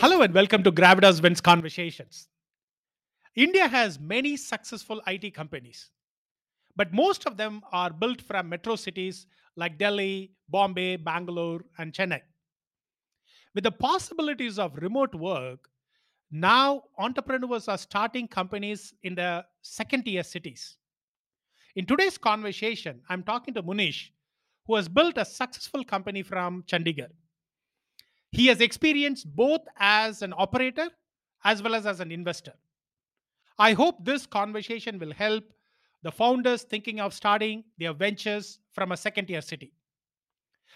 Hello 0.00 0.22
and 0.22 0.32
welcome 0.32 0.62
to 0.62 0.72
Gravitas 0.72 1.22
Wins 1.22 1.42
Conversations. 1.42 2.28
India 3.36 3.68
has 3.68 4.00
many 4.00 4.34
successful 4.34 5.02
IT 5.06 5.34
companies, 5.34 5.90
but 6.74 6.90
most 6.90 7.26
of 7.26 7.36
them 7.36 7.60
are 7.70 7.90
built 7.90 8.22
from 8.22 8.48
metro 8.48 8.76
cities 8.76 9.26
like 9.56 9.76
Delhi, 9.76 10.32
Bombay, 10.48 10.96
Bangalore, 10.96 11.60
and 11.76 11.92
Chennai. 11.92 12.22
With 13.54 13.64
the 13.64 13.72
possibilities 13.72 14.58
of 14.58 14.74
remote 14.76 15.14
work, 15.14 15.68
now 16.30 16.84
entrepreneurs 16.96 17.68
are 17.68 17.76
starting 17.76 18.26
companies 18.26 18.94
in 19.02 19.14
the 19.14 19.44
second 19.60 20.04
tier 20.04 20.22
cities. 20.22 20.78
In 21.76 21.84
today's 21.84 22.16
conversation, 22.16 23.02
I'm 23.10 23.22
talking 23.22 23.52
to 23.52 23.62
Munish, 23.62 24.12
who 24.66 24.76
has 24.76 24.88
built 24.88 25.18
a 25.18 25.26
successful 25.26 25.84
company 25.84 26.22
from 26.22 26.62
Chandigarh. 26.62 27.12
He 28.32 28.46
has 28.46 28.60
experience 28.60 29.24
both 29.24 29.62
as 29.78 30.22
an 30.22 30.32
operator 30.36 30.88
as 31.44 31.62
well 31.62 31.74
as 31.74 31.86
as 31.86 32.00
an 32.00 32.12
investor. 32.12 32.52
I 33.58 33.72
hope 33.72 34.04
this 34.04 34.26
conversation 34.26 34.98
will 34.98 35.12
help 35.12 35.44
the 36.02 36.10
founders 36.12 36.62
thinking 36.62 37.00
of 37.00 37.12
starting 37.12 37.64
their 37.78 37.92
ventures 37.92 38.58
from 38.72 38.92
a 38.92 38.96
second 38.96 39.26
tier 39.26 39.40
city. 39.42 39.72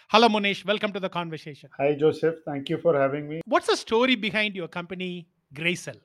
Hello, 0.09 0.27
Munish. 0.27 0.63
Welcome 0.65 0.91
to 0.93 0.99
the 0.99 1.09
conversation. 1.09 1.69
Hi, 1.77 1.95
Joseph. 1.95 2.35
Thank 2.45 2.69
you 2.69 2.77
for 2.77 2.99
having 2.99 3.27
me. 3.27 3.41
What's 3.45 3.67
the 3.67 3.75
story 3.75 4.15
behind 4.15 4.55
your 4.55 4.67
company, 4.67 5.27
GrayCell? 5.55 5.99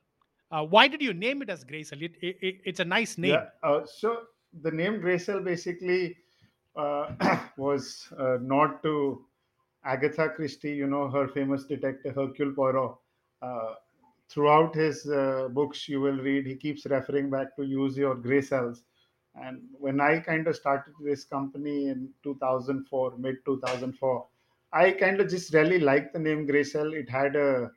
Uh, 0.50 0.64
why 0.64 0.88
did 0.88 1.02
you 1.02 1.12
name 1.12 1.42
it 1.42 1.50
as 1.50 1.64
GrayCell? 1.64 2.00
It, 2.02 2.12
it, 2.22 2.36
it- 2.40 2.60
it's 2.64 2.80
a 2.80 2.84
nice 2.84 3.18
name. 3.18 3.32
Yeah. 3.32 3.46
Uh, 3.62 3.80
so 3.84 4.16
the 4.62 4.70
name 4.70 5.00
GrayCell 5.00 5.44
basically 5.44 6.16
uh, 6.76 7.10
was 7.58 8.08
uh, 8.18 8.38
not 8.40 8.82
to 8.84 9.26
Agatha 9.84 10.28
Christie, 10.28 10.72
you 10.72 10.86
know, 10.86 11.08
her 11.08 11.28
famous 11.28 11.64
detective 11.64 12.14
Hercule 12.14 12.52
Poirot. 12.52 12.96
Uh, 13.42 13.74
throughout 14.28 14.74
his 14.74 15.06
uh, 15.08 15.48
books, 15.50 15.88
you 15.88 16.00
will 16.00 16.18
read, 16.18 16.46
he 16.46 16.54
keeps 16.54 16.86
referring 16.86 17.30
back 17.30 17.56
to 17.56 17.64
use 17.64 17.96
your 17.96 18.14
gray 18.14 18.42
cells. 18.42 18.82
And 19.34 19.62
when 19.78 20.00
I 20.00 20.20
kind 20.20 20.46
of 20.48 20.56
started 20.56 20.92
this 21.02 21.24
company 21.24 21.88
in 21.88 22.08
2004, 22.22 23.14
mid 23.18 23.36
2004, 23.44 24.26
I 24.72 24.90
kind 24.92 25.20
of 25.20 25.28
just 25.28 25.52
really 25.54 25.78
liked 25.78 26.12
the 26.12 26.18
name 26.18 26.46
gray 26.46 26.64
cell. 26.64 26.92
It 26.92 27.08
had 27.08 27.36
a 27.36 27.70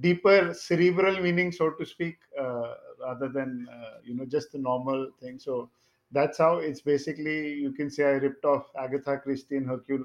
deeper 0.00 0.52
cerebral 0.54 1.20
meaning, 1.20 1.52
so 1.52 1.70
to 1.70 1.86
speak, 1.86 2.18
uh, 2.38 2.74
rather 3.00 3.28
than 3.28 3.66
uh, 3.70 3.98
you 4.02 4.14
know 4.14 4.24
just 4.24 4.52
the 4.52 4.58
normal 4.58 5.10
thing. 5.20 5.38
So 5.38 5.70
that's 6.12 6.38
how 6.38 6.58
it's 6.58 6.80
basically 6.80 7.54
you 7.54 7.72
can 7.72 7.90
say 7.90 8.04
I 8.04 8.12
ripped 8.24 8.44
off 8.44 8.66
Agatha 8.78 9.18
Christie 9.18 9.56
and 9.56 9.66
Hercule, 9.66 10.04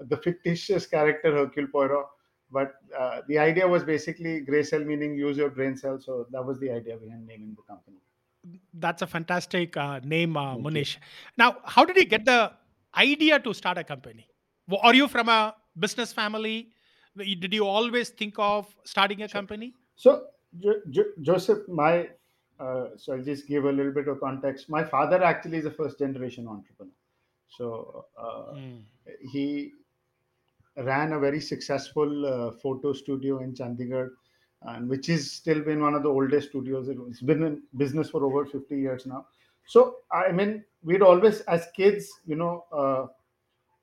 the 0.00 0.16
fictitious 0.16 0.86
character 0.86 1.32
Hercule 1.32 1.68
Poirot. 1.68 2.06
But 2.50 2.74
uh, 2.96 3.22
the 3.28 3.38
idea 3.38 3.66
was 3.66 3.82
basically 3.84 4.40
gray 4.40 4.62
cell 4.62 4.80
meaning 4.84 5.16
use 5.16 5.36
your 5.36 5.50
brain 5.50 5.76
cell. 5.76 5.98
So 6.00 6.26
that 6.30 6.44
was 6.44 6.58
the 6.60 6.70
idea 6.70 6.96
behind 6.96 7.26
naming 7.26 7.54
the 7.56 7.62
company. 7.62 7.96
That's 8.74 9.02
a 9.02 9.06
fantastic 9.06 9.76
uh, 9.76 10.00
name, 10.04 10.36
uh, 10.36 10.56
Munish. 10.56 10.98
Now, 11.38 11.56
how 11.64 11.84
did 11.84 11.96
you 11.96 12.04
get 12.04 12.24
the 12.24 12.52
idea 12.96 13.38
to 13.40 13.54
start 13.54 13.78
a 13.78 13.84
company? 13.84 14.28
Are 14.82 14.94
you 14.94 15.08
from 15.08 15.28
a 15.28 15.54
business 15.78 16.12
family? 16.12 16.68
Did 17.16 17.54
you 17.54 17.66
always 17.66 18.10
think 18.10 18.34
of 18.38 18.74
starting 18.84 19.22
a 19.22 19.28
Sure. 19.28 19.40
company? 19.40 19.74
So, 19.96 20.26
jo- 20.58 20.80
Jo- 20.90 21.12
Joseph, 21.22 21.66
my 21.68 22.10
uh, 22.60 22.88
so 22.96 23.14
I'll 23.14 23.22
just 23.22 23.48
give 23.48 23.64
a 23.64 23.72
little 23.72 23.92
bit 23.92 24.06
of 24.08 24.20
context. 24.20 24.68
My 24.70 24.84
father 24.84 25.22
actually 25.24 25.58
is 25.58 25.64
a 25.64 25.70
first 25.70 25.98
generation 25.98 26.46
entrepreneur. 26.46 26.92
So 27.48 28.06
uh, 28.16 28.54
Mm. 28.54 28.82
he 29.32 29.72
ran 30.76 31.12
a 31.12 31.18
very 31.20 31.40
successful 31.40 32.26
uh, 32.26 32.50
photo 32.52 32.92
studio 32.92 33.40
in 33.40 33.54
Chandigarh, 33.54 34.10
and 34.62 34.88
which 34.88 35.08
is 35.08 35.30
still 35.30 35.60
been 35.62 35.80
one 35.80 35.94
of 35.94 36.02
the 36.02 36.08
oldest 36.08 36.48
studios. 36.50 36.88
It- 36.88 36.98
It's 37.08 37.22
been 37.22 37.42
in 37.42 37.62
business 37.76 38.10
for 38.10 38.24
over 38.24 38.44
50 38.46 38.78
years 38.78 39.06
now. 39.06 39.26
So 39.66 39.98
I 40.12 40.32
mean, 40.32 40.64
we'd 40.82 41.02
always, 41.02 41.40
as 41.42 41.68
kids, 41.76 42.10
you 42.26 42.36
know, 42.36 42.64
uh, 42.72 43.06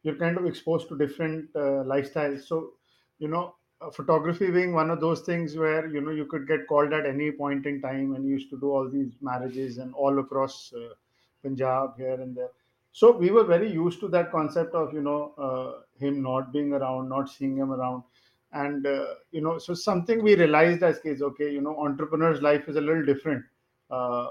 you're 0.04 0.16
kind 0.16 0.38
of 0.38 0.46
exposed 0.46 0.88
to 0.90 0.98
different 0.98 1.50
uh, 1.56 1.84
lifestyles. 1.94 2.44
So, 2.44 2.74
you 3.20 3.28
know, 3.28 3.56
uh, 3.82 3.90
photography 3.92 4.52
being 4.52 4.74
one 4.74 4.90
of 4.92 5.00
those 5.00 5.22
things 5.22 5.56
where 5.56 5.88
you 5.88 6.02
know 6.02 6.12
you 6.12 6.26
could 6.26 6.48
get 6.48 6.68
called 6.68 6.94
at 6.94 7.06
any 7.06 7.32
point 7.32 7.66
in 7.66 7.82
time, 7.82 8.14
and 8.16 8.26
used 8.28 8.50
to 8.52 8.60
do 8.60 8.72
all 8.72 8.90
these 8.90 9.14
marriages 9.22 9.78
and 9.80 9.94
all 9.96 10.20
across 10.20 10.72
uh, 10.74 10.94
Punjab 11.44 11.98
here 11.98 12.20
and 12.22 12.36
there. 12.36 12.52
So 12.92 13.12
we 13.18 13.32
were 13.32 13.44
very 13.44 13.72
used 13.72 14.00
to 14.02 14.08
that 14.10 14.32
concept 14.32 14.74
of 14.76 14.94
you 14.94 15.02
know 15.02 15.34
uh, 15.38 15.82
him 15.98 16.22
not 16.22 16.52
being 16.54 16.74
around, 16.74 17.10
not 17.10 17.30
seeing 17.30 17.56
him 17.58 17.72
around, 17.72 18.04
and 18.52 18.86
uh, 18.86 19.16
you 19.32 19.42
know 19.42 19.58
so 19.58 19.74
something 19.74 20.22
we 20.24 20.36
realized 20.36 20.84
as 20.84 21.00
kids. 21.00 21.22
Okay, 21.22 21.52
you 21.52 21.62
know, 21.62 21.78
entrepreneur's 21.80 22.42
life 22.42 22.68
is 22.68 22.76
a 22.76 22.82
little 22.82 23.06
different. 23.06 23.46
Uh, 23.90 24.28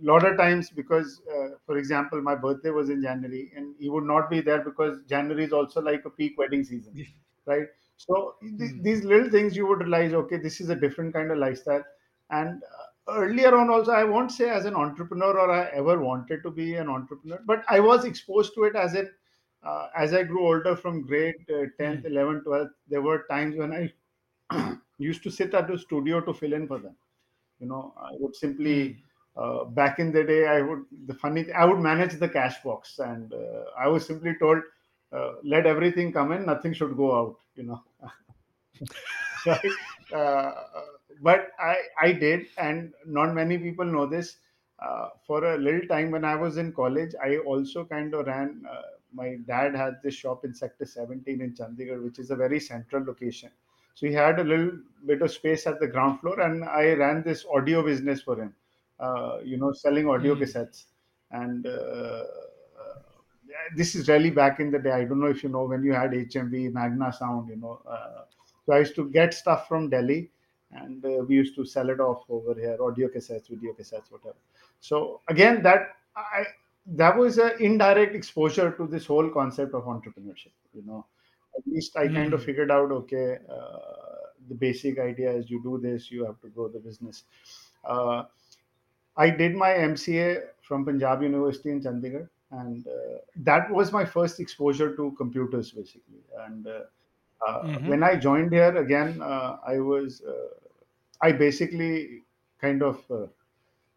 lot 0.00 0.24
of 0.26 0.36
times 0.38 0.70
because 0.70 1.20
uh, 1.32 1.48
for 1.66 1.76
example 1.76 2.20
my 2.22 2.34
birthday 2.34 2.70
was 2.70 2.88
in 2.88 3.02
january 3.02 3.52
and 3.54 3.76
he 3.78 3.88
would 3.90 4.02
not 4.04 4.28
be 4.30 4.40
there 4.40 4.64
because 4.64 4.98
january 5.06 5.44
is 5.44 5.52
also 5.52 5.80
like 5.82 6.04
a 6.06 6.10
peak 6.10 6.36
wedding 6.38 6.64
season 6.64 6.96
right 7.46 7.66
so 7.96 8.36
th- 8.58 8.72
Mm. 8.72 8.82
these 8.82 9.04
little 9.04 9.30
things 9.30 9.54
you 9.54 9.66
would 9.66 9.80
realize 9.80 10.12
okay 10.14 10.38
this 10.38 10.60
is 10.60 10.70
a 10.70 10.74
different 10.74 11.12
kind 11.14 11.30
of 11.30 11.38
lifestyle 11.38 11.84
and 12.30 12.62
uh, 12.64 12.86
earlier 13.08 13.56
on 13.56 13.68
also 13.70 13.92
i 13.92 14.04
won't 14.04 14.30
say 14.30 14.48
as 14.48 14.64
an 14.64 14.74
entrepreneur 14.74 15.38
or 15.38 15.50
i 15.50 15.64
ever 15.80 15.98
wanted 16.00 16.42
to 16.42 16.50
be 16.50 16.74
an 16.76 16.88
entrepreneur 16.88 17.40
but 17.46 17.64
i 17.68 17.80
was 17.80 18.04
exposed 18.04 18.54
to 18.54 18.64
it 18.64 18.76
as 18.76 18.94
in 18.94 19.08
uh, 19.64 19.88
as 19.96 20.12
i 20.14 20.22
grew 20.22 20.44
older 20.46 20.76
from 20.76 21.02
grade 21.02 21.34
uh, 21.50 21.66
10th 21.80 22.04
Mm. 22.04 22.12
11th 22.12 22.44
12th 22.44 22.70
there 22.88 23.02
were 23.02 23.24
times 23.30 23.56
when 23.56 23.72
i 23.72 23.92
used 24.98 25.22
to 25.22 25.30
sit 25.30 25.54
at 25.54 25.66
the 25.68 25.78
studio 25.78 26.20
to 26.20 26.32
fill 26.32 26.52
in 26.52 26.66
for 26.66 26.78
them 26.78 26.96
you 27.58 27.66
know 27.66 27.92
i 27.96 28.12
would 28.20 28.34
simply 28.36 28.78
Mm. 28.80 28.96
uh, 29.36 29.64
back 29.64 29.98
in 29.98 30.12
the 30.12 30.22
day 30.24 30.46
i 30.46 30.60
would 30.60 30.84
the 31.06 31.14
funny 31.14 31.42
thing, 31.44 31.54
i 31.56 31.64
would 31.64 31.80
manage 31.80 32.14
the 32.14 32.28
cash 32.28 32.62
box 32.62 32.98
and 32.98 33.32
uh, 33.32 33.64
i 33.78 33.88
was 33.88 34.06
simply 34.06 34.34
told 34.40 34.62
uh, 35.12 35.32
let 35.42 35.66
everything 35.66 36.12
come 36.12 36.32
in 36.32 36.46
nothing 36.46 36.72
should 36.72 36.96
go 36.96 37.16
out 37.18 37.36
you 37.56 37.64
know 37.64 37.82
right 39.46 39.72
uh, 40.14 40.52
but 41.20 41.48
i 41.58 41.76
i 42.00 42.12
did 42.12 42.46
and 42.58 42.92
not 43.06 43.34
many 43.34 43.58
people 43.58 43.84
know 43.84 44.06
this 44.06 44.38
uh, 44.78 45.08
for 45.26 45.44
a 45.54 45.56
little 45.58 45.86
time 45.88 46.10
when 46.10 46.24
i 46.24 46.34
was 46.34 46.56
in 46.56 46.72
college 46.72 47.14
i 47.22 47.36
also 47.38 47.84
kind 47.84 48.14
of 48.14 48.26
ran 48.26 48.62
uh, 48.70 48.82
my 49.12 49.36
dad 49.46 49.74
had 49.74 49.94
this 50.02 50.14
shop 50.14 50.44
in 50.44 50.54
sector 50.54 50.84
17 50.86 51.40
in 51.40 51.52
chandigarh 51.60 52.02
which 52.04 52.18
is 52.18 52.30
a 52.30 52.36
very 52.36 52.60
central 52.60 53.04
location 53.04 53.50
so 53.94 54.06
he 54.06 54.12
had 54.12 54.38
a 54.38 54.44
little 54.44 54.72
bit 55.06 55.20
of 55.22 55.30
space 55.30 55.66
at 55.66 55.78
the 55.80 55.86
ground 55.86 56.20
floor 56.20 56.40
and 56.40 56.64
i 56.64 56.84
ran 57.04 57.22
this 57.22 57.44
audio 57.58 57.82
business 57.90 58.22
for 58.22 58.36
him 58.42 58.54
uh, 59.00 59.38
you 59.44 59.56
know 59.56 59.72
selling 59.72 60.08
audio 60.08 60.34
Mm. 60.34 60.40
cassettes 60.42 60.86
and 61.30 61.66
uh, 61.66 62.24
this 63.76 63.94
is 63.94 64.08
really 64.08 64.30
back 64.30 64.60
in 64.60 64.70
the 64.70 64.78
day. 64.78 64.90
I 64.92 65.04
don't 65.04 65.20
know 65.20 65.26
if 65.26 65.42
you 65.42 65.48
know 65.48 65.64
when 65.64 65.82
you 65.82 65.92
had 65.92 66.14
HMV, 66.14 66.68
Magna 66.68 67.12
Sound, 67.12 67.48
you 67.48 67.56
know. 67.56 67.80
Uh, 67.86 68.22
so 68.64 68.72
I 68.72 68.78
used 68.80 68.94
to 68.96 69.08
get 69.10 69.34
stuff 69.34 69.68
from 69.68 69.90
Delhi 69.90 70.30
and 70.72 71.04
uh, 71.04 71.24
we 71.28 71.34
used 71.36 71.54
to 71.56 71.64
sell 71.64 71.90
it 71.90 72.00
off 72.00 72.24
over 72.28 72.54
here, 72.54 72.76
audio 72.82 73.08
cassettes, 73.08 73.48
video 73.48 73.72
cassettes, 73.72 74.10
whatever. 74.10 74.36
So 74.80 75.20
again, 75.28 75.62
that 75.62 75.96
I 76.16 76.44
that 76.86 77.16
was 77.16 77.38
an 77.38 77.52
indirect 77.60 78.14
exposure 78.14 78.72
to 78.72 78.86
this 78.86 79.06
whole 79.06 79.30
concept 79.30 79.74
of 79.74 79.84
entrepreneurship. 79.84 80.52
You 80.74 80.82
know, 80.82 81.06
at 81.56 81.62
least 81.66 81.96
I 81.96 82.08
kind 82.08 82.32
of 82.34 82.42
Mm. 82.42 82.44
figured 82.44 82.70
out, 82.70 82.90
okay, 82.92 83.38
uh, 83.48 83.78
the 84.48 84.54
basic 84.54 84.98
idea 84.98 85.30
is 85.32 85.50
you 85.50 85.62
do 85.62 85.78
this, 85.78 86.10
you 86.10 86.24
have 86.26 86.40
to 86.40 86.48
grow 86.48 86.68
the 86.68 86.80
business. 86.80 87.24
Uh, 87.84 88.24
I 89.16 89.30
did 89.30 89.54
my 89.54 89.70
MCA 89.70 90.40
from 90.62 90.84
Punjab 90.84 91.22
University 91.22 91.70
in 91.70 91.80
Chandigarh, 91.82 92.28
and 92.50 92.86
uh, 92.86 93.18
that 93.36 93.70
was 93.70 93.92
my 93.92 94.04
first 94.04 94.40
exposure 94.40 94.96
to 94.96 95.12
computers, 95.18 95.70
basically. 95.72 96.22
And 96.38 96.66
uh, 96.66 96.80
uh, 97.46 97.62
Mhm. 97.62 97.82
when 97.84 98.02
I 98.02 98.16
joined 98.16 98.52
here 98.52 98.76
again, 98.76 99.20
uh, 99.20 99.58
I 99.66 99.80
was 99.80 100.22
uh, 100.22 100.48
I 101.22 101.32
basically 101.32 102.22
kind 102.60 102.82
of 102.82 103.02
uh, 103.10 103.26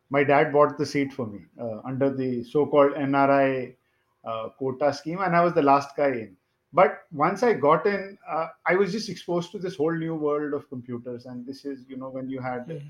my 0.10 0.24
dad 0.24 0.54
bought 0.54 0.78
the 0.78 0.86
seat 0.86 1.12
for 1.14 1.26
me 1.28 1.42
uh, 1.60 1.80
under 1.86 2.10
the 2.10 2.44
so-called 2.44 2.94
NRI 2.94 3.76
uh, 4.24 4.50
quota 4.58 4.94
scheme, 4.94 5.20
and 5.20 5.36
I 5.36 5.44
was 5.44 5.54
the 5.54 5.62
last 5.62 5.96
guy 5.96 6.10
in. 6.10 6.38
But 6.74 7.04
once 7.12 7.42
I 7.42 7.54
got 7.54 7.86
in, 7.86 8.18
uh, 8.30 8.48
I 8.68 8.76
was 8.76 8.92
just 8.92 9.10
exposed 9.10 9.52
to 9.52 9.60
this 9.60 9.76
whole 9.76 9.96
new 9.96 10.16
world 10.16 10.54
of 10.54 10.68
computers, 10.70 11.26
and 11.26 11.46
this 11.46 11.66
is 11.66 11.86
you 11.88 11.98
know 11.98 12.10
when 12.10 12.30
you 12.30 12.42
had 12.42 12.82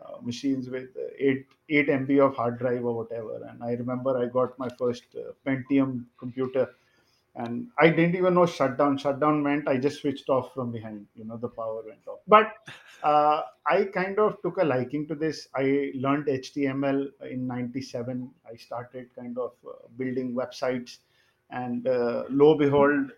uh, 0.00 0.20
machines 0.22 0.68
with 0.68 0.90
8 1.18 1.46
8 1.68 1.88
MB 1.88 2.26
of 2.26 2.34
hard 2.36 2.58
drive 2.58 2.84
or 2.84 2.94
whatever. 2.94 3.42
And 3.48 3.62
I 3.62 3.72
remember 3.72 4.16
I 4.18 4.26
got 4.26 4.58
my 4.58 4.68
first 4.78 5.04
uh, 5.16 5.32
Pentium 5.46 6.04
computer, 6.18 6.68
and 7.38 7.70
I 7.78 7.88
didn't 7.90 8.16
even 8.16 8.34
know 8.34 8.46
shutdown. 8.46 8.98
Shutdown 8.98 9.42
meant 9.42 9.68
I 9.68 9.78
just 9.78 10.00
switched 10.02 10.28
off 10.28 10.54
from 10.54 10.72
behind. 10.72 11.06
You 11.14 11.24
know, 11.24 11.36
the 11.38 11.48
power 11.48 11.82
went 11.86 12.06
off. 12.06 12.20
But 12.26 12.52
uh, 13.02 13.42
I 13.66 13.84
kind 13.86 14.18
of 14.18 14.42
took 14.42 14.58
a 14.58 14.64
liking 14.64 15.06
to 15.08 15.14
this. 15.14 15.48
I 15.54 15.92
learned 15.94 16.28
HTML 16.28 17.08
in 17.30 17.46
'97. 17.46 18.34
I 18.46 18.56
started 18.56 19.14
kind 19.14 19.38
of 19.38 19.54
uh, 19.66 19.88
building 19.96 20.34
websites, 20.34 20.98
and 21.50 21.86
uh, 21.86 22.24
lo 22.30 22.56
behold, 22.58 23.12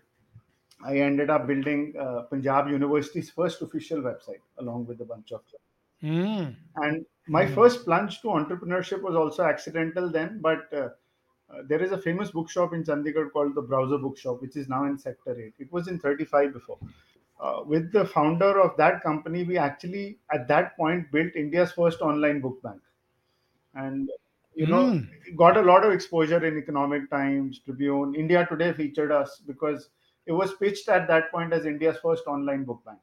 I 0.83 0.97
ended 0.99 1.29
up 1.31 1.47
building 1.47 1.95
uh, 1.99 2.23
Punjab 2.23 2.67
University's 2.69 3.31
first 3.31 3.61
official 3.63 4.01
website 4.01 4.41
along 4.59 4.87
with 4.87 5.01
a 5.01 5.05
bunch 5.05 5.31
of 5.31 5.43
Mm. 6.01 6.55
and 6.75 7.05
my 7.27 7.45
Mm. 7.45 7.55
first 7.55 7.85
plunge 7.85 8.21
to 8.21 8.27
entrepreneurship 8.27 9.01
was 9.01 9.15
also 9.15 9.43
accidental 9.43 10.09
then, 10.09 10.41
but 10.41 10.71
uh, 11.53 11.61
there 11.67 11.81
is 11.83 11.91
a 11.91 11.97
famous 12.01 12.31
bookshop 12.31 12.73
in 12.73 12.83
Chandigarh 12.83 13.31
called 13.31 13.55
the 13.55 13.61
Browser 13.61 13.97
Bookshop, 13.97 14.41
which 14.41 14.55
is 14.55 14.69
now 14.69 14.85
in 14.85 14.97
Sector 14.97 15.39
8. 15.39 15.53
It 15.59 15.71
was 15.71 15.87
in 15.87 15.99
35 15.99 16.53
before. 16.53 16.79
Uh, 17.39 17.63
with 17.65 17.91
the 17.91 18.05
founder 18.05 18.59
of 18.61 18.77
that 18.77 19.01
company, 19.01 19.43
we 19.43 19.57
actually 19.57 20.19
at 20.31 20.47
that 20.47 20.75
point 20.77 21.11
built 21.11 21.35
India's 21.35 21.71
first 21.71 22.01
online 22.01 22.39
book 22.41 22.61
bank. 22.61 22.81
And 23.73 24.09
you 24.53 24.67
know, 24.67 24.93
Mm. 24.93 25.09
got 25.37 25.57
a 25.57 25.61
lot 25.61 25.85
of 25.85 25.93
exposure 25.93 26.43
in 26.45 26.57
Economic 26.57 27.09
Times, 27.09 27.59
Tribune, 27.59 28.15
India 28.15 28.45
Today 28.49 28.73
featured 28.73 29.11
us 29.11 29.39
because 29.45 29.89
it 30.25 30.33
was 30.33 30.53
pitched 30.55 30.89
at 30.89 31.07
that 31.07 31.31
point 31.31 31.53
as 31.53 31.65
India's 31.65 31.97
first 31.99 32.27
online 32.27 32.65
book 32.65 32.83
bank 32.85 32.99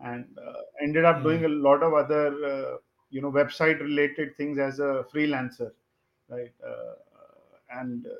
and 0.00 0.38
uh, 0.38 0.62
ended 0.82 1.04
up 1.04 1.22
doing 1.22 1.44
Mm. 1.44 1.46
a 1.46 1.48
lot 1.48 1.82
of 1.82 1.94
other 1.94 2.26
uh, 2.44 2.78
you 3.10 3.20
know 3.22 3.30
website 3.30 3.80
related 3.80 4.36
things 4.36 4.58
as 4.58 4.80
a 4.80 5.04
freelancer 5.12 5.72
right 6.28 6.52
uh, 6.66 6.94
and 7.70 8.06
uh, 8.06 8.10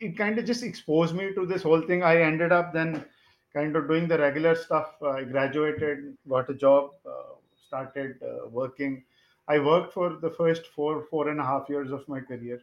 it 0.00 0.16
kind 0.16 0.38
of 0.38 0.44
just 0.44 0.62
exposed 0.62 1.14
me 1.14 1.32
to 1.34 1.46
this 1.46 1.62
whole 1.62 1.82
thing. 1.82 2.02
I 2.02 2.20
ended 2.22 2.52
up 2.52 2.72
then 2.72 3.04
kind 3.52 3.76
of 3.76 3.88
doing 3.88 4.08
the 4.08 4.18
regular 4.18 4.54
stuff. 4.54 4.94
I 5.02 5.24
graduated 5.24 6.16
got 6.28 6.48
a 6.50 6.54
job 6.54 6.90
uh, 7.06 7.34
started 7.66 8.16
uh, 8.22 8.48
working. 8.48 9.04
I 9.48 9.58
worked 9.58 9.92
for 9.92 10.16
the 10.16 10.30
first 10.30 10.66
four 10.66 11.04
four 11.10 11.28
and 11.28 11.40
a 11.40 11.44
half 11.44 11.68
years 11.68 11.90
of 11.92 12.08
my 12.08 12.20
career. 12.20 12.60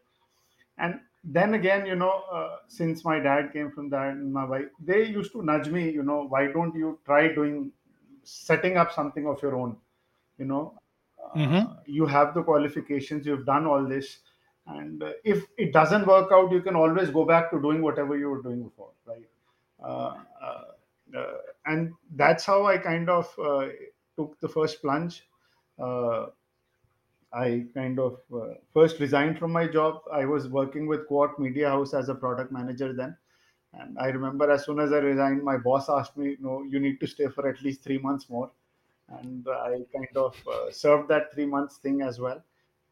And 0.77 0.99
then 1.23 1.53
again 1.55 1.85
you 1.85 1.95
know 1.95 2.23
uh, 2.31 2.57
since 2.67 3.03
my 3.03 3.19
dad 3.19 3.51
came 3.53 3.71
from 3.71 3.89
that 3.89 4.09
and 4.13 4.33
my 4.33 4.45
wife 4.45 4.65
they 4.79 5.03
used 5.05 5.31
to 5.33 5.41
nudge 5.43 5.69
me 5.69 5.89
you 5.89 6.03
know 6.03 6.23
why 6.27 6.47
don't 6.47 6.75
you 6.75 6.99
try 7.05 7.27
doing 7.33 7.71
setting 8.23 8.77
up 8.77 8.91
something 8.93 9.27
of 9.27 9.41
your 9.41 9.55
own? 9.55 9.77
You 10.37 10.45
know 10.45 10.73
Mm-hmm. 11.35 11.65
uh, 11.65 11.75
you 11.85 12.05
have 12.05 12.33
the 12.33 12.43
qualifications 12.43 13.25
you've 13.25 13.45
done 13.45 13.65
all 13.65 13.85
this 13.85 14.19
and 14.67 15.03
uh, 15.03 15.11
if 15.23 15.45
it 15.57 15.71
doesn't 15.73 16.05
work 16.07 16.31
out 16.31 16.51
you 16.51 16.61
can 16.61 16.75
always 16.75 17.09
go 17.09 17.25
back 17.25 17.49
to 17.51 17.61
doing 17.61 17.81
whatever 17.81 18.17
you 18.17 18.29
were 18.29 18.41
doing 18.41 18.63
before 18.63 18.91
right 19.05 19.27
uh, 19.83 20.15
uh, 20.41 20.63
uh, 21.17 21.37
and 21.65 21.93
that's 22.15 22.45
how 22.45 22.65
i 22.65 22.77
kind 22.77 23.09
of 23.09 23.33
uh, 23.39 23.67
took 24.17 24.39
the 24.39 24.47
first 24.49 24.81
plunge 24.81 25.23
uh, 25.79 26.27
I 27.33 27.65
kind 27.73 27.99
of 27.99 28.19
first 28.73 28.99
resigned 28.99 29.37
from 29.37 29.51
my 29.51 29.67
job. 29.67 30.01
I 30.11 30.25
was 30.25 30.47
working 30.47 30.87
with 30.87 31.07
Quark 31.07 31.39
Media 31.39 31.69
House 31.69 31.93
as 31.93 32.09
a 32.09 32.15
product 32.15 32.51
manager 32.51 32.93
then. 32.93 33.17
And 33.73 33.97
I 33.99 34.07
remember 34.07 34.49
as 34.49 34.65
soon 34.65 34.79
as 34.79 34.93
I 34.93 34.99
resigned, 34.99 35.43
my 35.43 35.57
boss 35.57 35.89
asked 35.89 36.17
me, 36.17 36.37
No, 36.39 36.63
you 36.63 36.79
need 36.79 36.99
to 37.01 37.07
stay 37.07 37.27
for 37.27 37.47
at 37.47 37.61
least 37.61 37.83
three 37.83 37.97
months 37.97 38.29
more. 38.29 38.51
And 39.09 39.47
I 39.47 39.85
kind 39.93 40.15
of 40.15 40.35
served 40.71 41.09
that 41.09 41.33
three 41.33 41.45
months 41.45 41.77
thing 41.77 42.01
as 42.01 42.19
well. 42.19 42.41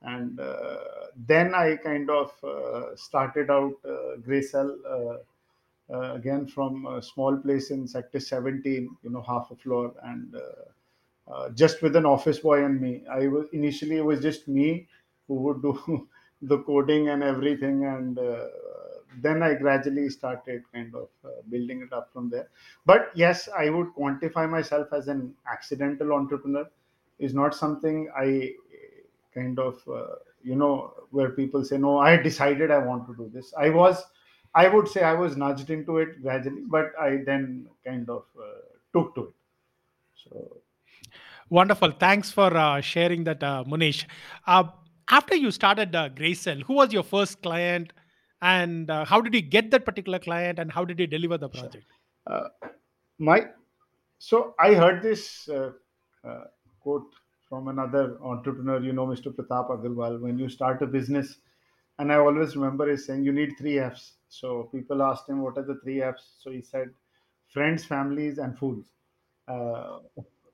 And 0.05 0.39
uh, 0.39 0.77
then 1.15 1.53
I 1.55 1.75
kind 1.77 2.09
of 2.09 2.31
uh, 2.43 2.95
started 2.95 3.49
out 3.49 3.73
uh, 3.83 4.17
GrayCell 4.25 4.75
uh, 5.91 6.13
again 6.13 6.47
from 6.47 6.85
a 6.85 7.01
small 7.01 7.37
place 7.37 7.71
in 7.71 7.87
Sector 7.87 8.19
17, 8.19 8.97
you 9.03 9.09
know, 9.09 9.21
half 9.21 9.49
a 9.51 9.55
floor. 9.55 9.93
And 10.03 10.35
just 11.55 11.81
with 11.81 11.95
an 11.95 12.05
office 12.05 12.39
boy 12.39 12.63
and 12.63 12.79
me. 12.79 13.03
I 13.09 13.27
was 13.27 13.47
initially 13.51 13.97
it 13.97 14.05
was 14.05 14.21
just 14.21 14.47
me 14.47 14.87
who 15.27 15.35
would 15.35 15.61
do 15.61 16.07
the 16.41 16.59
coding 16.59 17.09
and 17.09 17.23
everything, 17.23 17.85
and 17.85 18.19
then 19.21 19.41
I 19.43 19.53
gradually 19.53 20.09
started 20.09 20.63
kind 20.73 20.93
of 20.95 21.09
uh, 21.23 21.29
building 21.49 21.81
it 21.81 21.93
up 21.93 22.11
from 22.11 22.29
there. 22.29 22.49
But 22.85 23.11
yes, 23.15 23.47
I 23.57 23.69
would 23.69 23.87
quantify 23.97 24.49
myself 24.49 24.87
as 24.93 25.07
an 25.07 25.33
accidental 25.51 26.13
entrepreneur. 26.13 26.69
Is 27.17 27.33
not 27.33 27.55
something 27.55 28.09
I 28.15 28.51
kind 29.35 29.59
of 29.59 29.81
uh, 29.87 30.15
you 30.43 30.55
know 30.55 30.93
where 31.11 31.29
people 31.29 31.63
say 31.63 31.77
no, 31.77 31.97
I 31.99 32.17
decided 32.17 32.71
I 32.71 32.79
want 32.79 33.07
to 33.07 33.15
do 33.15 33.29
this. 33.33 33.53
I 33.57 33.69
was. 33.69 34.03
I 34.57 34.69
would 34.69 34.87
say 34.87 35.01
I 35.03 35.11
was 35.11 35.35
nudged 35.35 35.69
into 35.69 35.97
it 35.97 36.21
gradually, 36.21 36.63
but 36.65 36.93
I 36.97 37.17
then 37.25 37.67
kind 37.85 38.09
of 38.09 38.23
uh, 38.39 38.61
took 38.93 39.13
to 39.15 39.23
it. 39.23 39.33
So 40.15 40.61
Wonderful. 41.49 41.91
Thanks 41.91 42.31
for 42.31 42.55
uh, 42.57 42.81
sharing 42.81 43.23
that, 43.25 43.43
uh, 43.43 43.63
Munish. 43.67 44.05
Uh, 44.47 44.63
after 45.09 45.35
you 45.35 45.51
started 45.51 45.95
uh, 45.95 46.09
GrayCell, 46.09 46.63
who 46.63 46.73
was 46.73 46.91
your 46.91 47.03
first 47.03 47.41
client, 47.43 47.93
and 48.41 48.89
uh, 48.89 49.05
how 49.05 49.21
did 49.21 49.35
you 49.35 49.41
get 49.41 49.69
that 49.71 49.85
particular 49.85 50.17
client, 50.17 50.57
and 50.57 50.71
how 50.71 50.83
did 50.83 50.99
you 50.99 51.05
deliver 51.05 51.37
the 51.37 51.49
sure. 51.51 51.61
project? 51.61 51.85
Uh, 52.25 52.47
my 53.19 53.45
so 54.17 54.55
I 54.59 54.73
heard 54.73 55.03
this 55.03 55.47
uh, 55.47 55.71
uh, 56.27 56.45
quote 56.79 57.13
from 57.49 57.67
another 57.67 58.17
entrepreneur, 58.21 58.79
you 58.81 58.93
know, 58.93 59.07
Mr. 59.07 59.29
Pratap 59.31 59.69
Agarwal. 59.69 60.19
When 60.19 60.37
you 60.39 60.49
start 60.49 60.81
a 60.81 60.87
business, 60.87 61.37
and 61.99 62.11
I 62.11 62.17
always 62.17 62.55
remember 62.55 62.89
he 62.89 62.97
saying 62.97 63.23
you 63.23 63.31
need 63.31 63.55
three 63.57 63.79
Fs. 63.79 64.13
So 64.29 64.63
people 64.73 65.01
asked 65.03 65.29
him 65.29 65.41
what 65.41 65.57
are 65.57 65.63
the 65.63 65.75
three 65.83 66.01
Fs. 66.01 66.35
So 66.39 66.51
he 66.51 66.61
said 66.61 66.89
friends, 67.47 67.85
families, 67.85 68.37
and 68.37 68.57
fools. 68.57 68.85
Uh, 69.47 69.99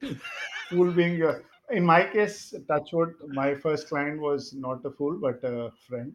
fool 0.69 0.91
being 0.91 1.21
uh, 1.23 1.39
in 1.69 1.85
my 1.85 2.03
case, 2.05 2.53
touchwood, 2.67 3.15
my 3.29 3.55
first 3.55 3.87
client 3.87 4.19
was 4.19 4.53
not 4.53 4.85
a 4.85 4.91
fool 4.91 5.17
but 5.21 5.43
a 5.43 5.71
friend. 5.87 6.13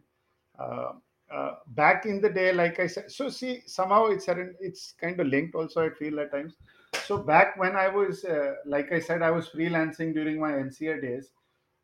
Uh, 0.59 0.93
uh, 1.33 1.51
back 1.67 2.05
in 2.05 2.21
the 2.21 2.29
day, 2.29 2.53
like 2.53 2.79
I 2.79 2.87
said, 2.87 3.11
so 3.11 3.29
see 3.29 3.61
somehow 3.65 4.05
it's 4.07 4.27
it's 4.61 4.93
kind 4.99 5.19
of 5.19 5.27
linked. 5.27 5.55
Also, 5.55 5.85
I 5.85 5.89
feel 5.89 6.19
at 6.19 6.31
times. 6.31 6.53
So 6.93 7.17
back 7.17 7.57
when 7.57 7.75
I 7.75 7.87
was, 7.87 8.25
uh, 8.25 8.55
like 8.65 8.91
I 8.91 8.99
said, 8.99 9.21
I 9.21 9.31
was 9.31 9.49
freelancing 9.49 10.13
during 10.13 10.39
my 10.39 10.51
MCA 10.51 10.99
days. 10.99 11.31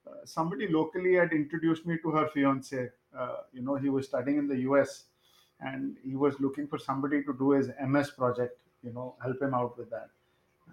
Uh, 0.05 0.25
somebody 0.25 0.67
locally 0.67 1.13
had 1.15 1.31
introduced 1.31 1.85
me 1.85 1.97
to 1.99 2.11
her 2.11 2.27
fiance. 2.27 2.89
Uh, 3.15 3.37
you 3.53 3.61
know, 3.61 3.75
he 3.75 3.89
was 3.89 4.07
studying 4.07 4.37
in 4.37 4.47
the 4.47 4.59
US, 4.69 5.05
and 5.59 5.97
he 6.03 6.15
was 6.15 6.39
looking 6.39 6.67
for 6.67 6.77
somebody 6.77 7.23
to 7.23 7.33
do 7.33 7.51
his 7.51 7.69
MS 7.81 8.11
project. 8.11 8.59
You 8.83 8.91
know, 8.91 9.15
help 9.23 9.41
him 9.41 9.53
out 9.53 9.77
with 9.77 9.89
that 9.91 10.09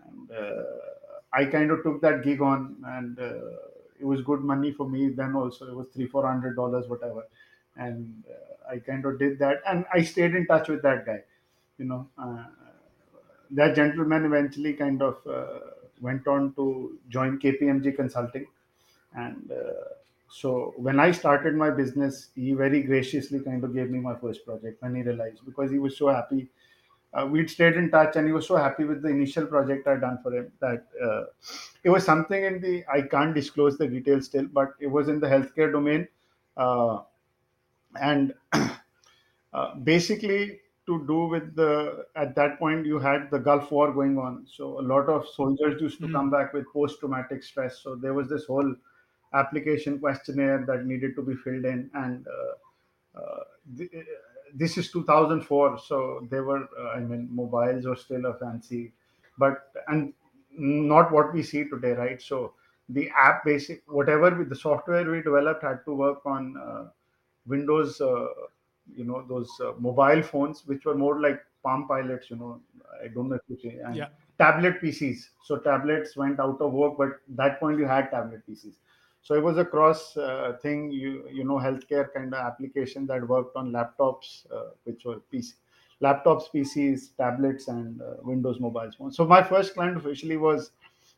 and 0.06 0.30
uh, 0.30 0.62
I 1.32 1.44
kind 1.46 1.70
of 1.70 1.82
took 1.82 2.00
that 2.02 2.22
gig 2.22 2.40
on, 2.40 2.76
and 2.84 3.18
uh, 3.18 3.56
it 3.98 4.04
was 4.04 4.22
good 4.22 4.40
money 4.40 4.72
for 4.72 4.88
me. 4.88 5.10
Then 5.10 5.34
also 5.34 5.66
it 5.68 5.74
was 5.74 5.88
three 5.88 6.06
four 6.06 6.26
hundred 6.26 6.56
dollars, 6.56 6.88
whatever, 6.88 7.24
and 7.76 8.24
uh, 8.28 8.72
I 8.72 8.78
kind 8.78 9.04
of 9.04 9.18
did 9.18 9.38
that, 9.38 9.58
and 9.66 9.84
I 9.92 10.02
stayed 10.02 10.34
in 10.34 10.46
touch 10.46 10.68
with 10.68 10.82
that 10.82 11.06
guy. 11.06 11.22
You 11.78 11.86
know, 11.86 12.08
that 13.52 13.74
gentleman 13.76 14.24
eventually 14.24 14.74
kind 14.74 15.02
of 15.02 15.26
uh, 15.26 15.60
went 16.00 16.26
on 16.26 16.54
to 16.54 16.98
join 17.08 17.38
KPMG 17.38 17.92
Consulting, 17.92 18.46
and 19.14 19.50
uh, 19.52 19.94
so 20.28 20.74
when 20.76 21.00
I 21.00 21.10
started 21.12 21.54
my 21.56 21.70
business, 21.70 22.30
he 22.34 22.52
very 22.52 22.82
graciously 22.82 23.40
kind 23.40 23.64
of 23.64 23.74
gave 23.74 23.90
me 23.90 23.98
my 23.98 24.16
first 24.16 24.44
project 24.46 24.82
when 24.82 24.94
he 24.94 25.02
realized 25.02 25.44
because 25.44 25.70
he 25.70 25.78
was 25.78 25.96
so 25.98 26.08
happy 26.08 26.48
uh, 27.12 27.26
we'd 27.26 27.50
stayed 27.50 27.74
in 27.74 27.90
touch 27.90 28.16
and 28.16 28.26
he 28.26 28.32
was 28.32 28.46
so 28.46 28.56
happy 28.56 28.84
with 28.84 29.02
the 29.02 29.08
initial 29.08 29.46
project 29.46 29.86
I'd 29.88 30.00
done 30.00 30.18
for 30.22 30.32
him 30.32 30.52
that 30.60 30.86
uh, 31.02 31.24
it 31.82 31.90
was 31.90 32.04
something 32.04 32.44
in 32.44 32.60
the 32.60 32.84
I 32.92 33.02
can't 33.02 33.34
disclose 33.34 33.78
the 33.78 33.88
details 33.88 34.26
still, 34.26 34.46
but 34.46 34.74
it 34.80 34.86
was 34.86 35.08
in 35.08 35.18
the 35.20 35.26
healthcare 35.26 35.72
domain. 35.72 36.06
Uh, 36.56 37.00
and 38.00 38.34
uh, 39.52 39.74
basically 39.76 40.60
to 40.90 41.06
do 41.06 41.18
with 41.34 41.54
the 41.56 42.06
at 42.16 42.34
that 42.36 42.58
point 42.58 42.86
you 42.86 42.98
had 42.98 43.30
the 43.30 43.38
Gulf 43.38 43.70
War 43.70 43.92
going 43.92 44.18
on, 44.18 44.46
so 44.46 44.78
a 44.80 44.84
lot 44.92 45.08
of 45.08 45.28
soldiers 45.28 45.80
used 45.80 46.00
to 46.02 46.08
Mm. 46.08 46.12
come 46.16 46.30
back 46.30 46.52
with 46.52 46.66
post-traumatic 46.72 47.42
stress. 47.42 47.78
So 47.80 47.94
there 47.96 48.14
was 48.14 48.28
this 48.28 48.46
whole 48.46 48.74
application 49.32 49.98
questionnaire 50.00 50.64
that 50.66 50.86
needed 50.86 51.14
to 51.16 51.22
be 51.22 51.34
filled 51.36 51.64
in, 51.64 51.90
and 51.94 52.26
uh, 52.38 53.18
uh, 53.20 53.44
th- 53.76 53.90
this 54.54 54.76
is 54.78 54.90
2004, 54.90 55.78
so 55.78 56.26
they 56.30 56.40
were 56.40 56.68
uh, 56.78 56.88
I 56.90 57.00
mean 57.00 57.28
mobiles 57.34 57.86
were 57.86 57.96
still 57.96 58.26
a 58.26 58.34
fancy, 58.34 58.92
but 59.38 59.72
and 59.88 60.12
not 60.52 61.12
what 61.12 61.32
we 61.32 61.42
see 61.42 61.64
today, 61.68 61.92
right? 61.92 62.20
So 62.20 62.54
the 62.88 63.10
app 63.16 63.44
basic 63.44 63.82
whatever 63.86 64.34
with 64.36 64.48
the 64.48 64.56
software 64.56 65.08
we 65.10 65.22
developed 65.22 65.62
had 65.62 65.84
to 65.86 65.94
work 65.94 66.24
on. 66.26 66.56
Uh, 66.56 66.90
Windows, 67.46 68.00
uh, 68.00 68.26
you 68.96 69.04
know, 69.04 69.24
those 69.26 69.60
uh, 69.60 69.72
mobile 69.78 70.22
phones, 70.22 70.66
which 70.66 70.84
were 70.84 70.94
more 70.94 71.20
like 71.20 71.44
Palm 71.62 71.86
Pilots, 71.88 72.30
you 72.30 72.36
know, 72.36 72.60
I 73.02 73.08
don't 73.08 73.28
know 73.28 73.36
if 73.36 73.42
you 73.48 73.58
see, 73.58 73.76
and 73.78 73.96
Yeah. 73.96 74.08
tablet 74.38 74.80
PCs. 74.80 75.30
So 75.42 75.58
tablets 75.58 76.16
went 76.16 76.40
out 76.40 76.60
of 76.60 76.72
work, 76.72 76.96
but 76.98 77.20
that 77.28 77.60
point 77.60 77.78
you 77.78 77.86
had 77.86 78.10
tablet 78.10 78.46
PCs. 78.46 78.76
So 79.22 79.34
it 79.34 79.42
was 79.42 79.58
a 79.58 79.64
cross 79.64 80.16
uh, 80.16 80.56
thing, 80.62 80.90
you 80.90 81.28
you 81.28 81.44
know, 81.44 81.56
healthcare 81.56 82.12
kind 82.12 82.34
of 82.34 82.40
application 82.40 83.06
that 83.06 83.26
worked 83.28 83.56
on 83.56 83.70
laptops, 83.70 84.50
uh, 84.50 84.70
which 84.84 85.04
were 85.04 85.20
PC, 85.20 85.54
laptops, 86.00 86.50
PCs, 86.50 87.16
tablets, 87.16 87.68
and 87.68 88.00
uh, 88.00 88.14
Windows 88.22 88.58
mobile 88.60 88.90
phones. 88.96 89.16
So 89.16 89.26
my 89.26 89.42
first 89.42 89.74
client 89.74 89.98
officially 89.98 90.36
was 90.38 90.72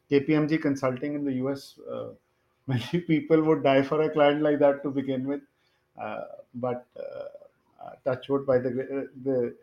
KPMG 0.09 0.59
Consulting 0.59 1.15
in 1.15 1.25
the 1.25 1.35
US. 1.35 1.79
Uh, 1.79 2.15
many 2.67 3.01
people 3.01 3.43
would 3.43 3.63
die 3.63 3.83
for 3.83 4.03
a 4.03 4.11
client 4.11 4.41
like 4.43 4.59
that 4.61 4.83
to 4.85 4.91
begin 4.91 5.27
with 5.27 5.41
uh, 6.01 6.25
but 6.55 6.87
uh, 6.97 7.25
uh, 7.83 7.91
touch 8.05 8.29
wood 8.29 8.47
by 8.47 8.59
the 8.59 9.11
the 9.25 9.57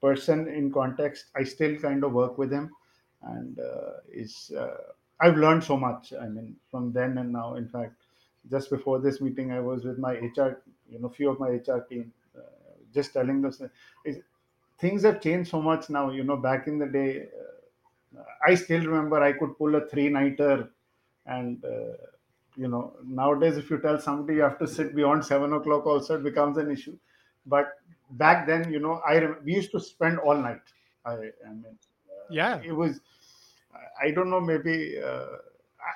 person 0.00 0.48
in 0.48 0.72
context. 0.72 1.26
I 1.36 1.44
still 1.44 1.76
kind 1.78 2.04
of 2.04 2.12
work 2.12 2.38
with 2.38 2.52
him, 2.52 2.74
and 3.22 3.58
uh, 3.58 3.92
is 4.10 4.50
uh, 4.56 4.76
I've 5.20 5.36
learned 5.36 5.64
so 5.64 5.76
much. 5.76 6.12
I 6.12 6.28
mean, 6.28 6.56
from 6.70 6.92
then 6.92 7.18
and 7.18 7.32
now. 7.32 7.54
In 7.54 7.68
fact, 7.68 7.94
just 8.50 8.70
before 8.70 8.98
this 9.00 9.20
meeting, 9.20 9.52
I 9.52 9.60
was 9.60 9.84
with 9.84 9.98
my 9.98 10.14
HR, 10.14 10.62
you 10.88 10.98
know, 10.98 11.08
few 11.08 11.30
of 11.30 11.38
my 11.38 11.50
HR 11.50 11.80
team, 11.88 12.12
uh, 12.36 12.40
just 12.92 13.12
telling 13.12 13.42
them 13.42 13.52
things 14.78 15.02
have 15.04 15.20
changed 15.20 15.50
so 15.50 15.62
much 15.62 15.88
now. 15.90 16.10
You 16.10 16.24
know, 16.24 16.36
back 16.36 16.66
in 16.66 16.78
the 16.78 16.86
day, 16.86 17.28
I 18.46 18.54
still 18.54 18.84
remember 18.84 19.22
I 19.22 19.32
could 19.32 19.56
pull 19.56 19.74
a 19.76 19.86
three 19.86 20.08
nighter, 20.08 20.70
and 21.26 21.64
uh, 21.64 21.96
you 22.56 22.68
know, 22.68 22.96
nowadays 23.04 23.56
if 23.56 23.70
you 23.70 23.78
tell 23.78 23.98
somebody 24.00 24.36
you 24.36 24.42
have 24.42 24.58
to 24.58 24.66
sit 24.66 24.94
beyond 24.94 25.24
seven 25.24 25.52
o'clock, 25.52 25.86
also 25.86 26.16
it 26.16 26.24
becomes 26.24 26.58
an 26.58 26.70
issue. 26.70 26.98
But 27.46 27.74
back 28.10 28.46
then, 28.46 28.72
you 28.72 28.78
know, 28.80 29.00
I 29.06 29.18
rem- 29.18 29.42
we 29.44 29.54
used 29.54 29.72
to 29.72 29.80
spend 29.80 30.18
all 30.18 30.36
night. 30.36 30.62
I, 31.04 31.12
I 31.12 31.50
mean, 31.50 31.78
uh, 32.10 32.30
Yeah. 32.30 32.62
it 32.62 32.72
was 32.72 33.00
I 34.02 34.10
don't 34.10 34.30
know, 34.30 34.40
maybe 34.40 35.00
uh, 35.02 35.26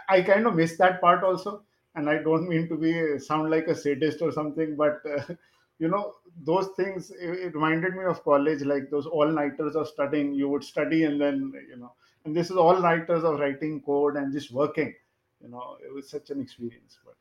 I, 0.08 0.16
I 0.18 0.22
kind 0.22 0.46
of 0.46 0.54
miss 0.54 0.76
that 0.78 1.00
part 1.00 1.24
also. 1.24 1.64
And 1.94 2.10
I 2.10 2.18
don't 2.22 2.48
mean 2.48 2.68
to 2.68 2.76
be 2.76 3.18
sound 3.18 3.50
like 3.50 3.68
a 3.68 3.74
sadist 3.74 4.20
or 4.20 4.30
something, 4.30 4.76
but 4.76 5.00
uh, 5.06 5.34
you 5.78 5.88
know, 5.88 6.14
those 6.44 6.68
things 6.76 7.10
it, 7.10 7.30
it 7.46 7.54
reminded 7.54 7.94
me 7.94 8.04
of 8.04 8.22
college, 8.22 8.62
like 8.62 8.90
those 8.90 9.06
all 9.06 9.26
nighters 9.30 9.76
of 9.76 9.88
studying. 9.88 10.34
You 10.34 10.48
would 10.50 10.64
study 10.64 11.04
and 11.04 11.20
then 11.20 11.52
you 11.68 11.76
know, 11.76 11.94
and 12.24 12.36
this 12.36 12.50
is 12.50 12.56
all 12.56 12.78
nighters 12.80 13.24
of 13.24 13.38
writing 13.40 13.80
code 13.82 14.16
and 14.16 14.32
just 14.32 14.52
working. 14.52 14.94
You 15.40 15.48
know, 15.48 15.78
it 15.84 15.92
was 15.92 16.10
such 16.10 16.30
an 16.30 16.40
experience. 16.40 16.98
But 17.04 17.14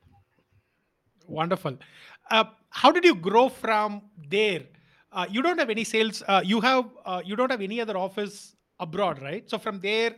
Wonderful. 1.27 1.77
Uh, 2.32 2.46
how 2.70 2.91
did 2.91 3.03
you 3.03 3.15
grow 3.15 3.50
from 3.50 4.10
there? 4.17 4.65
Uh, 5.12 5.25
you 5.29 5.41
don't 5.41 5.58
have 5.58 5.70
any 5.70 5.84
sales. 5.84 6.24
Uh, 6.27 6.41
you 6.44 6.60
have. 6.62 6.89
Uh, 7.05 7.22
you 7.24 7.36
don't 7.36 7.51
have 7.51 7.62
any 7.62 7.79
other 7.79 7.98
office 7.98 8.55
abroad, 8.79 9.22
right? 9.22 9.50
So 9.50 9.58
from 9.58 9.79
there, 9.79 10.15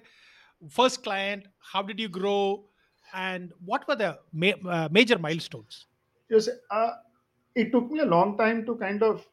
first 0.69 1.03
client. 1.03 1.47
How 1.59 1.81
did 1.81 1.99
you 1.99 2.09
grow? 2.09 2.69
And 3.13 3.53
what 3.63 3.87
were 3.87 3.95
the 3.95 4.19
ma- 4.33 4.59
uh, 4.69 4.89
major 4.91 5.17
milestones? 5.17 5.87
yes, 6.29 6.49
it 7.55 7.71
took 7.71 7.91
me 7.91 7.99
a 7.99 8.05
long 8.05 8.37
time 8.37 8.65
to 8.65 8.75
kind 8.75 9.03
of 9.03 9.25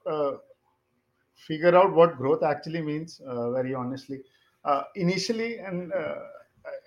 figure 1.34 1.74
out 1.76 1.92
what 1.92 2.16
growth 2.16 2.42
actually 2.42 2.82
means 2.82 3.20
very 3.52 3.74
honestly 3.74 4.22
initially 4.94 5.58
and 5.58 5.92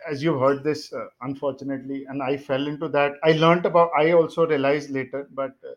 as 0.10 0.24
you've 0.24 0.40
heard 0.40 0.64
this 0.64 0.94
uh, 0.94 1.06
unfortunately 1.22 2.06
and 2.06 2.22
i 2.24 2.38
fell 2.38 2.68
into 2.68 2.88
that. 2.90 3.14
I 3.24 3.32
learned 3.34 3.66
about 3.66 3.92
i 3.98 4.12
also 4.12 4.48
realized 4.48 4.90
later 4.90 5.28
but 5.32 5.52
uh, 5.66 5.74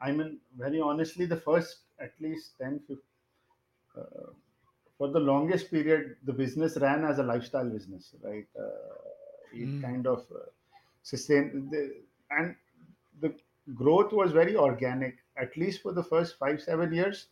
i 0.00 0.12
mean 0.12 0.38
very 0.56 0.80
honestly 0.80 1.26
the 1.26 1.36
first 1.36 1.80
at 2.00 2.12
least 2.20 2.58
10 2.58 2.78
15, 2.80 3.02
uh, 3.98 4.32
for 4.98 5.08
the 5.08 5.20
longest 5.20 5.70
period 5.70 6.16
the 6.24 6.32
business 6.32 6.76
ran 6.80 7.04
as 7.04 7.18
a 7.18 7.22
lifestyle 7.22 7.68
business 7.68 8.14
right? 8.22 8.46
Uh, 8.58 8.96
it 9.52 9.70
Mm, 9.70 9.82
kind 9.82 10.06
of 10.06 10.20
uh, 10.34 10.44
sustained 11.02 11.70
the, 11.70 12.02
and 12.30 12.54
the 13.20 13.34
growth 13.74 14.12
was 14.12 14.32
very 14.32 14.56
organic 14.56 15.18
at 15.36 15.56
least 15.56 15.82
for 15.82 15.92
the 15.92 16.02
first 16.02 16.38
5 16.38 16.60
7 16.60 16.92
years. 16.92 17.28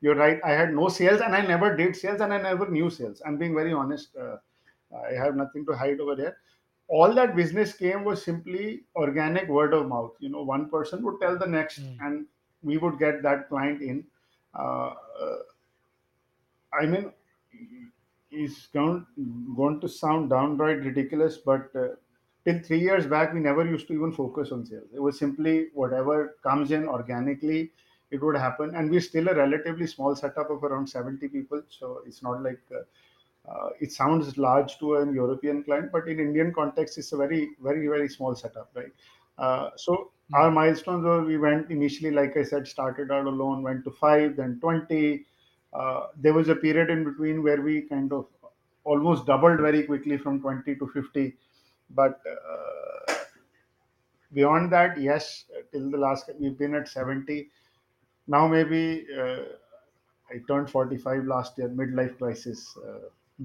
You're 0.00 0.14
right 0.16 0.40
i 0.44 0.50
had 0.52 0.74
no 0.74 0.88
sales 0.88 1.20
and 1.20 1.34
i 1.34 1.40
never 1.46 1.76
did 1.76 1.96
sales 1.96 2.20
and 2.20 2.32
i 2.32 2.40
never 2.40 2.68
knew 2.68 2.90
sales. 2.90 3.22
I'm 3.26 3.38
being 3.38 3.54
very 3.54 3.72
honest 3.72 4.16
uh, 4.16 4.36
i 5.10 5.12
have 5.12 5.36
nothing 5.36 5.66
to 5.66 5.72
hide 5.72 6.00
over 6.00 6.16
there. 6.16 6.36
all 6.88 7.14
that 7.16 7.34
business 7.36 7.72
came 7.74 8.04
was 8.04 8.22
simply 8.24 8.64
organic 9.02 9.48
word 9.48 9.74
of 9.76 9.86
mouth 9.88 10.12
you 10.24 10.30
know 10.32 10.42
one 10.42 10.64
person 10.72 11.02
would 11.04 11.20
tell 11.20 11.38
the 11.42 11.46
next 11.46 11.80
mm, 11.82 12.06
and 12.06 12.26
we 12.70 12.76
would 12.82 12.98
get 12.98 13.22
that 13.26 13.48
client 13.48 13.80
in 13.82 14.04
uh, 14.54 14.90
uh, 15.20 15.38
I 16.72 16.86
mean, 16.86 17.12
it's 18.30 18.66
going, 18.68 19.06
going 19.56 19.80
to 19.80 19.88
sound 19.88 20.30
downright 20.30 20.78
ridiculous, 20.78 21.36
but 21.36 21.70
uh, 21.76 21.88
till 22.44 22.60
three 22.60 22.80
years 22.80 23.06
back, 23.06 23.32
we 23.34 23.40
never 23.40 23.64
used 23.66 23.86
to 23.88 23.94
even 23.94 24.12
focus 24.12 24.52
on 24.52 24.64
sales. 24.64 24.88
It 24.94 25.00
was 25.00 25.18
simply 25.18 25.68
whatever 25.74 26.36
comes 26.42 26.70
in 26.70 26.88
organically, 26.88 27.72
it 28.10 28.22
would 28.22 28.36
happen. 28.36 28.74
And 28.74 28.90
we're 28.90 29.00
still 29.00 29.28
a 29.28 29.34
relatively 29.34 29.86
small 29.86 30.14
setup 30.16 30.50
of 30.50 30.64
around 30.64 30.88
70 30.88 31.28
people. 31.28 31.62
So 31.68 32.02
it's 32.06 32.22
not 32.22 32.42
like 32.42 32.60
uh, 32.74 32.82
uh, 33.48 33.70
it 33.80 33.90
sounds 33.90 34.38
large 34.38 34.78
to 34.78 34.96
an 34.96 35.12
European 35.14 35.64
client, 35.64 35.90
but 35.90 36.08
in 36.08 36.20
Indian 36.20 36.52
context, 36.52 36.96
it's 36.98 37.12
a 37.12 37.16
very, 37.16 37.50
very, 37.60 37.88
very 37.88 38.08
small 38.08 38.34
setup, 38.34 38.70
right? 38.74 38.92
Uh, 39.38 39.70
so 39.76 40.12
mm. 40.32 40.38
our 40.38 40.50
milestones 40.50 41.04
were 41.04 41.24
we 41.24 41.38
went 41.38 41.70
initially, 41.70 42.10
like 42.10 42.36
I 42.36 42.44
said, 42.44 42.68
started 42.68 43.10
out 43.10 43.26
alone, 43.26 43.62
went 43.62 43.84
to 43.84 43.90
five, 43.90 44.36
then 44.36 44.58
20. 44.60 45.26
Uh, 45.72 46.06
there 46.16 46.34
was 46.34 46.48
a 46.48 46.54
period 46.54 46.90
in 46.90 47.02
between 47.04 47.42
where 47.42 47.60
we 47.60 47.82
kind 47.82 48.12
of 48.12 48.26
almost 48.84 49.26
doubled 49.26 49.60
very 49.60 49.84
quickly 49.84 50.18
from 50.18 50.40
20 50.40 50.76
to 50.76 50.86
50. 50.88 51.34
But 51.90 52.20
uh, 52.26 53.14
beyond 54.32 54.70
that, 54.72 55.00
yes, 55.00 55.44
till 55.72 55.90
the 55.90 55.98
last, 55.98 56.30
we've 56.38 56.58
been 56.58 56.74
at 56.74 56.88
70. 56.88 57.48
Now 58.28 58.46
maybe 58.46 59.06
uh, 59.18 59.42
I 60.30 60.40
turned 60.46 60.70
45 60.70 61.24
last 61.24 61.58
year, 61.58 61.68
midlife 61.68 62.18
crisis. 62.18 62.76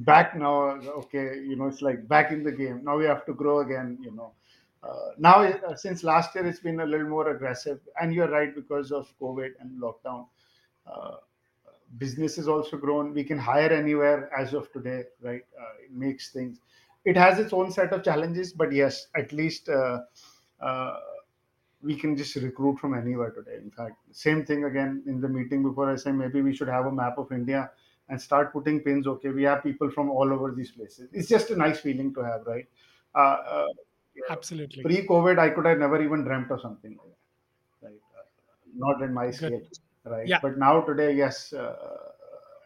Back 0.06 0.36
now, 0.36 0.80
okay, 1.02 1.40
you 1.40 1.56
know, 1.56 1.68
it's 1.68 1.82
like 1.82 2.08
back 2.08 2.32
in 2.32 2.44
the 2.44 2.52
game. 2.52 2.84
Now 2.84 2.98
we 2.98 3.06
have 3.06 3.26
to 3.26 3.34
grow 3.34 3.62
again, 3.62 3.98
you 4.02 4.12
know. 4.12 4.34
Uh, 4.84 5.12
now, 5.18 5.44
uh, 5.44 5.76
since 5.76 6.04
last 6.04 6.36
year, 6.36 6.46
it's 6.46 6.60
been 6.60 6.82
a 6.82 6.86
little 6.86 7.08
more 7.08 7.30
aggressive. 7.32 7.80
And 8.00 8.14
you're 8.14 8.30
right, 8.30 8.54
because 8.54 8.92
of 8.92 9.12
COVID 9.20 9.52
and 9.60 9.82
lockdown, 9.82 10.28
uh, 10.86 11.16
business 11.98 12.36
has 12.36 12.48
also 12.48 12.78
grown. 12.78 13.14
We 13.14 13.24
can 13.24 13.40
hire 13.40 13.70
anywhere 13.72 14.30
as 14.38 14.54
of 14.54 14.72
today, 14.72 15.04
right? 15.22 15.42
Uh, 15.60 15.84
it 15.86 15.92
makes 15.92 16.32
things. 16.32 16.60
It 17.06 17.18
has 17.18 17.40
its 17.40 17.54
own 17.54 17.72
set 17.72 17.94
of 17.94 18.04
challenges, 18.04 18.54
but 18.54 18.72
yes, 18.72 19.08
at 19.16 19.32
least 19.32 19.70
uh, 19.70 20.02
uh, 20.62 21.00
we 21.82 21.96
can 21.96 22.18
just 22.18 22.36
recruit 22.36 22.78
from 22.80 22.94
anywhere 22.94 23.32
today. 23.32 23.58
In 23.62 23.72
fact, 23.72 23.96
same 24.12 24.46
thing 24.46 24.66
again 24.66 25.04
in 25.08 25.22
the 25.22 25.30
meeting 25.30 25.64
before 25.64 25.92
I 25.92 25.96
say 25.96 26.12
maybe 26.12 26.42
we 26.42 26.56
should 26.56 26.68
have 26.68 26.86
a 26.86 26.92
map 26.92 27.18
of 27.18 27.32
India 27.32 27.72
and 28.10 28.22
start 28.22 28.54
putting 28.54 28.82
pins. 28.82 29.08
Okay, 29.08 29.30
we 29.30 29.44
have 29.44 29.64
people 29.64 29.90
from 29.92 30.10
all 30.10 30.32
over 30.32 30.52
these 30.52 30.72
places. 30.72 31.10
It's 31.12 31.28
just 31.28 31.50
a 31.52 31.56
nice 31.56 31.80
feeling 31.80 32.14
to 32.14 32.22
have, 32.22 32.46
right? 32.46 32.68
Uh, 33.16 33.20
uh, 33.20 33.68
Absolutely. 34.30 34.84
pre-COVID, 34.84 35.40
I 35.40 35.50
could 35.50 35.66
have 35.66 35.78
never 35.78 36.02
even 36.02 36.24
dreamt 36.24 36.52
of 36.52 36.62
something 36.62 36.98
like 36.98 37.16
that, 37.82 37.88
right? 37.88 38.02
Uh, 38.18 38.24
not 38.76 39.02
in 39.02 39.14
my 39.14 39.28
Good. 39.28 39.36
scale, 39.38 39.62
right? 40.06 40.28
Yeah. 40.28 40.40
But 40.42 40.58
now 40.58 40.82
today, 40.82 41.14
yes. 41.14 41.54
Uh, 41.54 42.12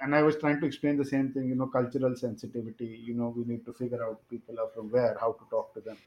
and 0.02 0.16
I 0.16 0.24
was 0.24 0.38
trying 0.38 0.60
to 0.62 0.66
explain 0.66 0.98
the 0.98 1.06
same 1.06 1.32
thing, 1.32 1.48
you 1.48 1.56
know, 1.56 1.68
cultural 1.68 2.16
sensitivity. 2.16 2.88
You 3.04 3.14
know, 3.14 3.34
we 3.36 3.44
need 3.44 3.66
to 3.66 3.74
figure 3.74 4.04
out 4.04 4.28
people 4.30 4.60
are 4.60 4.70
from 4.70 4.90
where, 4.90 5.16
how 5.20 5.34
to 5.34 5.46
talk 5.50 5.74
to 5.76 5.82
them, 5.82 5.98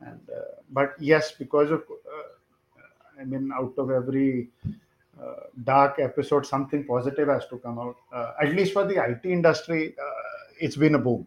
and 0.00 0.20
uh, 0.30 0.62
but 0.70 0.94
yes, 1.00 1.32
because 1.32 1.70
of 1.72 1.82
uh, 1.90 3.20
I 3.20 3.24
mean, 3.24 3.50
out 3.52 3.74
of 3.76 3.90
every 3.90 4.50
dark 5.64 5.98
episode, 5.98 6.46
something 6.46 6.86
positive 6.86 7.28
has 7.28 7.46
to 7.48 7.58
come 7.58 7.78
out. 7.78 7.96
Uh, 8.12 8.32
at 8.42 8.54
least 8.54 8.72
for 8.72 8.86
the 8.86 8.98
IT 8.98 9.32
industry, 9.32 9.94
uh, 9.98 10.52
it's 10.58 10.76
been 10.76 10.94
a 10.94 10.98
boom. 10.98 11.26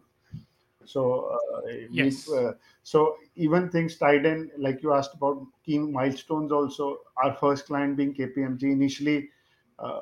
So 0.84 1.38
uh, 1.38 1.60
Yes. 1.90 2.28
uh, 2.30 2.52
so 2.82 3.16
even 3.36 3.70
things 3.70 3.96
tied 3.96 4.26
in, 4.26 4.50
like 4.58 4.82
you 4.82 4.92
asked 4.92 5.14
about 5.14 5.46
key 5.64 5.78
milestones. 5.78 6.52
Also, 6.52 6.98
our 7.22 7.34
first 7.34 7.66
client 7.66 7.96
being 7.96 8.14
KPMG 8.14 8.70
initially, 8.72 9.30
uh, 9.78 10.00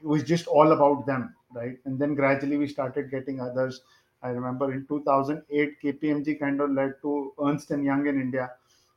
it 0.00 0.06
was 0.06 0.22
just 0.24 0.46
all 0.46 0.72
about 0.72 1.06
them, 1.06 1.34
right? 1.54 1.78
And 1.84 1.98
then 1.98 2.14
gradually 2.14 2.56
we 2.56 2.66
started 2.66 3.10
getting 3.10 3.40
others. 3.40 3.82
I 4.22 4.30
remember 4.30 4.72
in 4.72 4.86
2008, 4.86 5.80
KPMG 5.80 6.34
kind 6.34 6.60
of 6.60 6.70
led 6.70 6.94
to 7.02 7.32
Ernst 7.44 7.70
and 7.70 7.84
Young 7.84 8.06
in 8.06 8.20
India, 8.20 8.50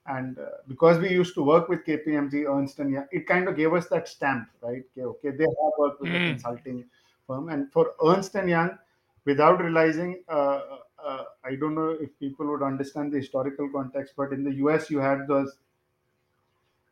and 0.09 0.39
uh, 0.39 0.49
because 0.67 0.99
we 0.99 1.09
used 1.09 1.33
to 1.35 1.43
work 1.43 1.69
with 1.69 1.85
KPMG, 1.85 2.45
Ernst 2.45 2.79
and 2.79 2.91
Young, 2.91 3.07
it 3.11 3.27
kind 3.27 3.47
of 3.47 3.55
gave 3.55 3.73
us 3.73 3.87
that 3.89 4.07
stamp, 4.07 4.49
right? 4.61 4.83
Okay, 4.91 5.03
okay, 5.03 5.31
they 5.31 5.43
have 5.45 5.73
worked 5.77 6.01
with 6.01 6.13
a 6.15 6.19
Mm, 6.19 6.29
consulting 6.29 6.89
firm, 7.27 7.49
and 7.49 7.71
for 7.71 7.93
Ernst 8.05 8.35
and 8.35 8.49
Young, 8.49 8.77
without 9.25 9.61
realizing, 9.61 10.23
uh, 10.27 10.79
uh, 10.99 11.25
I 11.43 11.55
don't 11.55 11.75
know 11.75 11.89
if 11.91 12.17
people 12.19 12.47
would 12.47 12.63
understand 12.63 13.13
the 13.13 13.17
historical 13.17 13.69
context, 13.71 14.13
but 14.17 14.33
in 14.33 14.43
the 14.43 14.53
US, 14.55 14.89
you 14.89 14.99
had 14.99 15.27
those 15.27 15.59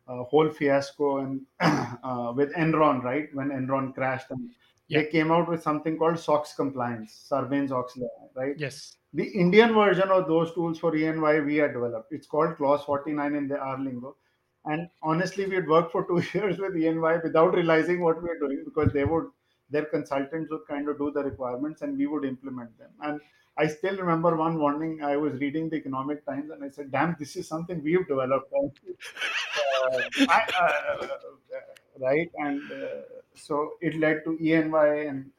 uh, 0.08 0.24
whole 0.24 0.50
fiasco 0.50 1.18
and 1.18 1.46
uh, 1.60 2.34
with 2.36 2.54
Enron, 2.54 3.04
right? 3.04 3.34
When 3.34 3.50
Enron 3.50 3.94
crashed, 3.94 4.32
and 4.32 4.52
yeah. 4.88 5.00
they 5.00 5.08
came 5.08 5.32
out 5.32 5.50
with 5.50 5.62
something 5.62 5.98
called 5.98 6.20
SOX 6.20 6.54
compliance, 6.54 7.28
Sarbanes-Oxley, 7.30 8.08
right? 8.36 8.56
Yes. 8.58 8.96
The 9.14 9.26
Indian 9.26 9.74
version 9.74 10.10
of 10.10 10.28
those 10.28 10.54
tools 10.54 10.80
for 10.80 10.96
E&Y 10.96 11.40
we 11.40 11.56
had 11.56 11.74
developed. 11.74 12.12
It's 12.12 12.28
called 12.28 12.58
Clause 12.58 12.84
49 12.84 13.36
in 13.36 13.48
the 13.48 13.58
R 13.58 13.80
lingo. 13.80 14.16
And 14.66 14.90
honestly, 15.02 15.46
we 15.46 15.56
had 15.56 15.68
worked 15.68 15.92
for 15.92 16.06
two 16.06 16.22
years 16.38 16.60
with 16.60 16.76
E&Y 16.76 17.20
without 17.24 17.56
realizing 17.56 18.02
what 18.02 18.22
we 18.22 18.28
were 18.28 18.40
doing 18.40 18.64
because 18.66 18.92
they 18.92 19.06
would, 19.06 19.26
their 19.70 19.86
consultants 19.86 20.52
would 20.52 20.68
kind 20.68 20.90
of 20.90 20.98
do 20.98 21.12
the 21.12 21.24
requirements 21.24 21.82
and 21.82 21.98
we 21.98 22.08
would 22.08 22.26
implement 22.26 22.78
them. 22.78 22.90
And 23.02 23.22
I 23.58 23.68
still 23.68 23.98
remember 23.98 24.36
one 24.36 24.58
morning 24.58 25.02
I 25.04 25.18
was 25.18 25.40
reading 25.40 25.70
the 25.70 25.78
Economic 25.78 26.24
Times 26.26 26.52
and 26.52 26.64
I 26.64 26.70
said, 26.70 26.92
"Damn, 26.92 27.16
this 27.18 27.36
is 27.36 27.48
something 27.48 27.82
we've 27.84 28.08
developed." 28.08 28.54
uh, 28.54 30.00
I, 30.30 30.42
uh, 30.62 31.08
right? 32.00 32.30
And 32.36 32.62
uh, 32.72 33.17
so 33.38 33.74
it 33.82 33.96
led 33.96 34.24
to 34.26 34.38
E&Y, 34.42 34.96
and 35.12 35.32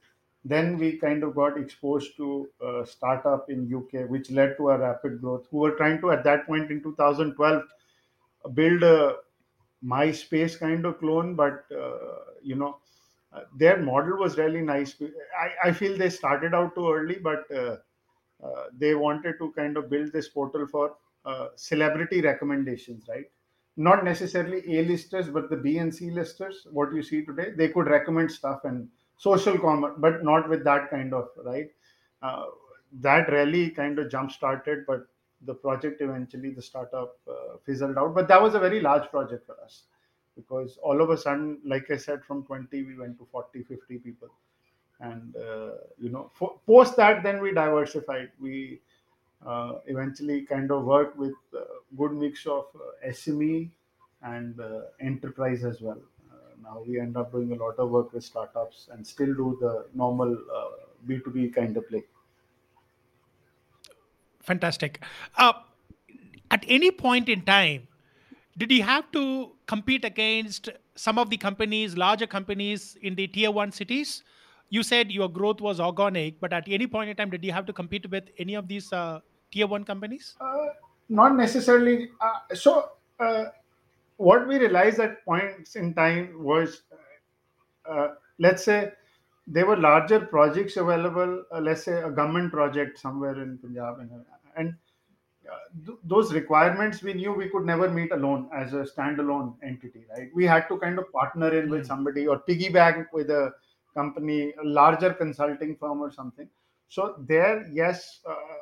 Then 0.44 0.78
we 0.78 0.88
kind 0.98 1.24
of 1.24 1.34
got 1.36 1.58
exposed 1.58 2.16
to 2.18 2.48
a 2.68 2.86
startup 2.86 3.50
in 3.50 3.68
UK, 3.78 4.04
which 4.06 4.30
led 4.30 4.56
to 4.58 4.70
a 4.70 4.78
rapid 4.78 5.20
growth. 5.20 5.46
Who 5.50 5.58
were 5.64 5.76
trying 5.80 6.00
to 6.02 6.10
at 6.12 6.24
that 6.24 6.46
point 6.46 6.70
in 6.70 6.82
2012 6.82 7.62
build 8.54 8.82
a 8.82 9.16
MySpace 9.84 10.58
kind 10.58 10.84
of 10.86 10.98
clone, 10.98 11.34
but 11.34 11.64
uh, 11.72 12.34
you 12.42 12.56
know 12.56 12.78
uh, 13.32 13.42
their 13.56 13.76
model 13.82 14.18
was 14.18 14.38
really 14.38 14.62
nice. 14.62 14.94
I, 15.38 15.68
I 15.68 15.72
feel 15.72 15.96
they 15.96 16.10
started 16.10 16.54
out 16.54 16.74
too 16.74 16.90
early, 16.92 17.16
but 17.22 17.44
uh, 17.54 17.76
uh, 18.42 18.64
they 18.76 18.94
wanted 18.94 19.38
to 19.38 19.52
kind 19.52 19.76
of 19.76 19.90
build 19.90 20.12
this 20.12 20.28
portal 20.28 20.66
for 20.66 20.96
uh, 21.24 21.48
celebrity 21.56 22.20
recommendations, 22.20 23.06
right? 23.08 23.26
Not 23.78 24.04
necessarily 24.04 24.78
A-listers, 24.78 25.28
but 25.28 25.48
the 25.48 25.56
B 25.56 25.78
and 25.78 25.94
C 25.94 26.10
listers. 26.10 26.66
What 26.70 26.92
you 26.92 27.02
see 27.02 27.24
today, 27.24 27.52
they 27.56 27.68
could 27.68 27.86
recommend 27.86 28.30
stuff 28.30 28.64
and 28.64 28.88
social 29.16 29.58
commerce, 29.58 29.94
but 29.98 30.24
not 30.24 30.48
with 30.48 30.64
that 30.64 30.90
kind 30.90 31.14
of 31.14 31.28
right. 31.44 31.70
Uh, 32.20 32.46
that 33.00 33.30
really 33.30 33.70
kind 33.70 33.98
of 33.98 34.10
jump 34.10 34.32
started, 34.32 34.84
but 34.86 35.06
the 35.46 35.54
project 35.54 36.00
eventually 36.00 36.50
the 36.50 36.62
startup 36.62 37.18
uh, 37.30 37.56
fizzled 37.64 37.96
out. 37.96 38.14
But 38.14 38.28
that 38.28 38.42
was 38.42 38.54
a 38.54 38.58
very 38.58 38.80
large 38.80 39.08
project 39.10 39.46
for 39.46 39.56
us 39.64 39.84
because 40.34 40.78
all 40.82 41.00
of 41.00 41.10
a 41.10 41.16
sudden, 41.16 41.58
like 41.64 41.90
I 41.90 41.96
said, 41.96 42.24
from 42.24 42.44
20 42.44 42.82
we 42.82 42.98
went 42.98 43.18
to 43.18 43.28
40, 43.30 43.62
50 43.62 43.98
people 43.98 44.28
and 45.00 45.34
uh, 45.36 45.70
you 45.98 46.10
know 46.10 46.30
for, 46.34 46.58
post 46.66 46.96
that 46.96 47.22
then 47.22 47.40
we 47.40 47.52
diversified 47.52 48.30
we 48.40 48.80
eventually 49.86 50.42
kind 50.42 50.70
of 50.70 50.84
work 50.84 51.16
with 51.16 51.34
good 51.96 52.12
mix 52.12 52.46
of 52.46 52.66
uh, 52.76 53.10
sme 53.10 53.70
and 54.22 54.60
uh, 54.60 54.82
enterprise 55.00 55.64
as 55.64 55.80
well 55.80 56.00
uh, 56.32 56.50
now 56.62 56.82
we 56.86 57.00
end 57.00 57.16
up 57.16 57.30
doing 57.32 57.52
a 57.52 57.54
lot 57.54 57.78
of 57.78 57.90
work 57.90 58.12
with 58.12 58.24
startups 58.24 58.88
and 58.92 59.06
still 59.06 59.32
do 59.34 59.56
the 59.60 59.86
normal 59.94 60.32
uh, 60.32 60.70
b2b 61.06 61.54
kind 61.54 61.76
of 61.76 61.88
play 61.88 62.04
Fantastic. 64.48 65.02
Uh, 65.36 65.52
at 66.50 66.64
any 66.68 66.90
point 66.90 67.28
in 67.28 67.42
time, 67.42 67.86
did 68.56 68.72
you 68.72 68.82
have 68.82 69.10
to 69.12 69.52
compete 69.66 70.06
against 70.06 70.70
some 70.94 71.18
of 71.18 71.28
the 71.28 71.36
companies, 71.36 71.98
larger 71.98 72.26
companies 72.26 72.96
in 73.02 73.14
the 73.14 73.26
tier 73.26 73.50
one 73.50 73.70
cities? 73.70 74.24
You 74.70 74.82
said 74.82 75.12
your 75.12 75.28
growth 75.28 75.60
was 75.60 75.80
organic, 75.80 76.40
but 76.40 76.54
at 76.54 76.66
any 76.66 76.86
point 76.86 77.10
in 77.10 77.16
time, 77.16 77.28
did 77.28 77.44
you 77.44 77.52
have 77.52 77.66
to 77.66 77.74
compete 77.74 78.10
with 78.10 78.30
any 78.38 78.54
of 78.54 78.68
these 78.68 78.90
uh, 78.90 79.20
tier 79.50 79.66
one 79.66 79.84
companies? 79.84 80.36
uh, 80.40 80.68
not 81.08 81.36
necessarily. 81.36 82.10
Uh, 82.20 82.54
so 82.54 82.90
uh, 83.20 83.46
what 84.16 84.46
we 84.48 84.58
realized 84.58 85.00
at 85.00 85.24
points 85.24 85.76
in 85.76 85.94
time 85.94 86.42
was 86.42 86.82
uh, 87.88 88.08
let's 88.38 88.64
say 88.64 88.92
there 89.46 89.66
were 89.66 89.76
larger 89.76 90.20
projects 90.20 90.76
available 90.76 91.44
uh, 91.52 91.60
let's 91.60 91.84
say 91.84 92.02
a 92.02 92.10
government 92.10 92.52
project 92.52 92.98
somewhere 92.98 93.40
in 93.42 93.56
punjab 93.58 93.98
and, 94.00 94.10
and 94.56 94.74
uh, 95.50 95.56
th- 95.86 95.98
those 96.04 96.32
requirements 96.34 97.02
we 97.02 97.14
knew 97.14 97.32
we 97.32 97.48
could 97.48 97.64
never 97.64 97.88
meet 97.88 98.12
alone 98.12 98.48
as 98.54 98.74
a 98.74 98.84
standalone 98.92 99.54
entity 99.62 100.04
right? 100.14 100.28
We 100.34 100.44
had 100.44 100.68
to 100.68 100.78
kind 100.78 100.98
of 100.98 101.10
partner 101.12 101.50
in 101.60 101.70
with 101.70 101.84
Mm, 101.84 101.86
somebody 101.86 102.26
or 102.26 102.40
piggyback 102.48 103.06
with 103.12 103.30
a 103.30 103.52
company 103.94 104.52
a 104.62 104.64
larger 104.64 105.12
consulting 105.14 105.76
firm 105.76 106.00
or 106.00 106.10
something. 106.12 106.48
So 106.88 107.14
there 107.26 107.66
yes 107.72 108.20
uh, 108.28 108.58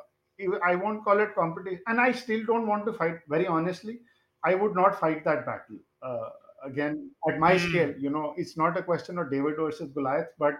i 0.63 0.75
won't 0.75 1.03
call 1.03 1.19
it 1.19 1.33
competition 1.35 1.81
and 1.87 1.99
i 2.01 2.11
still 2.11 2.43
don't 2.45 2.67
want 2.67 2.85
to 2.85 2.93
fight 2.93 3.19
very 3.27 3.47
honestly 3.47 3.99
i 4.43 4.53
would 4.55 4.75
not 4.75 4.99
fight 4.99 5.23
that 5.23 5.45
battle 5.45 5.77
uh, 6.01 6.29
again 6.63 7.11
at 7.29 7.39
my 7.39 7.57
scale 7.57 7.93
mm, 7.93 8.01
you 8.05 8.09
know 8.09 8.33
it's 8.37 8.57
not 8.57 8.77
a 8.77 8.83
question 8.83 9.17
of 9.17 9.31
david 9.31 9.55
versus 9.57 9.91
goliath 9.93 10.29
but 10.37 10.55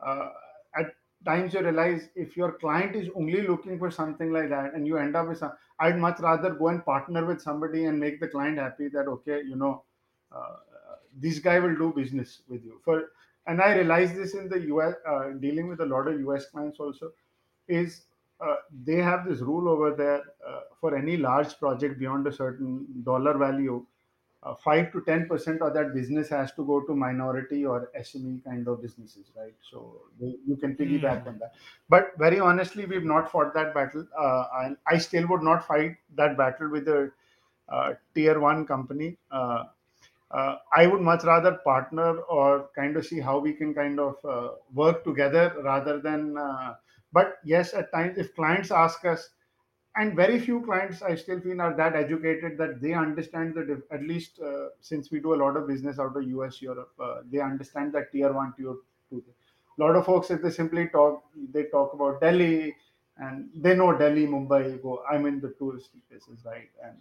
uh, 0.00 0.30
at 0.76 0.94
times 1.24 1.52
you 1.54 1.60
realize 1.60 2.08
if 2.14 2.36
your 2.36 2.52
client 2.52 2.96
is 2.96 3.08
only 3.14 3.42
looking 3.46 3.78
for 3.78 3.90
something 3.90 4.32
like 4.32 4.48
that 4.48 4.74
and 4.74 4.86
you 4.86 4.96
end 4.96 5.16
up 5.16 5.28
with 5.28 5.38
some 5.38 5.52
i'd 5.80 5.98
much 5.98 6.18
rather 6.20 6.50
go 6.54 6.68
and 6.68 6.84
partner 6.84 7.24
with 7.26 7.40
somebody 7.40 7.84
and 7.84 7.98
make 8.00 8.20
the 8.20 8.28
client 8.28 8.58
happy 8.58 8.88
that 8.88 9.06
okay 9.06 9.42
you 9.42 9.56
know 9.56 9.84
uh, 10.32 10.56
this 11.14 11.38
guy 11.38 11.58
will 11.58 11.74
do 11.74 11.92
business 11.92 12.42
with 12.48 12.64
you. 12.64 12.80
For 12.84 13.10
and 13.46 13.60
i 13.60 13.74
realize 13.74 14.14
this 14.14 14.34
in 14.34 14.48
the 14.48 14.58
us 14.60 14.94
uh, 15.06 15.30
dealing 15.44 15.68
with 15.68 15.80
a 15.80 15.86
lot 15.86 16.08
of 16.08 16.18
us 16.28 16.46
clients 16.50 16.78
also 16.78 17.12
is 17.68 18.06
uh, 18.40 18.56
they 18.84 18.96
have 18.96 19.28
this 19.28 19.40
rule 19.40 19.68
over 19.68 19.94
there 19.94 20.22
uh, 20.48 20.60
for 20.80 20.96
any 20.96 21.16
large 21.16 21.58
project 21.58 21.98
beyond 21.98 22.26
a 22.26 22.32
certain 22.32 22.86
dollar 23.04 23.36
value 23.36 23.84
uh, 24.42 24.54
5 24.54 24.92
to 24.92 25.02
10 25.02 25.28
percent 25.28 25.60
of 25.60 25.74
that 25.74 25.92
business 25.94 26.28
has 26.28 26.52
to 26.52 26.64
go 26.64 26.80
to 26.80 26.94
minority 26.94 27.64
or 27.64 27.90
sme 28.02 28.42
kind 28.44 28.66
of 28.68 28.80
businesses 28.82 29.32
right 29.36 29.54
so 29.70 30.00
they, 30.20 30.34
you 30.46 30.56
can 30.56 30.74
piggyback 30.76 31.24
mm. 31.24 31.28
on 31.28 31.38
that 31.38 31.52
but 31.88 32.12
very 32.18 32.40
honestly 32.40 32.86
we've 32.86 33.04
not 33.04 33.30
fought 33.30 33.52
that 33.54 33.74
battle 33.74 34.06
uh, 34.18 34.44
and 34.62 34.76
i 34.86 34.96
still 34.96 35.26
would 35.28 35.42
not 35.42 35.66
fight 35.66 35.96
that 36.16 36.38
battle 36.38 36.70
with 36.70 36.88
a 36.88 37.10
uh, 37.68 37.92
tier 38.14 38.40
one 38.40 38.66
company 38.66 39.16
uh, 39.30 39.64
uh, 40.32 40.56
I 40.72 40.86
would 40.86 41.00
much 41.00 41.24
rather 41.24 41.58
partner 41.64 42.18
or 42.18 42.70
kind 42.76 42.96
of 42.96 43.04
see 43.04 43.18
how 43.18 43.38
we 43.40 43.52
can 43.52 43.74
kind 43.74 43.98
of 43.98 44.24
uh, 44.24 44.50
work 44.72 45.02
together 45.02 45.52
rather 45.64 45.98
than. 45.98 46.38
Uh, 46.38 46.74
but 47.12 47.38
yes, 47.44 47.74
at 47.74 47.92
times, 47.92 48.18
if 48.18 48.34
clients 48.34 48.70
ask 48.70 49.04
us, 49.04 49.30
and 49.96 50.14
very 50.14 50.38
few 50.38 50.60
clients 50.62 51.02
I 51.02 51.14
still 51.16 51.40
feel 51.40 51.60
are 51.60 51.74
that 51.76 51.96
educated 51.96 52.56
that 52.58 52.80
they 52.80 52.92
understand 52.94 53.54
that 53.56 53.66
dif- 53.68 53.90
at 53.90 54.02
least 54.02 54.40
uh, 54.40 54.68
since 54.80 55.10
we 55.10 55.20
do 55.20 55.34
a 55.34 55.40
lot 55.44 55.56
of 55.56 55.66
business 55.66 55.98
out 55.98 56.16
of 56.16 56.22
US, 56.28 56.62
Europe, 56.62 56.92
uh, 57.00 57.20
they 57.30 57.40
understand 57.40 57.92
that 57.94 58.12
tier 58.12 58.32
one, 58.32 58.52
tier 58.56 58.74
two. 59.10 59.24
A 59.78 59.82
lot 59.82 59.96
of 59.96 60.06
folks, 60.06 60.30
if 60.30 60.42
they 60.42 60.50
simply 60.50 60.88
talk, 60.88 61.24
they 61.52 61.64
talk 61.64 61.92
about 61.94 62.20
Delhi 62.20 62.76
and 63.18 63.50
they 63.54 63.74
know 63.74 63.96
Delhi, 63.96 64.26
Mumbai, 64.26 64.80
go. 64.82 65.02
I'm 65.10 65.26
in 65.26 65.40
the 65.40 65.48
touristy 65.60 66.00
places, 66.08 66.44
right? 66.44 66.70
And 66.84 66.96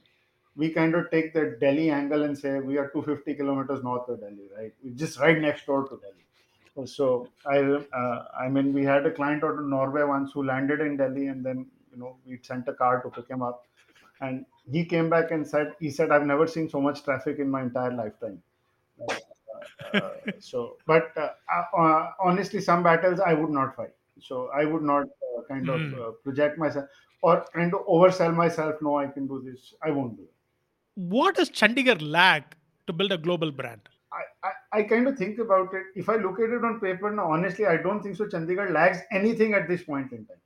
we 0.55 0.71
kind 0.71 0.95
of 0.95 1.11
take 1.11 1.33
the 1.33 1.57
Delhi 1.59 1.89
angle 1.91 2.23
and 2.23 2.37
say 2.37 2.59
we 2.59 2.77
are 2.77 2.89
250 2.89 3.35
kilometers 3.35 3.83
north 3.83 4.09
of 4.09 4.21
Delhi, 4.21 4.49
right? 4.57 4.73
We're 4.83 4.95
just 4.95 5.19
right 5.19 5.39
next 5.39 5.65
door 5.67 5.83
to 5.89 5.97
Delhi. 5.97 6.25
So 6.85 7.29
I, 7.45 7.59
uh, 7.59 8.25
I 8.39 8.47
mean, 8.49 8.73
we 8.73 8.83
had 8.83 9.05
a 9.05 9.11
client 9.11 9.43
out 9.43 9.59
of 9.59 9.65
Norway 9.65 10.03
once 10.03 10.31
who 10.33 10.43
landed 10.43 10.81
in 10.81 10.97
Delhi, 10.97 11.27
and 11.27 11.45
then 11.45 11.65
you 11.91 11.97
know 11.97 12.17
we 12.25 12.39
sent 12.41 12.67
a 12.67 12.73
car 12.73 13.01
to 13.03 13.09
pick 13.09 13.27
him 13.29 13.41
up, 13.41 13.67
and 14.21 14.45
he 14.71 14.85
came 14.85 15.09
back 15.09 15.31
and 15.31 15.47
said, 15.47 15.73
he 15.79 15.89
said, 15.89 16.11
I've 16.11 16.25
never 16.25 16.47
seen 16.47 16.69
so 16.69 16.81
much 16.81 17.03
traffic 17.03 17.39
in 17.39 17.49
my 17.49 17.61
entire 17.63 17.91
lifetime. 17.93 18.41
Uh, 19.01 19.15
uh, 19.93 20.11
so, 20.39 20.77
but 20.85 21.11
uh, 21.17 21.31
uh, 21.77 22.11
honestly, 22.21 22.61
some 22.61 22.83
battles 22.83 23.19
I 23.19 23.33
would 23.33 23.49
not 23.49 23.75
fight. 23.75 23.93
So 24.19 24.49
I 24.49 24.65
would 24.65 24.83
not 24.83 25.03
uh, 25.05 25.43
kind 25.47 25.69
of 25.69 25.81
Mm. 25.81 25.93
uh, 25.93 26.11
project 26.23 26.57
myself 26.57 26.85
or 27.21 27.45
kind 27.53 27.73
of 27.73 27.85
oversell 27.87 28.35
myself. 28.35 28.81
No, 28.81 28.97
I 28.97 29.07
can 29.07 29.27
do 29.27 29.41
this. 29.41 29.73
I 29.81 29.91
won't 29.91 30.17
do 30.17 30.23
it. 30.23 30.33
What 30.95 31.35
does 31.35 31.49
Chandigarh 31.49 31.99
lack 31.99 32.55
to 32.85 32.93
build 32.93 33.11
a 33.11 33.17
global 33.17 33.51
brand? 33.51 33.89
I, 34.71 34.83
kind 34.83 35.07
of 35.07 35.17
think 35.17 35.39
about 35.39 35.73
it. 35.73 35.83
If 35.95 36.09
I 36.09 36.15
look 36.17 36.39
at 36.39 36.49
it 36.49 36.63
on 36.63 36.79
paper, 36.79 37.11
no, 37.11 37.23
honestly, 37.31 37.65
I 37.65 37.77
don't 37.77 38.01
think 38.03 38.15
so. 38.15 38.25
Chandigarh 38.25 38.71
lags 38.71 38.99
anything 39.11 39.53
at 39.53 39.67
this 39.67 39.83
point 39.83 40.11
in 40.11 40.25
time. 40.25 40.41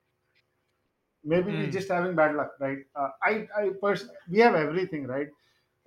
Maybe 1.23 1.51
we're 1.51 1.69
Mm, 1.69 1.71
just 1.71 1.89
having 1.89 2.15
bad 2.15 2.35
luck, 2.35 2.53
right? 2.59 2.79
Uh, 2.95 3.09
I, 3.23 3.47
I 3.57 3.69
pers- 3.81 4.09
we 4.29 4.39
have 4.39 4.55
everything, 4.55 5.07
right? 5.07 5.29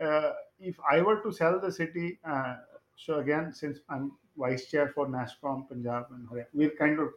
Uh, 0.01 0.33
if 0.61 0.77
I 0.91 1.03
were 1.03 1.23
to 1.23 1.33
sell 1.33 1.61
the 1.61 1.73
city, 1.73 2.21
uh, 2.25 2.57
so 2.97 3.21
again, 3.21 3.53
since 3.55 3.81
I'm 3.91 4.13
vice 4.39 4.67
chair 4.71 4.89
for 4.89 5.09
NASSCOM 5.09 5.69
Punjab 5.69 6.07
and 6.13 6.29
Haryana, 6.29 6.47
we're 6.55 6.77
kind 6.77 7.01
of 7.01 7.11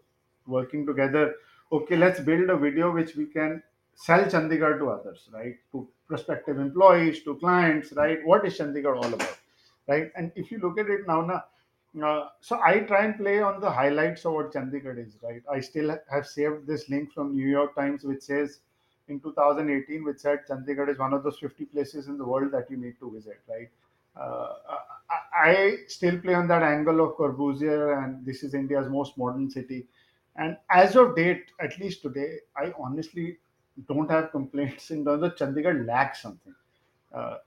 working 0.48 0.86
together. 0.88 1.36
Okay, 1.72 1.98
let's 1.98 2.22
build 2.22 2.50
a 2.50 2.58
video 2.58 2.92
which 2.94 3.16
we 3.18 3.28
can 3.28 3.64
sell 3.96 4.26
Chandigarh 4.26 4.80
to 4.80 4.90
others, 4.92 5.30
right? 5.34 5.58
To 5.74 5.90
prospective 6.08 6.60
employees, 6.60 7.24
to 7.24 7.38
clients, 7.38 7.94
right? 7.94 8.20
What 8.26 8.46
is 8.46 8.58
Chandigarh 8.60 8.98
all 8.98 9.14
about, 9.14 9.39
right? 9.90 10.12
And 10.16 10.32
if 10.36 10.52
you 10.52 10.60
look 10.60 10.80
at 10.80 10.90
it 10.90 11.08
now, 11.08 11.22
now 11.26 11.44
uh, 12.02 12.28
so 12.40 12.60
I 12.64 12.80
try 12.80 13.06
and 13.06 13.18
play 13.18 13.42
on 13.42 13.60
the 13.60 13.72
highlights 13.72 14.24
of 14.26 14.34
what 14.34 14.54
Chandigarh 14.54 15.06
is, 15.06 15.18
right? 15.24 15.42
I 15.52 15.60
still 15.60 15.98
have 16.10 16.28
saved 16.28 16.68
this 16.68 16.88
link 16.88 17.12
from 17.12 17.36
New 17.36 17.48
York 17.48 17.76
Times, 17.76 18.04
which 18.04 18.22
says 18.22 18.60
in 19.08 19.20
2018, 19.20 20.04
which 20.04 20.20
said 20.20 20.40
Chandigarh 20.48 20.90
is 20.90 21.00
one 21.00 21.14
of 21.14 21.24
those 21.24 21.40
50 21.40 21.66
places 21.66 22.08
in 22.08 22.18
the 22.18 22.26
world 22.26 22.52
that 22.52 22.70
you 22.70 22.78
need 22.78 23.00
to 23.00 23.12
visit, 23.12 23.40
right? 23.50 23.70
Uh, 24.16 24.54
I, 25.10 25.50
I 25.50 25.76
still 25.88 26.20
play 26.20 26.36
on 26.36 26.48
that 26.50 26.62
angle 26.62 27.04
of 27.04 27.18
Corbusier, 27.18 28.04
and 28.04 28.24
this 28.24 28.44
is 28.44 28.54
India's 28.54 28.88
most 28.88 29.18
modern 29.18 29.50
city. 29.50 29.88
And 30.36 30.58
as 30.70 30.96
of 30.96 31.16
date, 31.16 31.46
at 31.60 31.78
least 31.80 32.04
today, 32.04 32.38
I 32.56 32.72
honestly 32.80 33.38
don't 33.88 34.10
have 34.12 34.32
complaints 34.32 34.92
in 34.92 35.04
terms 35.06 35.24
of 35.24 35.36
Chandigarh 35.36 35.86
lacks 35.88 36.22
something. 36.22 36.54
Uh, 37.14 37.38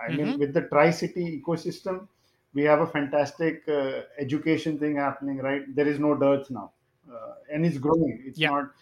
I 0.00 0.10
mean, 0.12 0.36
mhm. 0.36 0.38
with 0.38 0.54
the 0.54 0.62
Tri 0.62 0.90
City 0.90 1.40
ecosystem, 1.40 2.08
we 2.52 2.62
have 2.64 2.80
a 2.80 2.86
fantastic 2.86 3.68
uh, 3.68 4.02
education 4.18 4.78
thing 4.78 4.96
happening, 4.96 5.38
right? 5.38 5.62
There 5.74 5.86
is 5.86 5.98
no 5.98 6.14
dearth 6.16 6.50
now, 6.50 6.72
uh, 7.10 7.34
and 7.52 7.64
it's 7.66 7.78
growing. 7.78 8.22
It's 8.26 8.40
Yeah. 8.40 8.48
not 8.48 8.72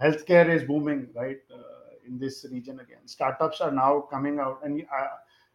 healthcare 0.00 0.48
is 0.48 0.64
booming, 0.64 1.08
right? 1.14 1.40
Uh, 1.52 1.62
in 2.06 2.18
this 2.18 2.44
region 2.50 2.80
again, 2.80 3.06
startups 3.06 3.60
are 3.60 3.72
now 3.72 4.00
coming 4.02 4.38
out, 4.38 4.60
and 4.64 4.86
uh, 4.92 5.08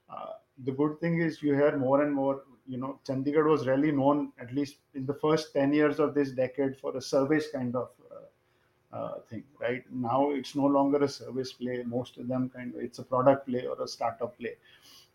uh, 0.10 0.34
the 0.66 0.72
good 0.72 1.00
thing 1.00 1.20
is 1.22 1.42
you 1.42 1.54
hear 1.56 1.78
more 1.78 2.02
and 2.04 2.14
more. 2.14 2.44
you 2.72 2.78
know, 2.82 3.00
Chandigarh 3.08 3.48
was 3.52 3.64
really 3.68 3.92
known, 3.92 4.20
at 4.44 4.52
least 4.58 4.76
in 4.94 5.06
the 5.06 5.14
first 5.22 5.52
10 5.56 5.74
years 5.78 5.98
of 6.04 6.14
this 6.18 6.30
decade, 6.32 6.78
for 6.82 6.96
a 6.96 7.02
service 7.02 7.48
kind 7.52 7.76
of 7.76 7.90
uh, 8.12 8.96
uh, 8.96 9.20
thing, 9.22 9.44
right? 9.60 9.84
Now 9.92 10.32
it's 10.32 10.56
no 10.56 10.66
longer 10.66 11.04
a 11.04 11.10
service 11.10 11.54
play. 11.54 11.84
Most 11.84 12.18
of 12.18 12.28
them 12.28 12.50
kind 12.50 12.74
of, 12.76 12.82
it's 12.82 13.00
a 13.00 13.04
product 13.04 13.48
play 13.48 13.66
or 13.66 13.82
a 13.82 13.88
startup 13.88 14.38
play. 14.38 14.56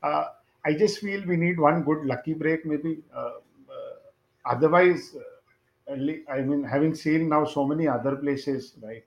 Uh, 0.03 0.27
I 0.65 0.75
just 0.75 0.99
feel 1.01 1.25
we 1.27 1.37
need 1.37 1.59
one 1.59 1.83
good 1.85 2.05
lucky 2.05 2.35
break, 2.35 2.67
maybe. 2.67 3.03
Uh, 3.15 3.39
uh, 3.71 3.97
otherwise, 4.45 5.15
uh, 5.17 5.93
I 6.29 6.43
mean, 6.43 6.65
having 6.65 6.95
seen 6.95 7.29
now 7.29 7.45
so 7.45 7.67
many 7.67 7.87
other 7.87 8.17
places, 8.17 8.75
right? 8.83 9.05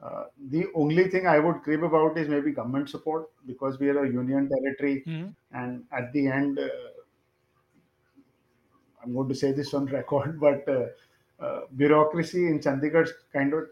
Uh, 0.00 0.26
the 0.48 0.66
only 0.74 1.08
thing 1.08 1.26
I 1.26 1.38
would 1.38 1.62
crib 1.62 1.84
about 1.84 2.18
is 2.18 2.28
maybe 2.28 2.52
government 2.52 2.90
support 2.90 3.30
because 3.46 3.78
we 3.78 3.88
are 3.90 4.04
a 4.04 4.08
union 4.10 4.48
territory, 4.48 5.06
Mhm. 5.06 5.34
and 5.52 5.86
at 5.92 6.12
the 6.12 6.26
end, 6.28 6.58
uh, 6.58 6.68
I'm 9.02 9.14
going 9.14 9.28
to 9.28 9.34
say 9.34 9.52
this 9.52 9.74
on 9.74 9.86
record, 9.98 10.40
but 10.40 10.68
uh, 10.68 10.86
uh, 11.40 11.66
bureaucracy 11.76 12.46
in 12.46 12.60
Chandigarh 12.60 13.08
kind 13.32 13.52
of 13.54 13.68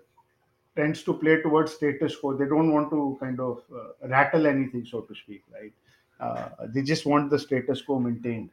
tends 0.76 1.02
to 1.04 1.14
play 1.14 1.42
towards 1.42 1.74
status 1.74 2.16
quo. 2.16 2.36
They 2.36 2.46
don't 2.46 2.72
want 2.72 2.90
to 2.90 3.16
kind 3.20 3.40
of 3.40 3.64
uh, 3.74 4.08
rattle 4.08 4.46
anything, 4.46 4.84
so 4.86 5.02
to 5.02 5.14
speak, 5.14 5.44
right? 5.52 5.72
Uh, 6.20 6.50
they 6.68 6.82
just 6.82 7.06
want 7.06 7.30
the 7.30 7.38
status 7.38 7.82
quo 7.82 7.98
maintained 7.98 8.50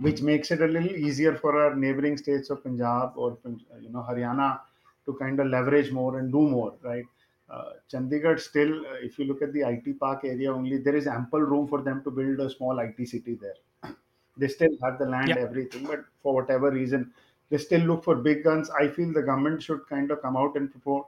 which 0.00 0.22
makes 0.22 0.50
it 0.50 0.60
a 0.60 0.66
little 0.66 0.90
easier 0.90 1.36
for 1.36 1.56
our 1.60 1.74
neighboring 1.76 2.16
states 2.16 2.50
of 2.50 2.62
Punjab 2.62 3.12
or 3.16 3.38
you 3.80 3.90
know 3.90 4.04
Haryana 4.08 4.60
to 5.06 5.14
kind 5.14 5.38
of 5.38 5.46
leverage 5.46 5.92
more 5.92 6.18
and 6.18 6.32
do 6.32 6.40
more, 6.48 6.74
right? 6.82 7.04
Uh, 7.48 7.74
Chandigarh 7.92 8.40
still, 8.40 8.86
uh, 8.86 8.94
if 8.94 9.18
you 9.18 9.26
look 9.26 9.42
at 9.42 9.52
the 9.52 9.62
IT 9.62 9.92
park 9.92 10.24
area 10.24 10.52
only, 10.52 10.78
there 10.78 10.96
is 10.96 11.06
ample 11.06 11.40
room 11.40 11.68
for 11.68 11.82
them 11.82 12.02
to 12.02 12.10
build 12.10 12.40
a 12.40 12.50
small 12.50 12.78
IT 12.78 13.04
city 13.06 13.34
there. 13.34 13.94
They 14.36 14.48
still 14.48 14.76
have 14.82 14.98
the 14.98 15.06
land, 15.06 15.36
everything, 15.36 15.86
but 15.86 16.06
for 16.20 16.34
whatever 16.34 16.70
reason, 16.70 17.12
they 17.50 17.58
still 17.58 17.82
look 17.82 18.02
for 18.02 18.16
big 18.16 18.42
guns. 18.42 18.68
I 18.70 18.88
feel 18.88 19.12
the 19.12 19.22
government 19.22 19.62
should 19.62 19.86
kind 19.88 20.10
of 20.10 20.20
come 20.22 20.36
out 20.36 20.56
and 20.56 20.72
support 20.72 21.06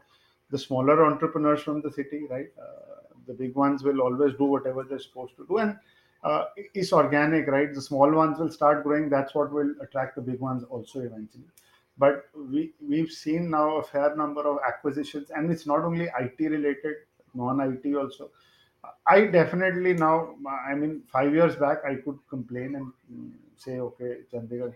the 0.51 0.59
smaller 0.59 1.05
entrepreneurs 1.05 1.61
from 1.63 1.81
the 1.81 1.91
city, 1.91 2.27
right? 2.31 2.53
Uh, 2.57 2.96
the 3.27 3.35
big 3.35 3.55
ones 3.55 3.83
will 3.83 4.01
always 4.01 4.35
do 4.35 4.45
whatever 4.45 4.85
they're 4.85 4.99
supposed 4.99 5.37
to 5.37 5.47
do, 5.47 5.59
and 5.59 5.77
uh, 6.25 6.45
it's 6.75 6.93
organic, 6.93 7.47
right? 7.47 7.73
The 7.73 7.81
small 7.81 8.11
ones 8.13 8.39
will 8.39 8.51
start 8.51 8.83
growing. 8.83 9.09
That's 9.09 9.35
what 9.35 9.53
will 9.53 9.75
attract 9.81 10.17
the 10.17 10.23
big 10.23 10.41
ones 10.41 10.65
also 10.65 11.01
eventually. 11.01 11.45
But 11.99 12.27
we 12.35 12.73
we've 12.87 13.11
seen 13.11 13.51
now 13.51 13.77
a 13.77 13.83
fair 13.83 14.15
number 14.17 14.47
of 14.47 14.59
acquisitions, 14.67 15.31
and 15.31 15.51
it's 15.51 15.67
not 15.67 15.81
only 15.81 16.09
IT 16.19 16.39
related, 16.41 16.97
non-IT 17.35 17.95
also. 17.95 18.31
I 19.07 19.27
definitely 19.27 19.95
now, 19.95 20.35
I 20.69 20.75
mean, 20.75 21.03
five 21.13 21.33
years 21.35 21.57
back, 21.57 21.79
I 21.85 21.97
could 21.97 22.19
complain 22.29 22.75
and 22.77 22.93
mm, 23.13 23.33
say, 23.57 23.79
okay, 23.81 24.19
Chandigarh. 24.33 24.75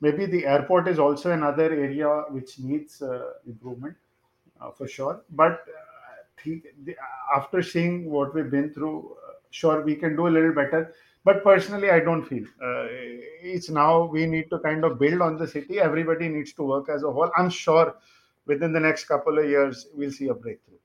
Maybe 0.00 0.26
the 0.26 0.46
airport 0.46 0.88
is 0.88 0.98
also 0.98 1.30
another 1.30 1.72
area 1.72 2.24
which 2.30 2.58
needs 2.58 3.02
uh, 3.02 3.34
improvement 3.46 3.96
uh, 4.60 4.70
for 4.70 4.88
sure. 4.88 5.22
But 5.30 5.64
after 7.34 7.62
seeing 7.62 8.10
what 8.10 8.34
we've 8.34 8.50
been 8.50 8.72
through, 8.72 9.16
uh, 9.28 9.32
sure 9.50 9.82
we 9.82 9.94
can 9.96 10.16
do 10.16 10.26
a 10.26 10.32
little 10.36 10.52
better. 10.52 10.94
But 11.24 11.44
personally, 11.44 11.90
I 11.90 12.00
don't 12.00 12.24
feel 12.24 12.44
uh, 12.44 12.86
it's 13.42 13.70
now 13.70 14.06
we 14.06 14.26
need 14.26 14.50
to 14.50 14.58
kind 14.58 14.84
of 14.84 14.98
build 14.98 15.22
on 15.22 15.36
the 15.36 15.46
city. 15.46 15.78
Everybody 15.78 16.28
needs 16.28 16.52
to 16.54 16.64
work 16.64 16.88
as 16.88 17.04
a 17.04 17.12
whole. 17.12 17.30
I'm 17.36 17.48
sure 17.48 17.94
within 18.46 18.72
the 18.72 18.80
next 18.80 19.04
couple 19.04 19.38
of 19.38 19.48
years 19.48 19.86
we'll 19.94 20.10
see 20.10 20.28
a 20.28 20.34
breakthrough. 20.34 20.78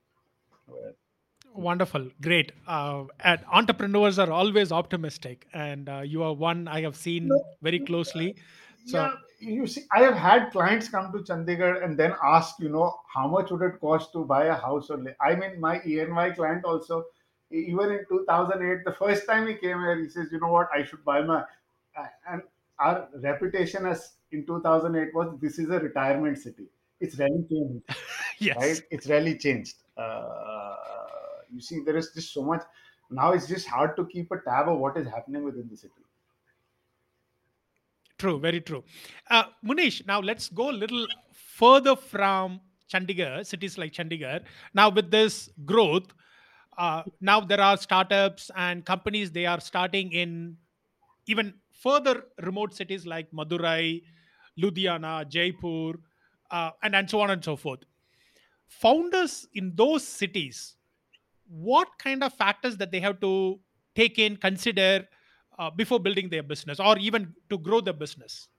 Well, 0.67 0.93
Wonderful, 1.57 2.12
great. 2.21 2.51
Uh, 2.67 3.05
and 3.21 3.41
entrepreneurs 3.51 4.19
are 4.19 4.31
always 4.31 4.71
optimistic, 4.71 5.47
and 5.53 5.89
uh, 5.89 6.01
you 6.01 6.21
are 6.21 6.33
one 6.33 6.67
I 6.67 6.81
have 6.81 6.95
seen 6.95 7.29
No, 7.29 7.43
very 7.63 7.79
closely. 7.79 8.36
So, 8.86 9.01
yeah, 9.01 9.13
you 9.39 9.67
see, 9.67 9.84
I 9.91 10.02
have 10.02 10.15
had 10.15 10.52
clients 10.52 10.89
come 10.89 11.12
to 11.12 11.19
Chandigarh 11.19 11.84
and 11.84 11.97
then 11.97 12.13
ask, 12.23 12.60
you 12.60 12.69
know, 12.69 12.95
how 13.13 13.28
much 13.28 13.52
would 13.52 13.62
it 13.62 13.80
cost 13.80 14.12
to 14.13 14.26
buy 14.26 14.45
a 14.45 14.56
house 14.56 14.89
or 14.89 15.04
I 15.21 15.36
mean, 15.36 15.60
my 15.60 15.82
E&Y 15.86 16.30
client 16.32 16.65
also, 16.65 17.06
even 17.52 17.91
in 17.91 18.06
2008, 18.10 18.84
the 18.86 18.93
first 18.93 19.26
time 19.28 19.47
he 19.47 19.54
came 19.54 19.80
here, 19.80 19.97
he 20.02 20.10
says, 20.10 20.30
you 20.32 20.39
know 20.39 20.52
what, 20.52 20.69
I 20.73 20.84
should 20.84 21.04
buy 21.06 21.21
my, 21.21 21.43
and 22.30 22.41
our 22.80 23.08
reputation 23.15 23.86
as 23.86 24.13
in 24.32 24.45
2008 24.45 25.13
was 25.13 25.38
this 25.41 25.60
is 25.60 25.69
a 25.69 25.80
retirement 25.80 26.38
city. 26.38 26.67
It's 27.00 27.17
really 27.17 27.45
changed, 27.50 27.84
right? 27.89 27.97
yes, 28.39 28.82
It's 28.89 29.08
really 29.08 29.38
changed. 29.38 29.76
Uh, 29.95 30.76
you 31.54 31.62
see, 31.62 31.82
there 31.86 31.95
is 31.95 32.12
just 32.13 32.34
so 32.34 32.43
much. 32.43 32.63
Now 33.10 33.32
it's 33.32 33.47
just 33.47 33.67
hard 33.67 33.95
to 33.97 34.06
keep 34.08 34.32
a 34.32 34.39
tab 34.39 34.67
of 34.67 34.80
what 34.80 34.97
is 34.97 35.08
happening 35.08 35.43
within 35.43 35.67
the 35.69 35.78
city. 35.78 35.93
True, 38.17 38.39
very 38.39 38.62
true. 38.62 38.84
Uh, 39.30 39.45
Munish, 39.65 40.06
now 40.06 40.19
let's 40.19 40.49
go 40.49 40.69
a 40.69 40.77
little 40.84 41.08
further 41.34 41.95
from 41.95 42.62
Chandigarh, 42.91 43.45
cities 43.45 43.77
like 43.77 43.93
Chandigarh. 43.93 44.41
Now, 44.73 44.89
with 44.89 45.12
this 45.12 45.49
growth, 45.65 46.13
uh, 46.77 47.03
now 47.21 47.39
there 47.41 47.62
are 47.62 47.77
startups 47.77 48.51
and 48.56 48.86
companies 48.86 49.32
they 49.32 49.45
are 49.45 49.60
starting 49.60 50.12
in 50.12 50.58
even 51.25 51.53
further 51.71 52.25
remote 52.43 52.73
cities 52.73 53.06
like 53.06 53.30
Madurai, 53.32 54.01
Ludhiana, 54.60 55.27
Jaipur, 55.27 55.99
uh, 56.51 56.71
and, 56.84 56.95
and 56.95 57.10
so 57.10 57.19
on 57.19 57.32
and 57.32 57.43
so 57.43 57.56
forth. 57.56 57.80
Founders 58.67 59.47
in 59.53 59.73
those 59.75 60.08
cities, 60.08 60.75
what 61.47 61.88
kind 61.99 62.23
of 62.23 62.34
factors 62.34 62.77
that 62.77 62.91
they 62.91 62.99
have 62.99 63.19
to 63.21 63.60
take 63.95 64.19
in, 64.19 64.38
consider 64.38 65.08
uh, 65.58 65.70
before 65.70 66.00
building 66.00 66.30
their 66.30 66.43
business 66.43 66.80
or 66.80 66.98
even 67.00 67.34
to 67.50 67.58
grow 67.58 67.82
their 67.82 67.93
business? 67.93 68.50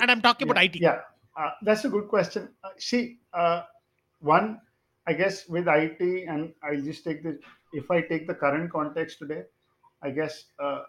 And 0.00 0.10
I'm 0.10 0.20
talking 0.22 0.44
Yeah, 0.44 0.50
about 0.50 0.62
IT. 0.62 0.86
yeah, 0.86 1.00
uh, 1.36 1.50
that's 1.62 1.84
a 1.84 1.88
good 1.88 2.08
question. 2.08 2.54
Uh, 2.64 2.70
see, 2.78 3.20
uh, 3.32 3.62
one, 4.20 4.60
I 5.06 5.12
guess 5.14 5.48
with 5.48 5.68
IT, 5.68 6.24
and 6.24 6.54
I'll 6.62 6.80
just 6.82 7.04
take 7.04 7.22
this. 7.22 7.38
If 7.72 7.90
I 7.90 8.02
take 8.02 8.26
the 8.26 8.34
current 8.34 8.70
context 8.70 9.18
today, 9.18 9.44
I 10.02 10.10
guess 10.10 10.46
uh, 10.58 10.84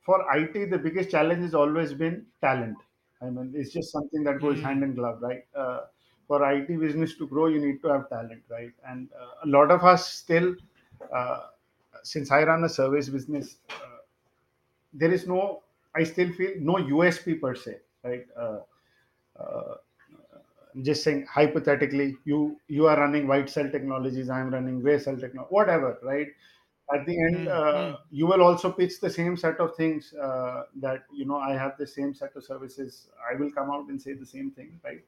for 0.00 0.24
IT, 0.36 0.66
the 0.66 0.78
biggest 0.78 1.10
challenge 1.10 1.42
has 1.42 1.54
always 1.54 1.94
been 1.94 2.26
talent. 2.40 2.78
I 3.20 3.30
mean, 3.30 3.52
it's 3.56 3.72
just 3.72 3.92
something 3.92 4.24
that 4.24 4.40
goes 4.40 4.60
hand 4.60 4.82
Mm, 4.82 4.84
in 4.84 4.94
glove, 4.94 5.22
right? 5.22 5.44
Uh, 5.54 5.86
for 6.26 6.44
IT 6.50 6.76
business 6.76 7.16
to 7.18 7.26
grow, 7.26 7.46
you 7.46 7.60
need 7.64 7.82
to 7.82 7.88
have 7.88 8.08
talent, 8.08 8.42
right? 8.48 8.72
And 8.86 9.10
uh, 9.12 9.44
a 9.44 9.46
lot 9.46 9.70
of 9.70 9.84
us 9.84 10.08
still, 10.12 10.56
uh, 11.14 11.48
since 12.02 12.30
I 12.30 12.44
run 12.44 12.64
a 12.64 12.68
service 12.68 13.08
business, 13.08 13.56
uh, 13.70 14.00
there 14.92 15.12
is 15.12 15.26
no, 15.26 15.62
I 15.94 16.04
still 16.04 16.32
feel 16.32 16.52
no 16.58 16.74
USP 16.74 17.40
per 17.40 17.54
se, 17.54 17.76
right? 18.04 18.26
Uh, 18.38 18.58
uh, 19.38 19.74
I'm 20.74 20.84
just 20.84 21.04
saying 21.04 21.26
hypothetically, 21.30 22.16
you 22.24 22.56
you 22.68 22.86
are 22.86 22.96
running 22.98 23.28
white 23.28 23.50
cell 23.50 23.68
technologies, 23.70 24.30
I'm 24.30 24.50
running 24.50 24.80
gray 24.80 24.98
cell 24.98 25.16
technology, 25.16 25.48
whatever, 25.50 25.98
right? 26.02 26.28
At 26.92 27.06
the 27.06 27.18
end, 27.18 27.46
mm, 27.46 27.48
uh, 27.48 27.72
mm. 27.72 27.98
you 28.10 28.26
will 28.26 28.42
also 28.42 28.70
pitch 28.70 29.00
the 29.00 29.08
same 29.10 29.36
set 29.36 29.60
of 29.60 29.74
things 29.76 30.12
uh, 30.14 30.64
that 30.80 31.04
you 31.14 31.24
know. 31.26 31.36
I 31.36 31.52
have 31.52 31.76
the 31.78 31.86
same 31.86 32.12
set 32.12 32.34
of 32.36 32.44
services. 32.44 33.08
I 33.30 33.38
will 33.38 33.50
come 33.50 33.70
out 33.70 33.88
and 33.88 34.00
say 34.00 34.14
the 34.14 34.26
same 34.26 34.50
thing, 34.50 34.80
right? 34.84 35.04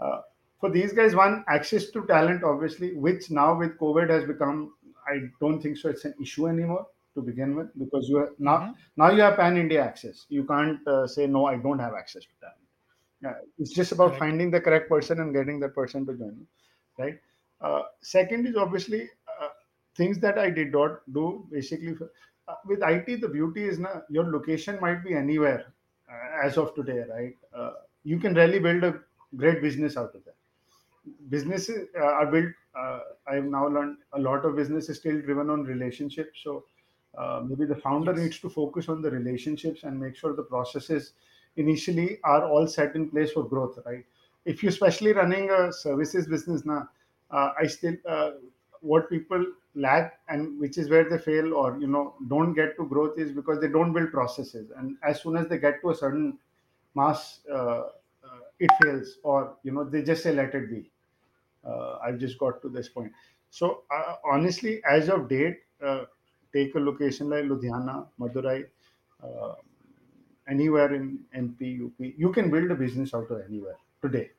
Uh, 0.00 0.20
for 0.60 0.70
these 0.70 0.92
guys, 0.92 1.14
one 1.14 1.44
access 1.48 1.90
to 1.90 2.06
talent, 2.06 2.42
obviously, 2.44 2.94
which 2.94 3.30
now 3.30 3.56
with 3.58 3.78
COVID 3.78 4.10
has 4.10 4.24
become. 4.24 4.72
I 5.06 5.18
don't 5.40 5.60
think 5.60 5.76
so. 5.76 5.88
It's 5.88 6.04
an 6.04 6.14
issue 6.20 6.46
anymore 6.48 6.86
to 7.14 7.22
begin 7.22 7.54
with 7.56 7.68
because 7.78 8.08
you 8.08 8.18
are 8.18 8.30
now 8.38 8.58
Mhm. 8.58 8.74
now 8.96 9.10
you 9.10 9.22
have 9.22 9.36
pan 9.36 9.56
India 9.56 9.82
access. 9.84 10.26
You 10.28 10.44
can't 10.44 10.86
uh, 10.88 11.06
say 11.06 11.26
no. 11.26 11.46
I 11.46 11.56
don't 11.56 11.78
have 11.78 11.94
access 11.94 12.24
to 12.24 12.34
that. 12.42 12.56
Yeah, 13.22 13.34
it's 13.58 13.72
just 13.72 13.92
about 13.92 14.12
Correct. 14.12 14.18
finding 14.18 14.50
the 14.50 14.60
correct 14.60 14.88
person 14.88 15.20
and 15.20 15.32
getting 15.34 15.60
that 15.60 15.74
person 15.74 16.06
to 16.06 16.14
join 16.14 16.36
you, 16.40 16.46
right? 16.98 17.20
Uh, 17.60 17.82
second 18.00 18.46
is 18.46 18.56
obviously 18.56 19.02
uh, 19.40 19.48
things 19.96 20.18
that 20.20 20.38
I 20.38 20.50
did 20.50 20.72
not 20.72 21.02
do 21.12 21.46
basically. 21.50 21.94
For, 21.94 22.10
uh, 22.48 22.56
with 22.66 22.82
IT, 22.82 23.14
the 23.16 23.28
beauty 23.28 23.64
is 23.64 23.78
now 23.78 24.02
your 24.10 24.24
location 24.32 24.80
might 24.80 25.04
be 25.04 25.14
anywhere 25.14 25.72
uh, 26.10 26.46
as 26.46 26.58
of 26.58 26.74
today, 26.74 27.00
right? 27.16 27.36
Uh, 27.54 27.72
you 28.04 28.18
can 28.18 28.34
really 28.34 28.58
build 28.58 28.82
a 28.84 29.00
great 29.36 29.62
business 29.62 29.96
out 29.96 30.14
of 30.16 30.24
that. 30.24 30.36
Businesses 31.28 31.88
uh, 31.98 32.02
are 32.04 32.26
built. 32.26 32.52
Uh, 32.74 33.00
I've 33.26 33.44
now 33.44 33.66
learned 33.68 33.98
a 34.12 34.18
lot 34.20 34.44
of 34.44 34.56
business 34.56 34.88
is 34.88 34.98
still 34.98 35.20
driven 35.20 35.50
on 35.50 35.64
relationships. 35.64 36.40
So 36.42 36.64
uh, 37.18 37.42
maybe 37.44 37.64
the 37.66 37.76
founder 37.76 38.12
Yes. 38.12 38.16
needs 38.16 38.38
to 38.40 38.48
focus 38.48 38.88
on 38.88 39.02
the 39.02 39.10
relationships 39.10 39.82
and 39.82 39.98
make 39.98 40.14
sure 40.16 40.34
the 40.34 40.44
processes 40.44 41.14
initially 41.56 42.18
are 42.24 42.44
all 42.48 42.66
set 42.66 42.94
in 42.94 43.10
place 43.10 43.32
for 43.32 43.44
growth, 43.44 43.78
right? 43.84 44.04
If 44.44 44.62
you're 44.62 44.70
especially 44.70 45.12
running 45.12 45.50
a 45.50 45.72
services 45.72 46.26
business 46.26 46.64
now, 46.64 46.88
uh, 47.30 47.52
I 47.58 47.66
still 47.66 47.96
uh, 48.08 48.32
what 48.80 49.08
people 49.08 49.44
lack 49.74 50.20
and 50.28 50.58
which 50.60 50.76
is 50.78 50.90
where 50.90 51.08
they 51.08 51.18
fail 51.18 51.54
or 51.54 51.78
you 51.78 51.86
know 51.86 52.14
don't 52.28 52.52
get 52.54 52.76
to 52.76 52.86
growth 52.86 53.18
is 53.18 53.32
because 53.32 53.60
they 53.60 53.68
don't 53.68 53.92
build 53.92 54.10
processes 54.10 54.70
and 54.76 54.96
as 55.02 55.22
soon 55.22 55.36
as 55.36 55.48
they 55.48 55.56
get 55.58 55.80
to 55.80 55.90
a 55.90 55.94
certain 55.94 56.38
mass 56.94 57.40
uh, 57.50 57.54
uh, 57.54 57.88
it 58.58 58.70
fails 58.82 59.18
or 59.22 59.56
you 59.62 59.72
know 59.72 59.84
they 59.84 60.02
just 60.02 60.22
say 60.22 60.32
let 60.32 60.54
it 60.54 60.70
be 60.70 60.90
uh, 61.64 61.98
I've 62.04 62.18
just 62.18 62.38
got 62.38 62.60
to 62.62 62.68
this 62.68 62.88
point. 62.88 63.12
So 63.50 63.84
uh, 63.90 64.16
honestly, 64.24 64.82
as 64.88 65.08
of 65.08 65.28
date, 65.28 65.58
uh, 65.84 66.06
take 66.52 66.74
a 66.74 66.80
location 66.80 67.30
like 67.30 67.44
Ludhiana, 67.44 68.08
Madurai. 68.20 68.66
Anywhere 70.48 70.94
in 70.94 71.20
MP, 71.36 71.84
UP. 71.86 71.92
You 71.98 72.32
can 72.32 72.50
build 72.50 72.70
a 72.70 72.74
business 72.74 73.14
out 73.14 73.30
of 73.30 73.40
anywhere 73.48 73.76
today 74.02 74.30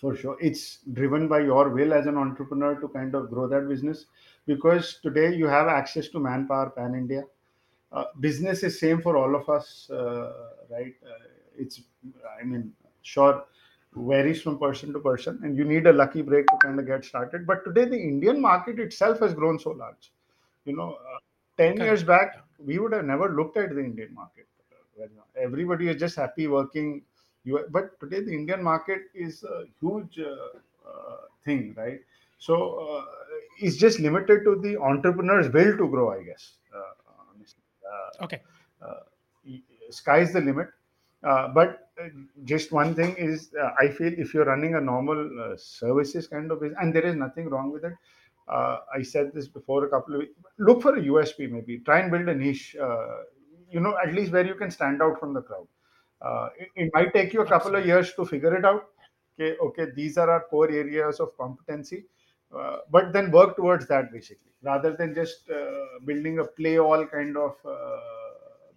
for 0.00 0.16
sure 0.16 0.36
it's 0.40 0.78
driven 0.94 1.28
by 1.28 1.40
your 1.40 1.68
will 1.70 1.92
as 1.92 2.06
an 2.06 2.16
entrepreneur 2.16 2.74
to 2.80 2.88
kind 2.88 3.14
of 3.14 3.30
grow 3.30 3.46
that 3.46 3.68
business 3.68 4.06
because 4.46 4.98
today 5.02 5.34
you 5.34 5.46
have 5.46 5.68
access 5.68 6.08
to 6.08 6.18
manpower 6.18 6.70
pan 6.70 6.94
india 6.94 7.24
uh, 7.92 8.04
business 8.20 8.62
is 8.62 8.78
same 8.80 9.02
for 9.02 9.16
all 9.16 9.34
of 9.40 9.48
us 9.48 9.90
uh, 9.90 10.50
right 10.70 10.94
uh, 11.06 11.18
it's 11.56 11.82
i 12.40 12.44
mean 12.44 12.72
sure 13.02 13.44
varies 13.94 14.42
from 14.42 14.58
person 14.58 14.92
to 14.92 15.00
person 15.00 15.40
and 15.42 15.56
you 15.56 15.64
need 15.64 15.86
a 15.86 15.92
lucky 15.92 16.22
break 16.22 16.46
to 16.46 16.56
kind 16.62 16.78
of 16.78 16.86
get 16.86 17.04
started 17.04 17.46
but 17.46 17.64
today 17.64 17.84
the 17.84 17.98
indian 17.98 18.40
market 18.40 18.78
itself 18.78 19.18
has 19.18 19.34
grown 19.34 19.58
so 19.58 19.70
large 19.70 20.12
you 20.64 20.76
know 20.76 20.96
uh, 21.12 21.18
10 21.56 21.76
years 21.76 22.04
back 22.04 22.36
we 22.58 22.78
would 22.78 22.92
have 22.92 23.04
never 23.04 23.30
looked 23.30 23.56
at 23.56 23.74
the 23.74 23.80
indian 23.80 24.14
market 24.14 24.46
everybody 25.36 25.88
is 25.88 25.96
just 25.96 26.16
happy 26.16 26.46
working 26.46 27.02
you 27.44 27.64
but 27.70 27.98
today 28.00 28.20
the 28.20 28.32
indian 28.32 28.62
market 28.62 29.02
is 29.14 29.42
a 29.44 29.64
huge 29.80 30.18
uh, 30.20 30.50
uh, 30.88 31.16
thing 31.44 31.74
right 31.76 32.00
so 32.38 32.54
uh, 32.84 33.04
it's 33.58 33.76
just 33.76 33.98
limited 33.98 34.44
to 34.44 34.56
the 34.62 34.76
entrepreneur's 34.76 35.52
will 35.52 35.76
to 35.76 35.88
grow 35.88 36.10
i 36.12 36.22
guess 36.22 36.52
uh, 36.74 36.92
honestly. 37.34 37.62
Uh, 37.90 38.24
Okay. 38.24 38.40
sky's 39.90 40.32
the 40.32 40.40
limit. 40.40 40.68
Uh, 41.22 41.48
but 41.48 41.89
just 42.44 42.72
one 42.72 42.94
thing 42.94 43.14
is, 43.16 43.50
uh, 43.60 43.70
I 43.78 43.88
feel 43.88 44.12
if 44.16 44.34
you're 44.34 44.44
running 44.44 44.74
a 44.74 44.80
normal 44.80 45.18
uh, 45.42 45.56
services 45.56 46.26
kind 46.26 46.50
of 46.50 46.60
business, 46.60 46.78
and 46.80 46.94
there 46.94 47.06
is 47.06 47.14
nothing 47.14 47.48
wrong 47.48 47.70
with 47.72 47.84
it. 47.84 47.92
Uh, 48.48 48.78
I 48.94 49.02
said 49.02 49.32
this 49.32 49.46
before 49.48 49.84
a 49.84 49.88
couple 49.88 50.14
of 50.14 50.20
weeks. 50.20 50.32
Look 50.58 50.82
for 50.82 50.96
a 50.96 51.00
USP, 51.00 51.50
maybe 51.50 51.78
try 51.80 52.00
and 52.00 52.10
build 52.10 52.28
a 52.28 52.34
niche. 52.34 52.76
Uh, 52.80 53.22
you 53.70 53.80
know, 53.80 53.96
at 54.04 54.12
least 54.14 54.32
where 54.32 54.44
you 54.44 54.54
can 54.56 54.70
stand 54.70 55.00
out 55.00 55.20
from 55.20 55.32
the 55.32 55.42
crowd. 55.42 55.68
Uh, 56.20 56.48
it, 56.58 56.68
it 56.74 56.90
might 56.92 57.12
take 57.14 57.32
you 57.32 57.42
a 57.42 57.46
couple 57.46 57.74
of 57.76 57.86
years 57.86 58.12
to 58.14 58.24
figure 58.24 58.56
it 58.56 58.64
out. 58.64 58.88
Okay, 59.38 59.56
okay, 59.58 59.86
these 59.94 60.18
are 60.18 60.28
our 60.28 60.40
core 60.40 60.70
areas 60.70 61.20
of 61.20 61.36
competency. 61.36 62.06
Uh, 62.54 62.78
but 62.90 63.12
then 63.12 63.30
work 63.30 63.56
towards 63.56 63.86
that 63.86 64.12
basically, 64.12 64.50
rather 64.62 64.96
than 64.96 65.14
just 65.14 65.48
uh, 65.50 65.84
building 66.04 66.40
a 66.40 66.44
play 66.44 66.78
all 66.78 67.06
kind 67.06 67.36
of 67.36 67.54
uh, 67.64 68.00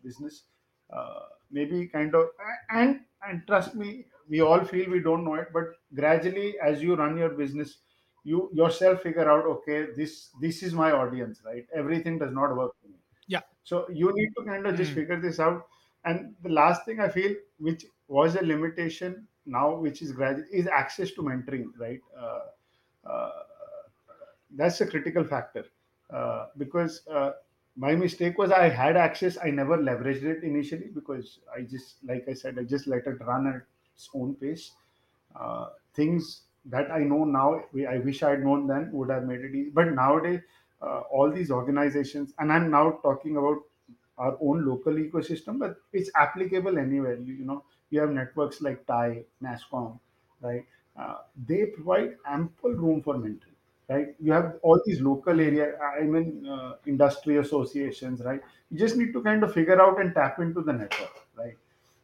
business 0.04 0.44
uh, 0.92 1.22
maybe 1.52 1.88
kind 1.88 2.14
of 2.16 2.28
and 2.70 3.02
and 3.28 3.46
trust 3.48 3.76
me 3.76 4.06
we 4.30 4.42
all 4.42 4.64
feel 4.64 4.90
we 4.90 5.00
don't 5.00 5.24
know 5.26 5.36
it 5.36 5.48
but 5.54 5.66
gradually 5.94 6.58
as 6.60 6.82
you 6.82 6.96
run 6.96 7.18
your 7.18 7.30
business 7.30 7.80
you 8.24 8.50
yourself 8.54 9.02
figure 9.02 9.30
out 9.30 9.46
okay 9.46 9.88
this 9.98 10.30
this 10.42 10.64
is 10.64 10.74
my 10.74 10.92
audience 10.92 11.42
right? 11.46 11.66
Everything 11.74 12.18
does 12.20 12.32
not 12.32 12.56
work 12.56 12.74
for 12.82 12.88
me. 12.88 13.00
Yeah. 13.28 13.42
so 13.64 13.88
you 13.90 14.12
need 14.14 14.32
to 14.38 14.46
kind 14.46 14.66
of 14.68 14.76
just 14.78 14.92
Mm. 14.92 14.96
figure 15.00 15.20
this 15.20 15.40
out. 15.40 15.68
And 16.06 16.36
the 16.42 16.50
last 16.50 16.86
thing 16.86 17.00
i 17.00 17.10
feel 17.10 17.36
which 17.58 17.86
was 18.08 18.36
a 18.36 18.42
limitation 18.44 19.28
now 19.46 19.76
which 19.76 20.02
is 20.02 20.12
gradual 20.14 20.46
is 20.52 20.68
access 20.68 21.12
to 21.12 21.22
mentoring 21.22 21.68
right? 21.78 22.02
Uh, 22.18 22.46
uh, 23.06 23.44
that's 24.52 24.82
a 24.82 24.88
critical 24.88 25.24
factor. 25.24 25.66
Uh, 26.10 26.48
because 26.58 27.06
uh, 27.08 27.32
my 27.76 27.96
mistake 27.96 28.38
was 28.38 28.52
I 28.52 28.70
had 28.70 28.98
access. 28.98 29.38
I 29.44 29.50
never 29.50 29.78
leveraged 29.78 30.24
it 30.24 30.44
initially 30.44 30.90
because 30.94 31.40
I 31.56 31.62
just, 31.62 31.98
like 32.04 32.28
I 32.28 32.34
said, 32.34 32.58
I 32.60 32.64
just 32.64 32.88
let 32.88 33.08
it 33.08 33.20
run 33.26 33.48
at 33.48 33.62
its 33.96 34.10
own 34.14 34.36
pace. 34.36 34.72
Uh, 35.36 35.70
things 35.94 36.44
that 36.66 36.92
I 36.92 37.00
know 37.00 37.26
now, 37.26 37.62
I 37.90 37.98
wish 37.98 38.24
I 38.24 38.32
had 38.32 38.44
known 38.44 38.68
then 38.68 38.92
would 38.92 39.10
have 39.10 39.24
made 39.26 39.42
it 39.42 39.56
easy. 39.56 39.70
But 39.72 39.94
nowadays, 39.94 40.42
uh, 40.82 41.02
all 41.12 41.32
these 41.32 41.50
organizations, 41.52 42.34
and 42.40 42.52
I'm 42.52 42.70
now 42.70 43.00
talking 43.04 43.38
about 43.38 43.58
our 44.18 44.38
own 44.42 44.66
local 44.66 44.94
ecosystem, 44.94 45.60
but 45.60 45.78
it's 45.92 46.12
applicable 46.16 46.78
anywhere. 46.78 47.16
You, 47.18 47.46
know, 47.46 47.64
you 47.90 48.00
have 48.02 48.12
networks 48.12 48.62
like 48.62 48.86
TIE, 48.86 49.26
NASSCOM, 49.44 50.00
right? 50.42 50.66
Uh, 50.96 51.18
they 51.48 51.66
provide 51.66 52.18
ample 52.28 52.74
room 52.74 53.02
for 53.02 53.16
mentoring, 53.16 53.53
right? 53.90 54.16
You 54.20 54.32
have 54.34 54.56
all 54.62 54.82
these 54.86 55.02
local 55.02 55.40
area, 55.40 55.78
I 55.80 56.04
mean, 56.04 56.46
uh, 56.48 56.76
industry 56.86 57.38
associations, 57.38 58.22
right? 58.22 58.42
You 58.72 58.80
just 58.80 58.98
need 58.98 59.14
to 59.14 59.22
kind 59.22 59.44
of 59.44 59.54
figure 59.54 59.82
out 59.82 60.00
and 60.00 60.14
tap 60.14 60.40
into 60.40 60.62
the 60.62 60.74
network, 60.74 61.26
right? 61.38 61.58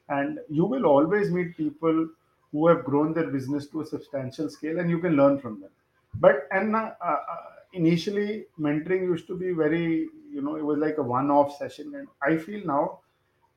and 0.10 0.40
you 0.50 0.66
will 0.66 0.86
always 0.86 1.32
meet 1.32 1.56
people 1.56 2.10
who 2.52 2.68
have 2.68 2.84
grown 2.84 3.14
their 3.14 3.28
business 3.30 3.68
to 3.68 3.82
a 3.82 3.86
substantial 3.86 4.50
scale 4.50 4.80
and 4.80 4.90
you 4.90 5.00
can 5.00 5.16
learn 5.16 5.38
from 5.40 5.62
them 5.62 5.70
but 6.16 6.48
and 6.52 6.76
uh, 6.76 6.92
uh, 7.02 7.26
initially 7.74 8.46
mentoring 8.60 9.04
used 9.04 9.28
to 9.28 9.38
be 9.38 9.52
very 9.52 10.10
you 10.36 10.42
know 10.42 10.56
it 10.56 10.66
was 10.66 10.78
like 10.80 10.98
a 10.98 11.04
one 11.04 11.30
off 11.30 11.56
session 11.58 11.94
and 11.96 12.08
i 12.22 12.36
feel 12.38 12.66
now 12.66 13.00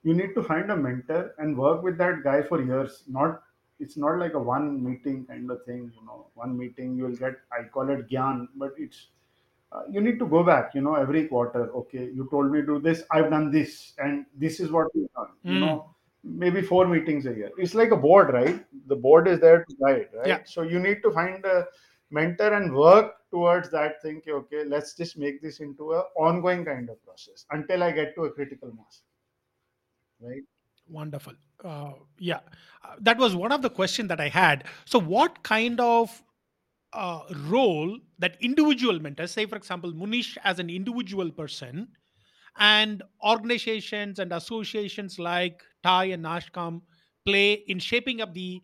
you 0.02 0.14
need 0.14 0.35
to 0.35 0.42
find 0.42 0.70
a 0.70 0.76
mentor 0.76 1.35
and 1.38 1.56
work 1.56 1.82
with 1.82 1.96
that 1.98 2.22
guy 2.24 2.42
for 2.42 2.61
years 2.62 3.04
not 3.08 3.42
it's 3.80 3.96
not 3.96 4.18
like 4.18 4.35
a 4.35 4.38
one 4.38 4.82
meeting 4.85 5.24
kind 5.26 5.50
of 5.50 5.64
thing 5.64 5.90
you 5.98 6.06
know. 6.06 6.26
One 6.35 6.56
meeting 6.56 6.96
you 6.96 7.04
will 7.04 7.16
get 7.16 7.35
i 7.52 7.64
call 7.64 7.90
it 7.90 8.08
gyan 8.08 8.48
but 8.56 8.72
it's 8.78 9.08
uh, 9.72 9.82
you 9.90 10.00
need 10.00 10.18
to 10.18 10.26
go 10.26 10.42
back 10.42 10.74
you 10.74 10.80
know 10.82 10.94
every 10.96 11.26
quarter. 11.28 11.70
Okay 11.74 12.04
you 12.04 12.28
told 12.30 12.50
me 12.52 12.61
to 12.61 12.66
do 12.66 12.78
this 12.80 13.02
i've 13.11 13.30
done 13.30 13.50
this 13.50 13.94
and 13.98 14.26
this 14.37 14.61
is 14.61 14.70
what 14.70 14.94
we've 14.94 15.12
done 15.16 15.32
you 15.44 15.56
Mm. 15.56 15.61
know. 15.61 15.94
Maybe 16.24 16.62
four 16.62 16.87
meetings 16.87 17.26
a 17.26 17.32
year. 17.35 17.50
It's 17.58 17.74
like 17.74 17.90
a 17.90 17.96
board 17.96 18.32
right? 18.32 18.64
The 18.87 18.94
board 18.94 19.26
is 19.26 19.40
there 19.40 19.64
to 19.64 19.74
guide 19.85 20.08
right? 20.14 20.26
Yeah. 20.28 20.38
so 20.44 20.62
you 20.62 20.78
need 20.78 21.02
to 21.02 21.11
find 21.11 21.44
a 21.44 21.66
mentor 22.11 22.52
and 22.54 22.72
work 22.74 23.14
towards 23.32 23.70
that 23.70 24.00
thing. 24.02 24.18
Okay 24.18 24.32
okay, 24.32 24.64
let's 24.64 24.94
just 24.94 25.16
make 25.18 25.42
this 25.42 25.58
into 25.61 25.94
a 25.94 26.00
ongoing 26.16 26.64
kind 26.64 26.90
of 26.90 27.02
process 27.04 27.44
until 27.50 27.82
i 27.82 27.90
get 27.90 28.14
to 28.14 28.26
a 28.26 28.30
critical 28.30 28.70
mass 28.76 29.02
right 30.20 30.44
Wonderful. 30.92 31.35
Uh, 31.64 31.92
yeah, 32.18 32.40
Uh, 32.85 32.96
that 33.00 33.16
was 33.16 33.35
one 33.37 33.52
of 33.52 33.62
the 33.62 33.70
question 33.70 34.09
that 34.09 34.20
I 34.20 34.28
had. 34.28 34.64
So, 34.85 34.98
what 34.98 35.42
kind 35.42 35.81
of 35.81 36.22
uh, 36.92 37.20
role 37.46 37.98
that 38.18 38.37
individual 38.40 38.98
mentors, 39.00 39.31
say 39.31 39.46
for 39.46 39.57
example, 39.57 39.92
Munish 39.92 40.37
as 40.44 40.59
an 40.59 40.68
individual 40.68 41.31
person, 41.31 41.88
and 42.59 43.02
organizations 43.24 44.18
and 44.18 44.33
associations 44.33 45.18
like 45.18 45.62
TIE 45.83 46.07
and 46.07 46.24
NASSCOM 46.24 46.83
play 47.24 47.52
in 47.68 47.78
shaping 47.78 48.20
up 48.20 48.35
the 48.35 48.61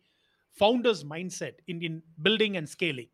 founder's 0.53 1.05
mindset 1.05 1.55
in, 1.69 1.83
in 1.83 2.03
building 2.23 2.57
and 2.57 2.69
scaling? 2.69 3.09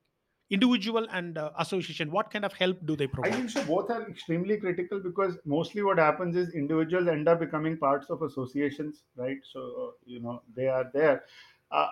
Individual 0.51 1.07
and 1.11 1.39
uh, 1.39 1.51
association, 1.59 2.11
what 2.11 2.31
kind 2.31 2.45
of 2.45 2.53
help 2.53 2.79
do 2.85 2.97
they 2.97 3.07
provide 3.07 3.33
I 3.33 3.37
think 3.37 3.51
so. 3.51 3.65
Both 3.65 3.91
are 3.91 4.09
extremely 4.09 4.59
critical 4.59 5.01
because 5.01 5.39
mostly 5.45 5.83
what 5.83 5.99
happens 5.99 6.37
is 6.37 6.55
individuals 6.55 7.09
end 7.09 7.29
up 7.29 7.41
becoming 7.41 7.79
parts 7.79 8.11
of 8.11 8.23
associations, 8.23 9.05
right? 9.17 9.39
So 9.43 9.61
uh, 9.61 9.93
you 10.05 10.21
know 10.21 10.43
they 10.55 10.69
are 10.69 10.91
there. 10.93 11.25
Uh, 11.71 11.77
uh, 11.77 11.89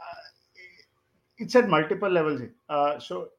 uh, 0.00 0.22
it's 1.38 1.54
at 1.54 1.68
multiple 1.68 2.08
levels. 2.08 2.42
Uh, 2.68 2.98
so 2.98 3.30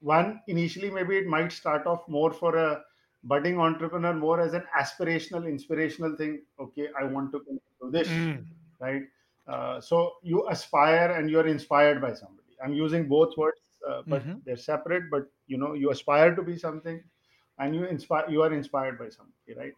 one 0.00 0.42
initially 0.48 0.90
maybe 0.90 1.16
it 1.18 1.26
might 1.26 1.52
start 1.52 1.86
off 1.86 2.08
more 2.08 2.32
for 2.32 2.56
a 2.56 2.84
budding 3.24 3.58
entrepreneur, 3.58 4.14
more 4.14 4.40
as 4.40 4.54
an 4.54 4.64
aspirational, 4.78 5.48
inspirational 5.48 6.16
thing. 6.16 6.42
Okay, 6.60 6.88
I 6.98 7.04
want 7.04 7.32
to 7.32 7.44
do 7.48 7.90
this, 7.90 8.08
Mm. 8.08 8.44
right? 8.80 9.02
Uh, 9.46 9.80
so 9.80 10.16
you 10.22 10.48
aspire 10.48 11.12
and 11.12 11.30
you're 11.30 11.46
inspired 11.46 12.00
by 12.00 12.12
somebody. 12.14 12.56
I'm 12.62 12.74
using 12.74 13.08
both 13.08 13.36
words, 13.36 13.60
uh, 13.86 14.02
but 14.08 14.26
Mhm. 14.26 14.42
they're 14.44 14.56
separate. 14.56 15.10
But 15.10 15.30
you 15.46 15.58
know, 15.58 15.74
you 15.74 15.90
aspire 15.90 16.34
to 16.34 16.42
be 16.42 16.56
something, 16.56 17.02
and 17.58 17.74
you 17.74 17.84
inspire. 17.84 18.28
You 18.28 18.42
are 18.42 18.52
inspired 18.52 18.98
by 18.98 19.08
somebody, 19.10 19.54
right? 19.56 19.74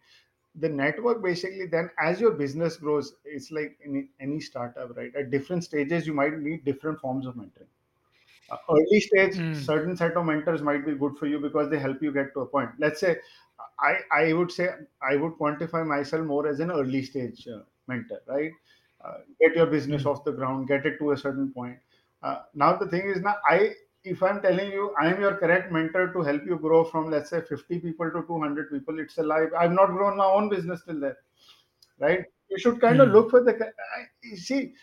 The 0.55 0.69
network 0.69 1.23
basically 1.23 1.67
then, 1.67 1.89
as 1.99 2.19
your 2.21 2.31
business 2.31 2.77
grows, 2.77 3.15
it's 3.25 3.51
like 3.51 3.77
in 3.83 4.09
any 4.19 4.39
startup, 4.41 4.95
right? 4.97 5.15
At 5.15 5.31
different 5.31 5.63
stages, 5.63 6.07
you 6.07 6.13
might 6.13 6.37
need 6.39 6.65
different 6.65 6.99
forms 6.99 7.25
of 7.27 7.35
mentoring 7.35 7.69
uh, 8.49 8.57
early 8.69 8.99
stage 8.99 9.35
Mm. 9.35 9.67
certain 9.67 9.95
set 9.95 10.13
of 10.17 10.25
mentors 10.25 10.61
might 10.61 10.85
be 10.85 10.93
good 10.95 11.17
for 11.17 11.27
you 11.27 11.39
because 11.39 11.69
they 11.69 11.79
help 11.79 12.01
you 12.01 12.11
get 12.11 12.33
to 12.33 12.41
a 12.41 12.45
point 12.45 12.69
let's 12.79 12.99
say 12.99 13.15
i 13.79 13.93
i 14.19 14.33
would 14.33 14.51
say 14.51 14.67
i 15.11 15.15
would 15.15 15.33
quantify 15.41 15.85
myself 15.85 16.25
more 16.25 16.47
as 16.47 16.59
an 16.59 16.71
early 16.71 17.01
stage 17.03 17.47
uh, 17.47 17.61
mentor 17.87 18.21
right 18.27 18.51
uh, 19.05 19.17
get 19.39 19.55
your 19.55 19.65
business 19.67 20.05
Mm. 20.05 20.11
off 20.11 20.23
the 20.23 20.31
ground 20.39 20.67
get 20.67 20.85
it 20.85 20.97
to 20.99 21.11
a 21.11 21.17
certain 21.17 21.51
point 21.53 21.77
uh, 22.23 22.39
now 22.53 22.75
the 22.75 22.87
thing 22.87 23.07
is 23.15 23.21
now 23.21 23.35
i 23.49 23.73
if 24.03 24.21
i'm 24.23 24.41
telling 24.41 24.71
you 24.71 24.93
i 24.99 25.07
am 25.11 25.21
your 25.21 25.35
correct 25.35 25.71
mentor 25.71 26.11
to 26.13 26.21
help 26.21 26.45
you 26.45 26.57
grow 26.57 26.83
from 26.83 27.09
let's 27.11 27.29
say 27.29 27.41
50 27.41 27.79
people 27.79 28.11
to 28.11 28.23
200 28.27 28.69
people 28.71 28.99
it's 28.99 29.17
a 29.17 29.23
lie 29.23 29.47
i've 29.59 29.71
not 29.71 29.87
grown 29.97 30.17
my 30.17 30.25
own 30.25 30.49
business 30.49 30.83
till 30.85 30.99
there 30.99 31.17
right? 31.99 32.25
You 32.49 32.59
should 32.59 32.81
kind 32.81 33.01
of 33.01 33.09
Mm. 33.09 33.13
look 33.13 33.29
for 33.29 33.43
the. 33.43 33.53
I, 33.97 34.35
see, 34.35 34.73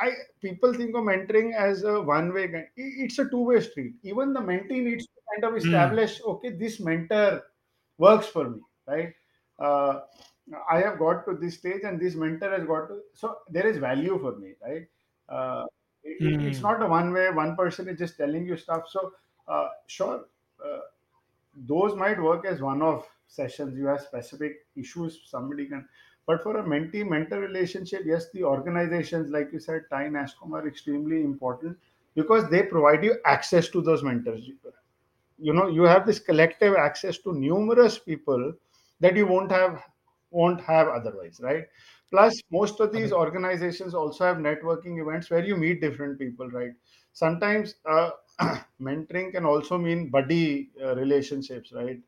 I 0.00 0.10
people 0.40 0.72
think 0.74 0.96
of 0.96 1.04
mentoring 1.04 1.54
as 1.54 1.84
a 1.84 2.00
one-way. 2.00 2.68
It's 2.76 3.18
a 3.18 3.28
two-way 3.28 3.60
street. 3.60 3.94
Even 4.02 4.32
the 4.32 4.40
mentee 4.40 4.82
needs 4.88 5.06
to 5.06 5.20
kind 5.32 5.44
of 5.44 5.54
Mm. 5.54 5.64
establish. 5.64 6.20
Okay, 6.22 6.50
this 6.50 6.80
mentor 6.80 7.42
works 7.98 8.26
for 8.26 8.48
me, 8.50 8.60
right? 8.86 9.14
Uh, 9.58 10.00
I 10.70 10.80
have 10.80 10.98
got 10.98 11.24
to 11.26 11.36
this 11.36 11.58
stage, 11.58 11.82
and 11.84 12.00
this 12.00 12.14
mentor 12.14 12.50
has 12.56 12.66
got 12.66 12.88
to. 12.88 13.00
So 13.14 13.38
there 13.48 13.66
is 13.66 13.78
value 13.78 14.18
for 14.18 14.36
me, 14.36 14.54
right? 14.62 14.86
Uh, 15.28 15.64
it, 16.12 16.18
it- 16.30 16.40
it's 16.48 16.62
Mm. 16.62 16.68
not 16.68 16.82
a 16.82 16.86
one-way. 16.86 17.30
One 17.30 17.56
person 17.56 17.88
is 17.88 17.98
just 17.98 18.16
telling 18.16 18.46
you 18.46 18.56
stuff. 18.56 18.88
So 18.88 19.14
uh, 19.48 19.68
sure. 19.86 20.26
Uh, 20.64 20.80
those 21.54 21.94
might 21.96 22.20
work 22.22 22.44
as 22.46 22.60
one 22.60 22.82
of 22.82 23.06
sessions 23.26 23.76
you 23.76 23.86
have 23.86 24.00
specific 24.00 24.66
issues 24.76 25.20
somebody 25.26 25.66
can 25.66 25.88
But 26.26 26.42
for 26.42 26.56
a 26.58 26.62
mentee 26.72 27.08
mentor 27.08 27.40
relationship, 27.40 28.02
yes, 28.04 28.30
the 28.32 28.44
organizations, 28.44 29.30
like 29.30 29.52
you 29.52 29.60
said, 29.60 29.84
TIE 29.90 30.08
NASSCOM 30.16 30.52
are 30.58 30.66
extremely 30.68 31.20
important 31.22 31.78
because 32.14 32.48
they 32.50 32.62
provide 32.64 33.04
you 33.04 33.14
access 33.24 33.68
to 33.70 33.82
those 33.82 34.02
mentors. 34.02 34.50
You 35.38 35.52
know, 35.52 35.68
you 35.68 35.82
have 35.82 36.06
this 36.06 36.18
collective 36.18 36.74
access 36.76 37.18
to 37.18 37.32
numerous 37.34 37.98
people 37.98 38.54
that 39.00 39.16
you 39.16 39.26
won't 39.26 39.50
have 39.50 39.82
won't 40.30 40.60
have 40.60 40.88
otherwise, 40.88 41.40
right? 41.42 41.68
Plus, 42.10 42.40
most 42.50 42.80
of 42.80 42.92
these 42.92 43.12
organizations 43.12 43.94
also 43.94 44.24
have 44.24 44.36
networking 44.36 45.00
events 45.02 45.30
where 45.30 45.44
you 45.44 45.56
meet 45.56 45.80
different 45.80 46.18
people, 46.18 46.48
right? 46.50 46.72
Sometimes 47.12 47.76
uh, 47.84 48.10
mentoring 48.80 49.32
can 49.32 49.44
also 49.44 49.76
mean 49.78 50.08
buddy 50.08 50.70
uh, 50.80 50.94
relationships, 50.96 51.72
right? 51.72 52.00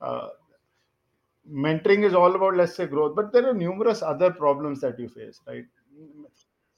Uh, 0.00 0.30
mentoring 1.64 2.02
is 2.04 2.14
all 2.14 2.34
about 2.34 2.56
let's 2.56 2.74
say 2.74 2.86
growth 2.86 3.14
but 3.14 3.30
there 3.32 3.48
are 3.48 3.54
numerous 3.54 4.02
other 4.02 4.32
problems 4.32 4.80
that 4.80 4.98
you 4.98 5.08
face 5.08 5.40
right 5.46 5.66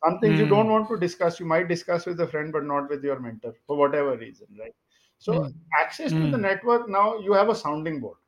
some 0.05 0.19
things 0.21 0.39
you 0.39 0.47
don't 0.47 0.69
Mm, 0.69 0.75
want 0.75 0.89
to 0.89 0.97
discuss 0.99 1.41
you 1.41 1.47
might 1.47 1.67
discuss 1.69 2.07
with 2.07 2.21
a 2.21 2.27
friend 2.29 2.53
but 2.53 2.65
not 2.65 2.89
with 2.89 3.03
your 3.03 3.19
mentor 3.21 3.55
for 3.67 3.77
whatever 3.77 4.17
reason 4.17 4.47
right 4.61 4.75
so 5.19 5.33
mm, 5.33 5.53
access 5.81 6.15
to 6.15 6.29
the 6.29 6.39
mm. 6.39 6.49
network 6.49 6.89
now 6.89 7.19
you 7.19 7.33
have 7.33 7.49
a 7.49 7.55
sounding 7.65 8.01
board 8.01 8.19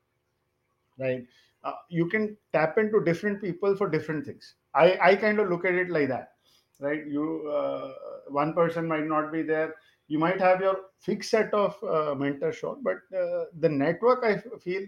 right 0.98 1.26
uh, 1.66 1.74
you 1.88 2.06
can 2.08 2.36
tap 2.52 2.78
into 2.78 3.02
different 3.04 3.40
people 3.40 3.76
for 3.76 3.88
different 3.88 4.26
things. 4.26 4.54
I 4.74 4.86
i 5.10 5.16
kind 5.16 5.40
of 5.40 5.48
look 5.50 5.64
at 5.64 5.74
it 5.74 5.90
like 5.90 6.08
that 6.08 6.32
right? 6.80 7.06
You 7.06 7.48
uh, 7.50 7.92
one 8.28 8.52
person 8.54 8.86
might 8.88 9.06
not 9.06 9.32
be 9.32 9.42
there. 9.42 9.74
You 10.08 10.18
might 10.18 10.40
have 10.40 10.60
your 10.60 10.76
fixed 11.00 11.30
set 11.30 11.52
of 11.54 11.76
uh, 11.82 12.14
mentorship 12.22 12.82
but 12.82 12.98
uh, 13.22 13.44
the 13.64 13.68
network 13.68 14.24
i 14.24 14.36
feel 14.66 14.84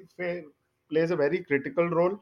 plays 0.91 1.11
a 1.11 1.17
very 1.17 1.43
critical 1.45 1.89
role 1.89 2.19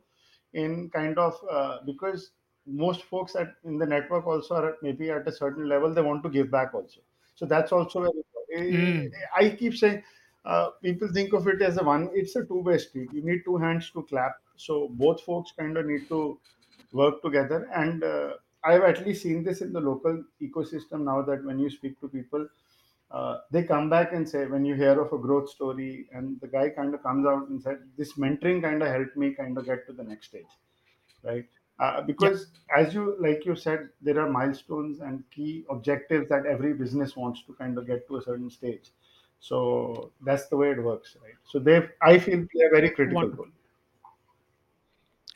in 0.52 0.90
kind 0.90 1.18
of 1.18 1.34
uh, 1.50 1.78
because 1.84 2.32
most 2.66 3.04
folks 3.04 3.36
at 3.36 3.54
in 3.64 3.78
the 3.78 3.86
network 3.86 4.26
also 4.26 4.54
are 4.56 4.76
maybe 4.82 5.10
at 5.10 5.28
a 5.28 5.32
certain 5.32 5.68
level 5.68 5.92
they 5.94 6.02
want 6.02 6.22
to 6.24 6.30
give 6.30 6.50
back 6.50 6.74
also. 6.74 7.00
So 7.34 7.46
that's 7.46 7.72
also 7.72 8.00
very 8.00 8.22
Mm, 8.70 9.10
i 9.36 9.50
keep 9.50 9.74
saying 9.74 10.02
uh, 10.44 10.70
people 10.82 11.08
think 11.12 11.32
of 11.34 11.46
it 11.48 11.60
as 11.62 11.76
a 11.78 11.84
one 11.84 12.08
it's 12.14 12.36
a 12.36 12.44
two-way 12.46 12.78
street. 12.78 13.12
You 13.12 13.22
need 13.22 13.42
two 13.44 13.56
hands 13.58 13.90
to 13.92 14.02
clap 14.04 14.36
so 14.56 14.88
both 14.88 15.22
folks 15.22 15.52
kind 15.52 15.76
of 15.76 15.86
need 15.86 16.08
to 16.08 16.38
work 16.92 17.22
together. 17.22 17.68
And 17.74 18.02
uh, 18.04 18.34
i've 18.64 18.82
at 18.82 19.04
least 19.06 19.22
seen 19.22 19.44
this 19.44 19.60
in 19.60 19.72
the 19.72 19.80
local 19.80 20.24
ecosystem 20.42 21.02
now 21.08 21.22
that 21.22 21.44
when 21.44 21.58
you 21.58 21.68
speak 21.70 22.00
to 22.00 22.08
people 22.08 22.48
uh, 23.10 23.38
they 23.52 23.62
come 23.62 23.88
back 23.88 24.12
and 24.12 24.28
say 24.28 24.46
when 24.46 24.64
you 24.64 24.74
hear 24.74 25.00
of 25.00 25.12
a 25.12 25.18
growth 25.18 25.48
story 25.48 26.08
and 26.12 26.40
the 26.40 26.48
guy 26.48 26.68
kind 26.70 26.94
of 26.94 27.02
comes 27.02 27.26
out 27.26 27.48
and 27.48 27.62
said 27.62 27.78
this 27.96 28.14
mentoring 28.14 28.60
kind 28.62 28.82
of 28.82 28.88
helped 28.88 29.16
me 29.16 29.32
kind 29.34 29.56
of 29.56 29.64
get 29.64 29.86
to 29.86 29.92
the 29.92 30.02
next 30.02 30.28
stage 30.28 30.52
right? 31.22 31.48
Uh, 31.78 32.00
yeah, 32.18 32.30
because 32.30 32.52
as 32.74 32.94
you 32.94 33.16
like 33.20 33.44
you 33.44 33.54
said 33.54 33.90
there 34.00 34.18
are 34.20 34.30
milestones 34.30 35.00
and 35.00 35.30
key 35.30 35.64
objectives 35.68 36.28
that 36.28 36.46
every 36.46 36.72
business 36.72 37.16
wants 37.16 37.42
to 37.44 37.52
kind 37.54 37.76
of 37.76 37.86
get 37.86 38.06
to 38.08 38.16
a 38.16 38.22
certain 38.22 38.48
stage. 38.50 38.92
So 39.40 40.12
that's 40.22 40.48
the 40.48 40.56
way 40.56 40.70
it 40.70 40.82
works 40.82 41.16
right? 41.22 41.34
So 41.44 41.58
they 41.58 41.88
i 42.02 42.18
feel 42.18 42.46
play 42.52 42.64
a 42.66 42.70
very 42.70 42.90
critical 42.90 43.28
wonderful. 43.28 43.38
role 43.38 43.52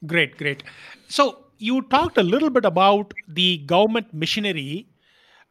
Great, 0.07 0.39
great. 0.39 0.63
So 1.09 1.47
you 1.59 1.83
talked 1.83 2.17
a 2.17 2.23
little 2.23 2.51
bit 2.51 2.65
about 2.65 3.13
the 3.29 3.59
government 3.59 4.13
machinery. 4.15 4.89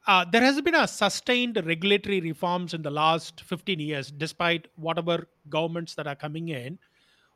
Uh, 0.07 0.25
there 0.31 0.41
has 0.41 0.59
been 0.61 0.75
a 0.75 0.87
sustained 0.87 1.61
regulatory 1.65 2.19
reforms 2.19 2.73
in 2.73 2.81
the 2.81 2.89
last 2.89 3.41
15 3.41 3.79
years, 3.79 4.11
despite 4.11 4.67
whatever 4.75 5.27
governments 5.49 5.93
that 5.95 6.07
are 6.07 6.15
coming 6.15 6.49
in. 6.49 6.79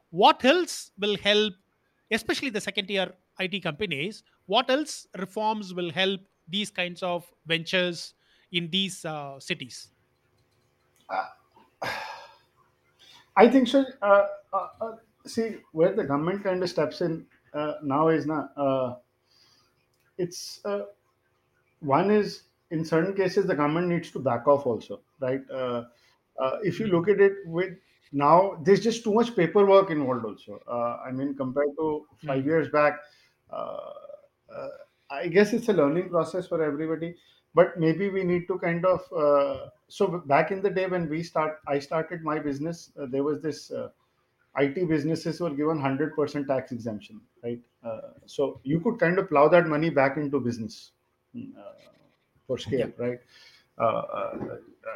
What 0.10 0.44
else 0.44 0.92
will 0.98 1.18
help, 1.18 1.54
especially 2.12 2.50
the 2.50 2.62
second 2.62 2.88
tier 2.88 3.14
IT 3.40 3.62
companies? 3.62 4.24
What 4.48 4.70
else 4.72 5.08
reforms 5.18 5.74
will 5.74 5.92
help 5.92 6.22
these 6.48 6.72
kinds 6.72 7.04
of 7.04 7.26
ventures 7.46 8.16
in 8.52 8.70
these 8.72 9.06
uh, 9.06 9.40
cities? 9.40 9.90
i 13.36 13.48
think 13.48 13.68
so 13.68 13.84
uh, 14.02 14.26
uh, 14.54 14.68
uh, 14.82 14.92
see 15.26 15.58
where 15.72 15.94
the 15.94 16.04
government 16.04 16.44
kind 16.44 16.64
of 16.64 16.70
steps 16.70 17.02
in 17.02 17.28
uh, 17.54 17.76
now 17.84 18.10
is 18.10 18.26
not 18.26 18.52
uh, 18.58 18.96
it's 20.18 20.64
uh, 20.66 20.86
one 21.80 22.12
is 22.12 22.44
in 22.72 22.86
certain 22.86 23.16
cases 23.16 23.46
the 23.46 23.56
government 23.56 23.88
needs 23.88 24.12
to 24.12 24.20
back 24.20 24.48
off 24.48 24.66
also 24.66 25.02
right? 25.20 25.42
Uh, 25.52 25.86
uh, 26.40 26.58
if 26.64 26.80
you 26.80 26.88
look 26.88 27.08
at 27.08 27.20
it 27.20 27.34
with 27.46 27.78
now 28.12 28.56
there's 28.64 28.82
just 28.82 29.04
too 29.04 29.14
much 29.14 29.36
paperwork 29.36 29.90
involved 29.92 30.26
also. 30.26 30.60
Uh, 30.68 31.02
i 31.08 31.12
mean 31.12 31.36
compared 31.36 31.76
to 31.78 32.06
five 32.26 32.46
mm, 32.46 32.46
years 32.46 32.70
back 32.70 33.02
uh, 33.52 33.92
uh, 34.56 34.70
i 35.12 35.28
guess 35.28 35.54
it's 35.54 35.70
a 35.70 35.74
learning 35.74 36.10
process 36.10 36.48
for 36.48 36.64
everybody 36.64 37.16
but 37.56 37.80
maybe 37.80 38.10
we 38.10 38.24
need 38.24 38.48
to 38.48 38.58
kind 38.60 38.86
of 38.86 39.02
uh, 39.14 39.70
so 39.88 40.08
back 40.26 40.52
in 40.52 40.62
the 40.62 40.70
day 40.70 40.88
when 40.88 41.10
we 41.10 41.24
start 41.24 41.60
i 41.68 41.80
started 41.80 42.24
my 42.24 42.40
business 42.40 42.92
uh, 43.00 43.06
there 43.08 43.24
was 43.24 43.42
this 43.42 43.72
uh, 43.72 43.90
IT 44.56 44.86
businesses 44.86 45.40
were 45.40 45.50
given 45.50 45.78
100% 45.80 46.48
tax 46.48 46.72
exemption, 46.72 47.20
right? 47.44 47.60
Uh, 47.84 48.12
so 48.26 48.60
you 48.64 48.80
could 48.80 49.00
kind 49.00 49.18
of 49.18 49.30
plow 49.30 49.48
that 49.48 49.68
money 49.68 49.90
back 49.90 50.18
into 50.18 50.40
business 50.40 50.92
mm, 51.36 51.50
uh, 51.58 51.74
for 52.48 52.58
yeah, 52.58 52.64
scale, 52.64 52.92
right? 52.98 53.20
Uh, 53.80 53.84
uh, 53.84 54.38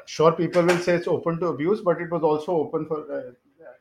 sure, 0.05 0.31
people 0.33 0.63
will 0.63 0.77
say 0.77 0.95
it's 0.95 1.07
open 1.07 1.39
to 1.39 1.47
abuse, 1.47 1.81
but 1.81 1.99
it 1.99 2.11
was 2.11 2.23
also 2.23 2.51
open 2.51 2.85
for. 2.85 3.11
Uh, 3.11 3.31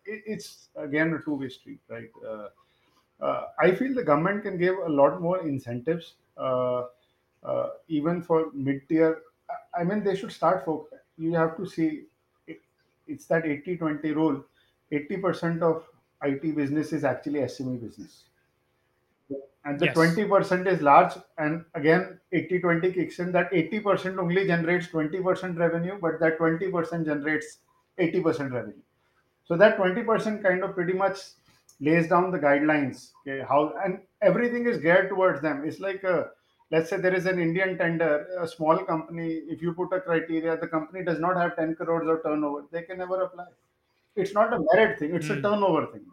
it, 0.06 0.22
it's 0.26 0.68
again 0.76 1.12
a 1.12 1.22
two-way 1.24 1.48
street, 1.48 1.80
right? 1.88 2.10
Uh, 2.26 2.48
uh, 3.20 3.46
I 3.58 3.74
feel 3.74 3.94
the 3.94 4.04
government 4.04 4.42
can 4.42 4.58
give 4.58 4.76
a 4.78 4.88
lot 4.88 5.20
more 5.20 5.46
incentives, 5.46 6.14
uh, 6.36 6.84
uh, 7.42 7.68
even 7.88 8.22
for 8.22 8.50
mid-tier. 8.52 9.22
I 9.50 9.80
I 9.80 9.84
mean, 9.84 10.02
they 10.02 10.16
should 10.16 10.32
start. 10.32 10.64
For 10.64 10.86
you 11.18 11.34
have 11.34 11.56
to 11.58 11.66
see, 11.66 12.04
it, 12.46 12.60
it's 13.06 13.26
that 13.26 13.44
80-20 13.44 14.14
rule. 14.14 14.44
Eighty 14.92 15.16
percent 15.16 15.62
of 15.62 15.84
IT 16.22 16.54
business 16.56 16.92
is 16.92 17.04
actually 17.04 17.40
SME 17.40 17.80
business. 17.80 18.24
And 19.64 19.80
the 19.80 19.86
yes, 19.86 19.96
20% 19.96 20.66
is 20.68 20.80
large 20.80 21.14
and 21.38 21.64
again 21.74 22.20
80 22.32 22.60
20 22.60 22.92
kicks 22.92 23.18
in 23.18 23.32
that 23.32 23.50
80% 23.50 24.16
only 24.16 24.46
generates 24.46 24.86
20% 24.86 25.58
revenue 25.58 25.98
but 26.00 26.20
that 26.20 26.38
20% 26.38 27.04
generates 27.04 27.58
80% 27.98 28.52
revenue. 28.52 28.82
So 29.44 29.56
that 29.56 29.76
20% 29.76 30.42
kind 30.42 30.62
of 30.62 30.74
pretty 30.74 30.92
much 30.92 31.18
lays 31.80 32.08
down 32.08 32.30
the 32.30 32.38
guidelines 32.38 33.10
okay 33.20 33.44
how 33.46 33.74
and 33.84 33.98
everything 34.22 34.66
is 34.66 34.78
geared 34.78 35.08
towards 35.08 35.42
them. 35.42 35.64
It's 35.66 35.80
like 35.80 36.04
a 36.04 36.30
let's 36.70 36.88
say 36.88 36.96
there 36.96 37.14
is 37.14 37.26
an 37.26 37.38
indian 37.38 37.76
tender 37.76 38.26
a 38.40 38.46
small 38.48 38.78
company 38.78 39.28
if 39.54 39.60
you 39.62 39.72
put 39.72 39.92
a 39.92 40.00
criteria 40.00 40.56
the 40.56 40.66
company 40.66 41.04
does 41.04 41.20
not 41.20 41.36
have 41.36 41.54
10 41.56 41.74
crores 41.76 42.08
of 42.08 42.22
turnover 42.24 42.64
they 42.72 42.82
can 42.82 42.98
never 42.98 43.22
apply 43.22 43.46
it's 44.16 44.34
not 44.34 44.52
a 44.52 44.60
merit 44.72 44.98
thing 44.98 45.14
it's 45.14 45.30
a 45.30 45.36
mm, 45.36 45.42
turnover 45.42 45.86
thing 45.92 46.06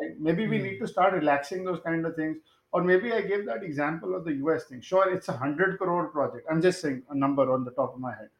right? 0.00 0.18
Maybe 0.18 0.46
we 0.46 0.58
need 0.58 0.74
mm, 0.74 0.80
to 0.80 0.88
start 0.88 1.14
relaxing 1.14 1.64
those 1.64 1.80
kind 1.80 2.04
of 2.06 2.16
things. 2.16 2.38
Or 2.72 2.82
maybe 2.82 3.12
I 3.12 3.20
gave 3.20 3.44
that 3.46 3.62
example 3.62 4.14
of 4.14 4.24
the 4.24 4.34
US 4.44 4.64
thing. 4.64 4.80
Sure, 4.80 5.12
it's 5.12 5.28
a 5.28 5.36
hundred 5.36 5.78
crore 5.78 6.08
project. 6.08 6.46
I'm 6.50 6.62
just 6.62 6.80
saying 6.80 7.02
a 7.10 7.14
number 7.14 7.52
on 7.52 7.64
the 7.64 7.70
top 7.72 7.94
of 7.94 8.00
my 8.00 8.14
head. 8.14 8.30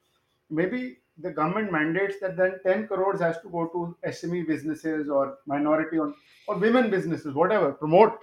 Maybe 0.50 0.98
the 1.18 1.30
government 1.30 1.70
mandates 1.70 2.18
that 2.20 2.36
then 2.36 2.58
10 2.64 2.86
crores 2.88 3.20
has 3.20 3.40
to 3.42 3.48
go 3.50 3.66
to 3.68 3.96
SME 4.08 4.46
businesses 4.46 5.10
or 5.10 5.38
minority 5.46 5.98
on 5.98 6.14
or 6.48 6.56
women 6.56 6.90
businesses, 6.90 7.34
whatever, 7.34 7.72
promote, 7.72 8.20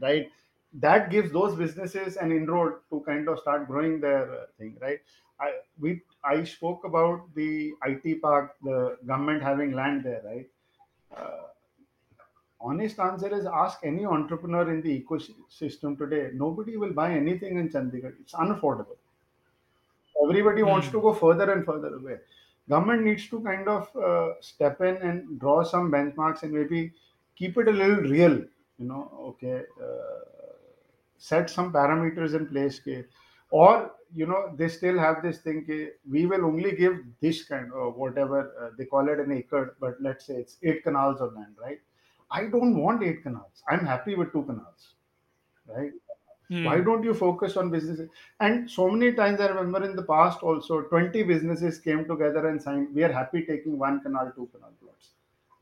right? 0.00 0.30
That 0.74 1.10
gives 1.10 1.32
those 1.32 1.54
businesses 1.56 2.16
an 2.16 2.32
inroad 2.32 2.74
to 2.90 3.00
kind 3.06 3.28
of 3.28 3.38
start 3.38 3.66
growing 3.68 4.00
their 4.00 4.30
uh, 4.30 4.46
thing, 4.58 4.76
right? 4.80 4.98
I 5.40 5.52
we 5.78 6.02
I 6.26 6.44
spoke 6.44 6.84
about 6.84 7.34
the 7.34 7.74
IT 7.84 8.20
park, 8.22 8.56
the 8.62 8.98
government 9.06 9.42
having 9.42 9.72
land 9.72 10.04
there, 10.04 10.22
right? 10.24 10.48
Uh, 11.16 11.44
honest 12.60 12.98
answer 12.98 13.34
is 13.34 13.46
ask 13.46 13.80
any 13.84 14.04
entrepreneur 14.04 14.70
in 14.72 14.82
the 14.82 15.02
ecosystem 15.02 15.96
today. 15.98 16.30
Nobody 16.34 16.76
will 16.76 16.92
buy 16.92 17.12
anything 17.12 17.58
in 17.58 17.68
Chandigarh. 17.68 18.14
It's 18.20 18.32
unaffordable. 18.34 18.98
Everybody 20.22 20.62
wants 20.62 20.88
to 20.90 20.98
mm, 20.98 21.02
go 21.02 21.14
further 21.14 21.52
and 21.52 21.64
further 21.64 21.94
away. 21.96 22.18
Government 22.68 23.04
needs 23.04 23.28
to 23.28 23.40
kind 23.40 23.68
of 23.68 23.94
uh, 23.96 24.40
step 24.40 24.80
in 24.80 24.96
and 24.96 25.38
draw 25.38 25.62
some 25.62 25.90
benchmarks 25.90 26.42
and 26.42 26.52
maybe 26.52 26.92
keep 27.36 27.56
it 27.58 27.68
a 27.68 27.72
little 27.72 28.02
real. 28.16 28.36
You 28.78 28.86
know, 28.90 29.10
okay, 29.30 29.62
uh, 29.82 30.20
set 31.18 31.48
some 31.48 31.72
parameters 31.72 32.34
in 32.34 32.46
place. 32.46 32.80
ke, 32.80 33.06
Or 33.56 33.92
you 34.14 34.26
know, 34.26 34.54
they 34.56 34.68
still 34.68 34.98
have 34.98 35.22
this 35.22 35.38
thing. 35.38 35.66
We 36.14 36.26
will 36.26 36.44
only 36.44 36.72
give 36.76 36.98
this 37.20 37.44
kind 37.44 37.72
of 37.72 37.96
whatever 37.96 38.40
uh, 38.60 38.70
they 38.78 38.84
call 38.84 39.08
it 39.08 39.18
an 39.18 39.32
acre, 39.32 39.76
but 39.80 39.94
let's 40.00 40.26
say 40.26 40.34
it's 40.34 40.56
eight 40.62 40.84
kanals 40.84 41.20
of 41.20 41.34
land, 41.34 41.54
right? 41.60 41.80
I 42.30 42.44
don't 42.54 42.76
want 42.82 43.02
eight 43.02 43.24
kanals. 43.24 43.62
I'm 43.68 43.86
happy 43.86 44.14
with 44.14 44.32
two 44.32 44.42
kanals, 44.50 44.82
right? 45.66 45.92
Why 46.48 46.76
mm. 46.76 46.84
don't 46.84 47.02
you 47.02 47.14
focus 47.14 47.56
on 47.56 47.70
businesses? 47.70 48.08
And 48.40 48.70
so 48.70 48.88
many 48.88 49.12
times 49.12 49.40
I 49.40 49.48
remember 49.48 49.84
in 49.84 49.96
the 49.96 50.02
past 50.02 50.42
also, 50.42 50.82
20 50.82 51.22
businesses 51.24 51.80
came 51.80 52.04
together 52.06 52.48
and 52.48 52.62
signed, 52.62 52.94
we 52.94 53.02
are 53.02 53.12
happy 53.12 53.42
taking 53.42 53.78
one 53.78 54.00
kanal, 54.00 54.32
two 54.34 54.48
kanal 54.54 54.74
plots, 54.80 55.10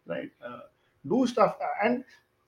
right? 0.07 0.31
Uh, 0.47 0.61
do 1.09 1.27
stuff. 1.27 1.57
And 1.83 2.05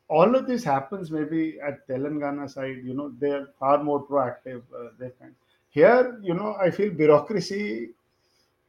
all 0.09 0.35
of 0.37 0.47
this 0.47 0.65
happens 0.65 1.11
maybe 1.11 1.59
at 1.61 1.87
Telangana 1.89 2.49
side. 2.51 2.79
You 2.85 2.95
know, 2.95 3.11
they're 3.19 3.47
far 3.59 3.83
more 3.83 4.07
proactive. 4.07 4.63
Uh, 4.75 4.91
they 4.99 5.11
kind 5.11 5.35
here, 5.71 6.19
you 6.23 6.35
know, 6.35 6.55
I 6.55 6.71
feel 6.71 6.91
bureaucracy 6.93 7.91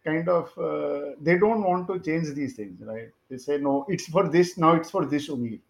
kind 0.03 0.29
of 0.29 0.57
uh, 0.57 1.15
they 1.21 1.37
don't 1.37 1.63
want 1.63 1.87
to 1.87 1.99
change 1.99 2.33
these 2.33 2.55
things, 2.55 2.81
right? 2.81 3.09
They 3.29 3.37
say 3.37 3.57
no, 3.57 3.85
it's 3.89 4.07
for 4.07 4.29
this 4.29 4.57
now. 4.57 4.75
It's 4.75 4.91
for 4.91 5.05
this 5.05 5.29
only, 5.29 5.61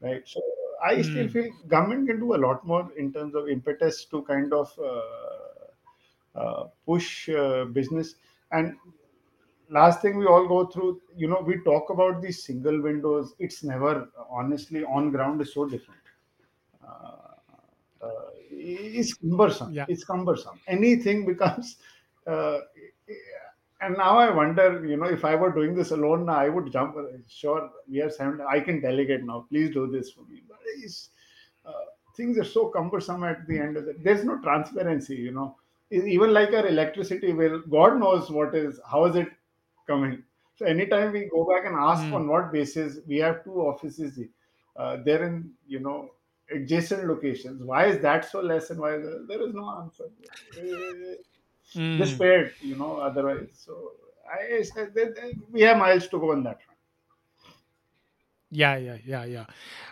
right? 0.00 0.22
So 0.26 0.42
I 0.84 1.02
still 1.02 1.28
Mm, 1.28 1.28
feel 1.28 1.52
government 1.68 2.08
can 2.08 2.20
do 2.20 2.34
a 2.34 2.40
lot 2.46 2.66
more 2.66 2.90
in 2.96 3.12
terms 3.12 3.34
of 3.34 3.48
impetus 3.48 4.04
to 4.06 4.22
kind 4.22 4.52
of 4.52 4.78
uh, 4.78 6.38
uh, 6.40 6.64
push 6.86 7.28
uh, 7.28 7.64
business 7.66 8.16
and 8.52 8.76
last 9.68 10.02
thing 10.02 10.18
we 10.18 10.26
all 10.26 10.46
go 10.46 10.66
through 10.66 11.00
you 11.16 11.28
know 11.28 11.42
we 11.46 11.58
talk 11.64 11.90
about 11.90 12.22
these 12.22 12.44
single 12.44 12.80
windows. 12.80 13.34
It's 13.38 13.62
never 13.62 14.08
honestly 14.30 14.84
on 14.84 15.10
ground 15.10 15.40
is 15.40 15.52
so 15.52 15.66
different. 15.66 16.00
Uh, 16.86 18.06
uh, 18.06 18.30
it's 18.50 19.14
cumbersome. 19.14 19.72
Yeah. 19.72 19.86
it's 19.88 20.04
cumbersome. 20.04 20.60
Anything 20.68 21.26
becomes 21.26 21.76
uh, 22.26 22.58
and 23.80 23.96
now 23.96 24.18
i 24.18 24.30
wonder 24.30 24.84
you 24.86 24.96
know 24.96 25.06
if 25.06 25.24
i 25.24 25.34
were 25.34 25.52
doing 25.52 25.74
this 25.74 25.90
alone 25.90 26.28
i 26.28 26.48
would 26.48 26.72
jump 26.72 26.96
sure 27.28 27.70
we 27.88 27.98
have 27.98 28.12
seven 28.12 28.40
i 28.48 28.58
can 28.60 28.80
delegate 28.80 29.24
now. 29.24 29.46
Please 29.50 29.72
do 29.72 29.86
this 29.86 30.10
for 30.10 30.22
me. 30.22 30.42
But 30.48 30.58
it's, 30.78 31.10
uh, 31.66 31.72
things 32.16 32.38
are 32.38 32.44
so 32.44 32.68
cumbersome 32.68 33.24
at 33.24 33.46
the 33.46 33.58
end 33.58 33.76
of 33.76 33.86
it 33.88 34.02
there's 34.02 34.24
no 34.24 34.38
transparency 34.38 35.16
you 35.16 35.32
know. 35.32 35.56
Even 35.90 36.32
like 36.34 36.52
our 36.52 36.66
electricity 36.66 37.32
bill 37.32 37.62
god 37.70 38.00
knows 38.00 38.30
what 38.30 38.54
is 38.54 38.80
how 38.90 39.04
is 39.04 39.16
it 39.16 39.28
coming 39.86 40.22
so 40.54 40.66
anytime 40.66 41.12
we 41.12 41.24
go 41.26 41.44
back 41.44 41.64
and 41.66 41.76
ask 41.76 42.06
Mm, 42.06 42.12
on 42.12 42.28
what 42.28 42.52
basis 42.52 42.98
we 43.06 43.16
have 43.18 43.44
two 43.44 43.60
offices 43.70 44.18
uh, 44.76 44.96
they're 45.04 45.24
in 45.26 45.54
you 45.66 45.80
know 45.80 46.10
adjacent 46.48 47.08
locations. 47.08 47.60
Why 47.62 47.86
is 47.86 47.98
that 48.02 48.24
so 48.24 48.40
less 48.40 48.70
and 48.70 48.78
why 48.78 48.94
is 48.96 49.26
there, 49.26 49.42
is 49.48 49.52
no 49.52 49.68
answer. 49.80 50.04
Just 51.96 52.18
mm. 52.18 52.18
pay 52.18 52.40
it 52.42 52.54
you 52.60 52.76
know 52.76 52.98
otherwise. 52.98 53.48
So 53.52 53.92
i 54.30 54.38
that 54.94 55.34
we 55.50 55.62
have 55.62 55.78
miles 55.78 56.08
to 56.08 56.18
go 56.18 56.32
on 56.32 56.42
that 56.44 56.62
front 56.62 56.78
Yeah, 58.50 58.76
yeah, 58.76 58.98
yeah, 59.04 59.24
yeah. 59.24 59.46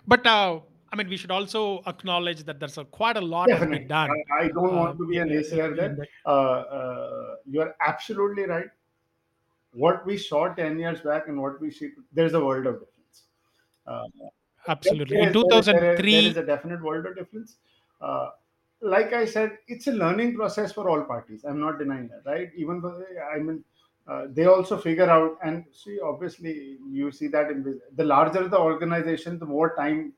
But 0.06 0.26
uh, 0.26 0.60
I 0.92 0.96
mean, 0.96 1.08
we 1.08 1.16
should 1.16 1.30
also 1.30 1.82
acknowledge 1.86 2.44
that 2.44 2.60
there's 2.60 2.78
a, 2.78 2.84
quite 2.84 3.16
a 3.16 3.20
lot 3.20 3.58
to 3.58 3.66
be 3.66 3.78
definitely. 3.78 3.88
done. 3.88 4.22
i, 4.38 4.44
I 4.44 4.48
don't 4.48 4.74
Uh, 4.74 4.76
want 4.76 4.98
to 4.98 5.06
be 5.06 5.18
an 5.18 5.28
naysayer 5.28 5.70
in 5.70 5.76
there 5.76 6.08
uh, 6.26 6.30
uh, 6.78 7.36
you 7.46 7.60
are 7.60 7.74
absolutely 7.80 8.44
right 8.44 8.70
what 9.74 10.04
we 10.06 10.16
saw 10.16 10.48
10 10.54 10.78
years 10.78 11.00
back 11.00 11.28
and 11.28 11.40
what 11.40 11.60
we 11.60 11.70
see 11.70 11.90
there's 12.12 12.34
a 12.34 12.44
world 12.44 12.66
of 12.66 12.74
difference 12.74 12.94
uh, 13.86 14.04
absolutely. 14.68 15.20
In 15.20 15.28
is, 15.28 15.34
there 15.34 15.58
is, 15.58 15.66
there 15.66 15.84
is, 15.84 15.96
there 15.96 16.16
is 16.16 16.34
2003, 16.34 16.42
a 16.42 16.46
definite 16.46 16.82
world 16.82 17.06
of 17.06 17.16
difference. 17.16 17.56
Uh, 18.00 18.30
like 18.80 19.12
I 19.12 19.24
said, 19.24 19.58
it's 19.66 19.86
a 19.86 19.92
learning 19.92 20.34
process 20.34 20.72
for 20.72 20.88
all 20.88 21.02
parties. 21.04 21.44
I'm 21.44 21.60
not 21.60 21.78
denying 21.78 22.08
that, 22.08 22.30
right? 22.30 22.50
Even 22.56 22.80
for, 22.80 23.06
I 23.34 23.38
mean, 23.38 23.64
uh, 24.06 24.26
they 24.30 24.44
also 24.44 24.76
figure 24.76 25.08
out 25.08 25.38
and 25.42 25.64
see. 25.72 25.98
Obviously, 26.00 26.76
you 26.90 27.10
see 27.10 27.28
that 27.28 27.50
in 27.50 27.80
the 27.94 28.04
larger 28.04 28.46
the 28.48 28.58
organization, 28.58 29.38
the 29.38 29.46
more 29.46 29.74
time 29.74 30.12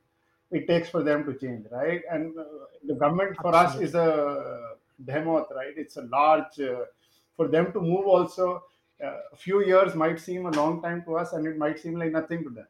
it 0.50 0.66
takes 0.66 0.88
for 0.88 1.02
them 1.02 1.24
to 1.24 1.34
change, 1.34 1.66
right? 1.70 2.02
And 2.10 2.36
uh, 2.36 2.44
the 2.84 2.94
government 2.94 3.36
for 3.40 3.54
us 3.54 3.80
is 3.80 3.94
a 3.94 4.74
behemoth, 5.00 5.48
right? 5.54 5.74
It's 5.76 5.96
a 5.96 6.02
large. 6.02 6.58
Uh, 6.60 6.84
for 7.36 7.48
them 7.48 7.70
to 7.72 7.80
move, 7.82 8.06
also, 8.06 8.64
uh, 9.04 9.18
a 9.32 9.36
few 9.36 9.64
years 9.64 9.94
might 9.94 10.18
seem 10.20 10.46
a 10.46 10.50
long 10.50 10.82
time 10.82 11.02
to 11.04 11.16
us, 11.16 11.32
and 11.32 11.46
it 11.46 11.56
might 11.56 11.78
seem 11.78 11.94
like 11.98 12.12
nothing 12.12 12.42
to 12.44 12.50
them, 12.50 12.66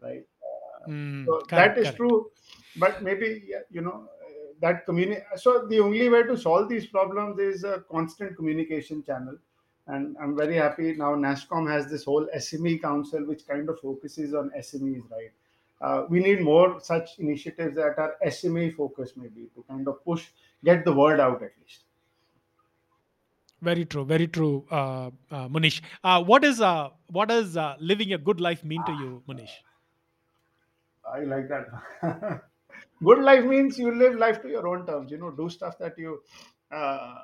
right? 0.00 0.26
Mm, 0.88 1.24
So 1.26 1.48
that 1.52 1.76
correct, 1.76 1.78
is 1.78 1.86
correct. 1.86 1.96
true, 1.96 2.30
but 2.76 3.02
maybe 3.02 3.50
you 3.70 3.80
know 3.82 4.08
uh, 4.26 4.30
that 4.60 4.84
community 4.86 5.22
So 5.36 5.66
the 5.66 5.80
only 5.80 6.08
way 6.08 6.22
to 6.24 6.36
solve 6.36 6.68
these 6.68 6.86
problems 6.86 7.38
is 7.38 7.64
a 7.64 7.84
constant 7.90 8.36
communication 8.36 9.02
channel, 9.02 9.36
and 9.86 10.16
I'm 10.20 10.36
very 10.36 10.56
happy 10.56 10.94
now. 10.94 11.14
NASSCOM 11.14 11.70
has 11.70 11.90
this 11.90 12.04
whole 12.04 12.26
SME 12.36 12.80
council, 12.82 13.24
which 13.26 13.46
kind 13.46 13.68
of 13.68 13.80
focuses 13.80 14.34
on 14.34 14.50
SMEs, 14.56 15.10
right? 15.10 15.32
Uh, 15.80 16.06
we 16.10 16.20
need 16.20 16.40
more 16.42 16.80
such 16.80 17.18
initiatives 17.18 17.74
that 17.76 17.98
are 17.98 18.16
SME 18.24 18.70
focused, 18.70 19.16
maybe 19.16 19.48
to 19.54 19.62
kind 19.68 19.88
of 19.88 20.04
push, 20.04 20.28
get 20.64 20.84
the 20.84 20.92
word 20.92 21.20
out 21.20 21.42
at 21.42 21.52
least. 21.62 21.84
Very 23.62 23.84
true, 23.86 24.04
very 24.04 24.26
true, 24.26 24.66
uh, 24.70 25.10
uh, 25.30 25.48
Munish. 25.48 25.80
Uh, 26.02 26.22
what 26.22 26.44
is 26.44 26.60
uh, 26.60 26.90
what 27.08 27.28
does 27.28 27.56
uh, 27.56 27.76
living 27.78 28.12
a 28.12 28.18
good 28.18 28.40
life 28.40 28.64
mean 28.64 28.84
to 28.84 28.92
you, 28.92 29.22
Munish? 29.28 29.62
I 31.04 31.20
like 31.24 31.48
that. 31.48 31.66
Good 33.04 33.18
life 33.20 33.44
means 33.44 33.78
you 33.78 33.94
live 33.94 34.14
life 34.16 34.42
to 34.42 34.48
your 34.48 34.66
own 34.68 34.86
terms. 34.86 35.10
You 35.10 35.18
know, 35.18 35.30
do 35.30 35.48
stuff 35.48 35.78
that 35.78 35.98
you. 35.98 36.22
Uh, 36.70 37.14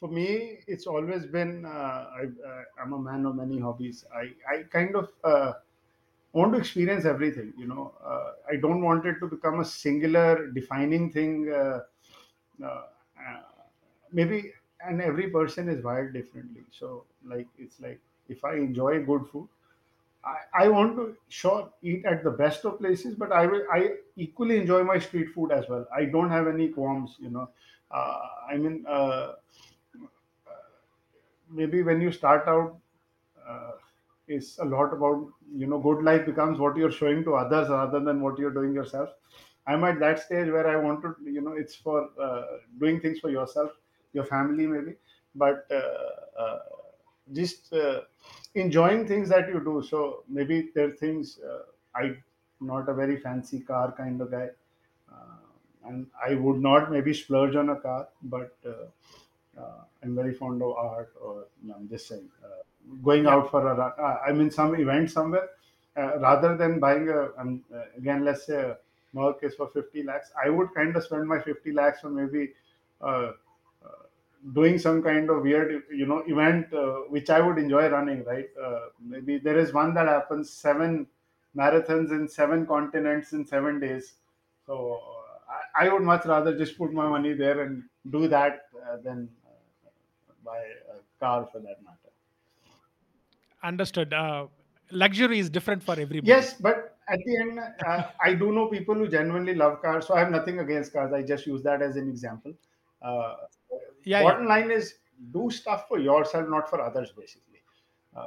for 0.00 0.08
me, 0.08 0.58
it's 0.66 0.86
always 0.86 1.26
been. 1.26 1.64
Uh, 1.64 1.68
I, 2.20 2.22
uh, 2.48 2.62
I'm 2.82 2.92
a 2.92 2.98
man 2.98 3.26
of 3.26 3.36
many 3.36 3.58
hobbies. 3.60 4.04
I 4.14 4.32
I 4.52 4.62
kind 4.70 4.96
of 4.96 5.10
uh, 5.24 5.52
want 6.32 6.52
to 6.54 6.58
experience 6.58 7.04
everything. 7.04 7.52
You 7.56 7.68
know, 7.68 7.94
uh, 8.04 8.32
I 8.50 8.56
don't 8.56 8.82
want 8.82 9.06
it 9.06 9.16
to 9.20 9.26
become 9.26 9.60
a 9.60 9.64
singular 9.64 10.50
defining 10.52 11.10
thing. 11.12 11.50
Uh, 11.52 11.80
uh, 12.64 12.66
uh, 12.66 13.42
maybe, 14.12 14.52
and 14.84 15.00
every 15.00 15.30
person 15.30 15.68
is 15.68 15.82
wired 15.84 16.12
differently. 16.12 16.62
So, 16.70 17.04
like, 17.24 17.46
it's 17.58 17.80
like 17.80 18.00
if 18.28 18.44
I 18.44 18.54
enjoy 18.56 19.04
good 19.04 19.26
food, 19.28 19.48
I, 20.24 20.64
I 20.64 20.68
want 20.68 20.96
to 20.96 21.16
sure 21.28 21.70
eat 21.82 22.04
at 22.04 22.24
the 22.24 22.30
best 22.30 22.64
of 22.64 22.78
places, 22.78 23.14
but 23.16 23.32
I 23.32 23.46
will 23.46 23.64
I 23.72 23.96
equally 24.16 24.58
enjoy 24.58 24.84
my 24.84 24.98
street 24.98 25.30
food 25.30 25.52
as 25.52 25.68
well. 25.68 25.86
I 25.94 26.06
don't 26.06 26.30
have 26.30 26.48
any 26.48 26.68
qualms, 26.68 27.16
you 27.20 27.30
know. 27.30 27.50
Uh, 27.90 28.20
I 28.50 28.56
mean, 28.56 28.84
uh, 28.88 29.34
maybe 31.50 31.82
when 31.82 32.00
you 32.00 32.12
start 32.12 32.46
out, 32.48 32.78
uh, 33.48 33.72
is 34.28 34.58
a 34.58 34.64
lot 34.64 34.92
about 34.92 35.28
you 35.54 35.66
know 35.66 35.78
good 35.80 36.02
life 36.04 36.24
becomes 36.26 36.58
what 36.58 36.76
you're 36.76 36.92
showing 36.92 37.24
to 37.24 37.34
others 37.34 37.68
rather 37.68 38.00
than 38.00 38.20
what 38.20 38.38
you're 38.38 38.52
doing 38.54 38.72
yourself. 38.74 39.10
I'm 39.66 39.84
at 39.84 39.98
that 40.00 40.20
stage 40.20 40.50
where 40.50 40.66
I 40.68 40.76
want 40.76 41.02
to, 41.02 41.16
you 41.30 41.40
know, 41.40 41.52
it's 41.52 41.74
for 41.76 42.10
uh, 42.20 42.42
doing 42.80 43.00
things 43.00 43.20
for 43.20 43.30
yourself, 43.30 43.72
your 44.12 44.24
family 44.24 44.66
maybe, 44.66 44.96
but 45.34 45.66
uh, 45.70 46.40
uh, 46.40 46.58
just 47.32 47.72
uh, 47.72 48.02
enjoying 48.54 49.06
things 49.06 49.28
that 49.28 49.48
you 49.48 49.60
do. 49.60 49.82
So 49.88 50.24
maybe 50.28 50.70
there 50.74 50.88
are 50.88 50.92
things 50.92 51.38
uh, 51.40 51.62
I'm 51.94 52.22
not 52.60 52.88
a 52.88 52.94
very 52.94 53.16
fancy 53.18 53.60
car 53.60 53.92
kind 53.92 54.20
of 54.20 54.30
guy, 54.30 54.50
uh, 55.12 55.36
and 55.86 56.06
I 56.24 56.34
would 56.34 56.60
not 56.60 56.90
maybe 56.90 57.14
splurge 57.14 57.56
on 57.56 57.70
a 57.70 57.76
car, 57.76 58.08
but 58.22 58.56
uh, 58.66 58.86
uh, 59.60 59.84
I'm 60.02 60.14
very 60.14 60.34
fond 60.34 60.62
of 60.62 60.72
art, 60.72 61.12
or 61.20 61.46
no, 61.62 61.74
I'm 61.74 61.88
just 61.88 62.08
saying, 62.08 62.30
uh, 62.44 62.62
going 63.02 63.26
Yeah, 63.26 63.28
out 63.28 63.50
for 63.50 63.66
a 63.66 63.74
run. 63.74 63.92
Uh, 63.98 64.18
I'm 64.26 64.40
in 64.40 64.50
some 64.50 64.74
event 64.74 65.10
somewhere, 65.10 65.50
uh, 65.96 66.18
rather 66.18 66.56
than 66.56 66.80
buying 66.80 67.08
a, 67.08 67.30
um, 67.38 67.64
uh, 67.74 67.84
again, 67.96 68.24
let's 68.24 68.46
say 68.46 68.60
a 68.60 68.78
Merc 69.12 69.42
is 69.42 69.54
for 69.54 69.68
50 69.68 70.02
lakhs, 70.02 70.30
I 70.42 70.48
would 70.48 70.72
kind 70.74 70.96
of 70.96 71.04
spend 71.04 71.28
my 71.28 71.38
50 71.40 71.72
lakhs 71.72 72.02
on 72.04 72.14
maybe 72.16 72.54
doing 74.52 74.78
some 74.78 75.02
kind 75.02 75.30
of 75.30 75.42
weird, 75.42 75.84
you 75.90 76.06
know, 76.06 76.18
event 76.26 76.72
uh, 76.74 77.02
which 77.08 77.30
I 77.30 77.40
would 77.40 77.58
enjoy 77.58 77.88
running, 77.88 78.24
right? 78.24 78.48
Uh, 78.60 78.86
maybe 79.00 79.38
there 79.38 79.58
is 79.58 79.72
one 79.72 79.94
that 79.94 80.08
happens 80.08 80.50
seven 80.50 81.06
marathons 81.56 82.10
in 82.10 82.28
seven 82.28 82.66
continents 82.66 83.32
in 83.32 83.46
seven 83.46 83.78
days. 83.78 84.14
So 84.66 85.00
uh, 85.00 85.52
I, 85.78 85.86
I 85.86 85.92
would 85.92 86.02
much 86.02 86.24
rather 86.26 86.56
just 86.56 86.76
put 86.76 86.92
my 86.92 87.08
money 87.08 87.34
there 87.34 87.62
and 87.62 87.84
do 88.10 88.26
that 88.28 88.66
uh, 88.84 88.96
than 88.96 89.28
uh, 89.46 90.32
buy 90.44 90.58
a 90.58 91.20
car 91.20 91.46
for 91.52 91.60
that 91.60 91.82
matter. 91.84 91.98
understood. 93.62 94.12
Uh, 94.12 94.46
luxury 94.90 95.38
is 95.38 95.50
different 95.50 95.82
for 95.82 95.92
everybody. 95.92 96.26
Yes, 96.26 96.54
but 96.54 96.96
at 97.08 97.18
the 97.24 97.36
end, 97.40 97.60
uh, 97.86 98.10
I 98.20 98.34
do 98.34 98.52
know 98.52 98.68
people 98.68 98.94
who 98.94 99.08
genuinely 99.08 99.54
love 99.54 99.82
cars. 99.82 100.06
So 100.06 100.14
I 100.14 100.20
have 100.20 100.30
nothing 100.30 100.58
against 100.60 100.92
cars. 100.92 101.12
I 101.12 101.22
just 101.22 101.46
use 101.46 101.62
that 101.62 101.82
as 101.82 101.96
an 101.96 102.08
example. 102.08 102.54
Uh, 103.00 103.34
Yeah, 104.04 104.20
yeah, 104.20 104.22
bottom 104.22 104.46
line 104.46 104.70
is 104.70 104.94
do 105.32 105.50
stuff 105.50 105.88
for 105.88 105.98
yourself, 105.98 106.48
not 106.48 106.68
for 106.68 106.80
others, 106.80 107.12
basically. 107.12 107.62
Uh, 108.16 108.26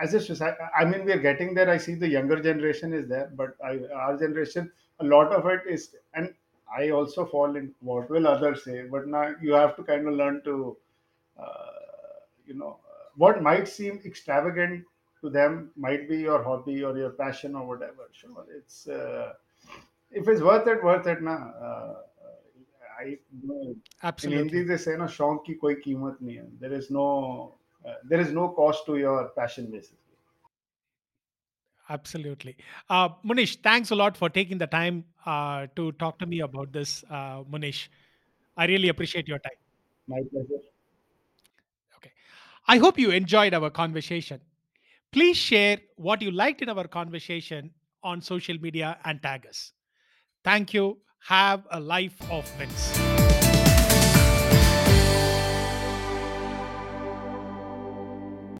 as 0.00 0.14
a 0.14 0.20
society, 0.20 0.58
I 0.76 0.84
mean, 0.84 1.04
we 1.04 1.12
are 1.12 1.18
getting 1.18 1.54
there. 1.54 1.70
I 1.70 1.78
see 1.78 1.94
the 1.94 2.08
younger 2.08 2.40
generation 2.40 2.92
is 2.92 3.08
there, 3.08 3.32
but 3.34 3.56
I, 3.64 3.80
our 3.94 4.18
generation, 4.18 4.70
a 5.00 5.04
lot 5.04 5.32
of 5.32 5.46
it 5.46 5.60
is, 5.68 5.94
and 6.14 6.34
I 6.76 6.90
also 6.90 7.24
fall 7.26 7.54
in 7.56 7.74
what 7.80 8.10
will 8.10 8.26
others 8.26 8.64
say, 8.64 8.82
but 8.82 9.06
now 9.06 9.34
you 9.40 9.52
have 9.52 9.76
to 9.76 9.84
kind 9.84 10.08
of 10.08 10.14
learn 10.14 10.42
to 10.44 10.76
uh, 11.38 11.66
you 12.46 12.54
know 12.54 12.78
what 13.16 13.42
might 13.42 13.68
seem 13.68 14.00
extravagant 14.04 14.84
to 15.20 15.30
them 15.30 15.70
might 15.76 16.08
be 16.08 16.18
your 16.18 16.42
hobby 16.42 16.82
or 16.84 16.96
your 16.96 17.10
passion 17.10 17.54
or 17.54 17.66
whatever 17.66 18.08
sure 18.12 18.44
it's 18.56 18.88
uh, 18.88 19.32
if 20.10 20.28
it's 20.28 20.42
worth 20.42 20.66
it 20.66 20.82
worth 20.82 21.06
it 21.06 21.26
uh, 21.26 21.94
I. 22.98 23.18
Absolutely. 24.02 24.40
In 24.40 24.48
Hindi, 24.48 24.62
they 24.68 24.76
say 24.76 24.96
no, 24.96 25.04
shauq 25.04 25.44
ki 25.44 25.54
koi 25.54 25.74
kimat 25.76 26.22
nahi 26.22 26.38
hai. 26.38 26.46
There 26.60 26.72
is 26.72 26.90
no, 26.90 27.54
uh, 27.86 27.94
there 28.04 28.20
is 28.20 28.32
no 28.32 28.48
cost 28.50 28.86
to 28.86 28.96
your 28.96 29.28
passion, 29.36 29.70
basically. 29.70 29.98
Absolutely. 31.88 32.56
Uh, 32.88 33.10
Munish, 33.24 33.56
thanks 33.62 33.90
a 33.90 33.94
lot 33.94 34.16
for 34.16 34.30
taking 34.30 34.56
the 34.56 34.66
time 34.66 35.04
uh, 35.26 35.66
to 35.76 35.92
talk 35.92 36.18
to 36.18 36.26
me 36.26 36.40
about 36.40 36.72
this, 36.72 37.04
uh, 37.10 37.42
Munish. 37.42 37.88
I 38.56 38.66
really 38.66 38.88
appreciate 38.88 39.28
your 39.28 39.38
time. 39.38 39.58
My 40.06 40.22
pleasure. 40.30 40.62
Okay. 41.96 42.12
I 42.66 42.78
hope 42.78 42.98
you 42.98 43.10
enjoyed 43.10 43.52
our 43.52 43.68
conversation. 43.68 44.40
Please 45.12 45.36
share 45.36 45.78
what 45.96 46.22
you 46.22 46.30
liked 46.30 46.62
in 46.62 46.68
our 46.68 46.88
conversation 46.88 47.70
on 48.02 48.22
social 48.22 48.56
media 48.58 48.98
and 49.04 49.22
tag 49.22 49.46
us. 49.46 49.72
Thank 50.42 50.72
you 50.74 50.98
have 51.28 51.66
a 51.70 51.80
life 51.80 52.20
of 52.30 52.44
wins. 52.58 53.13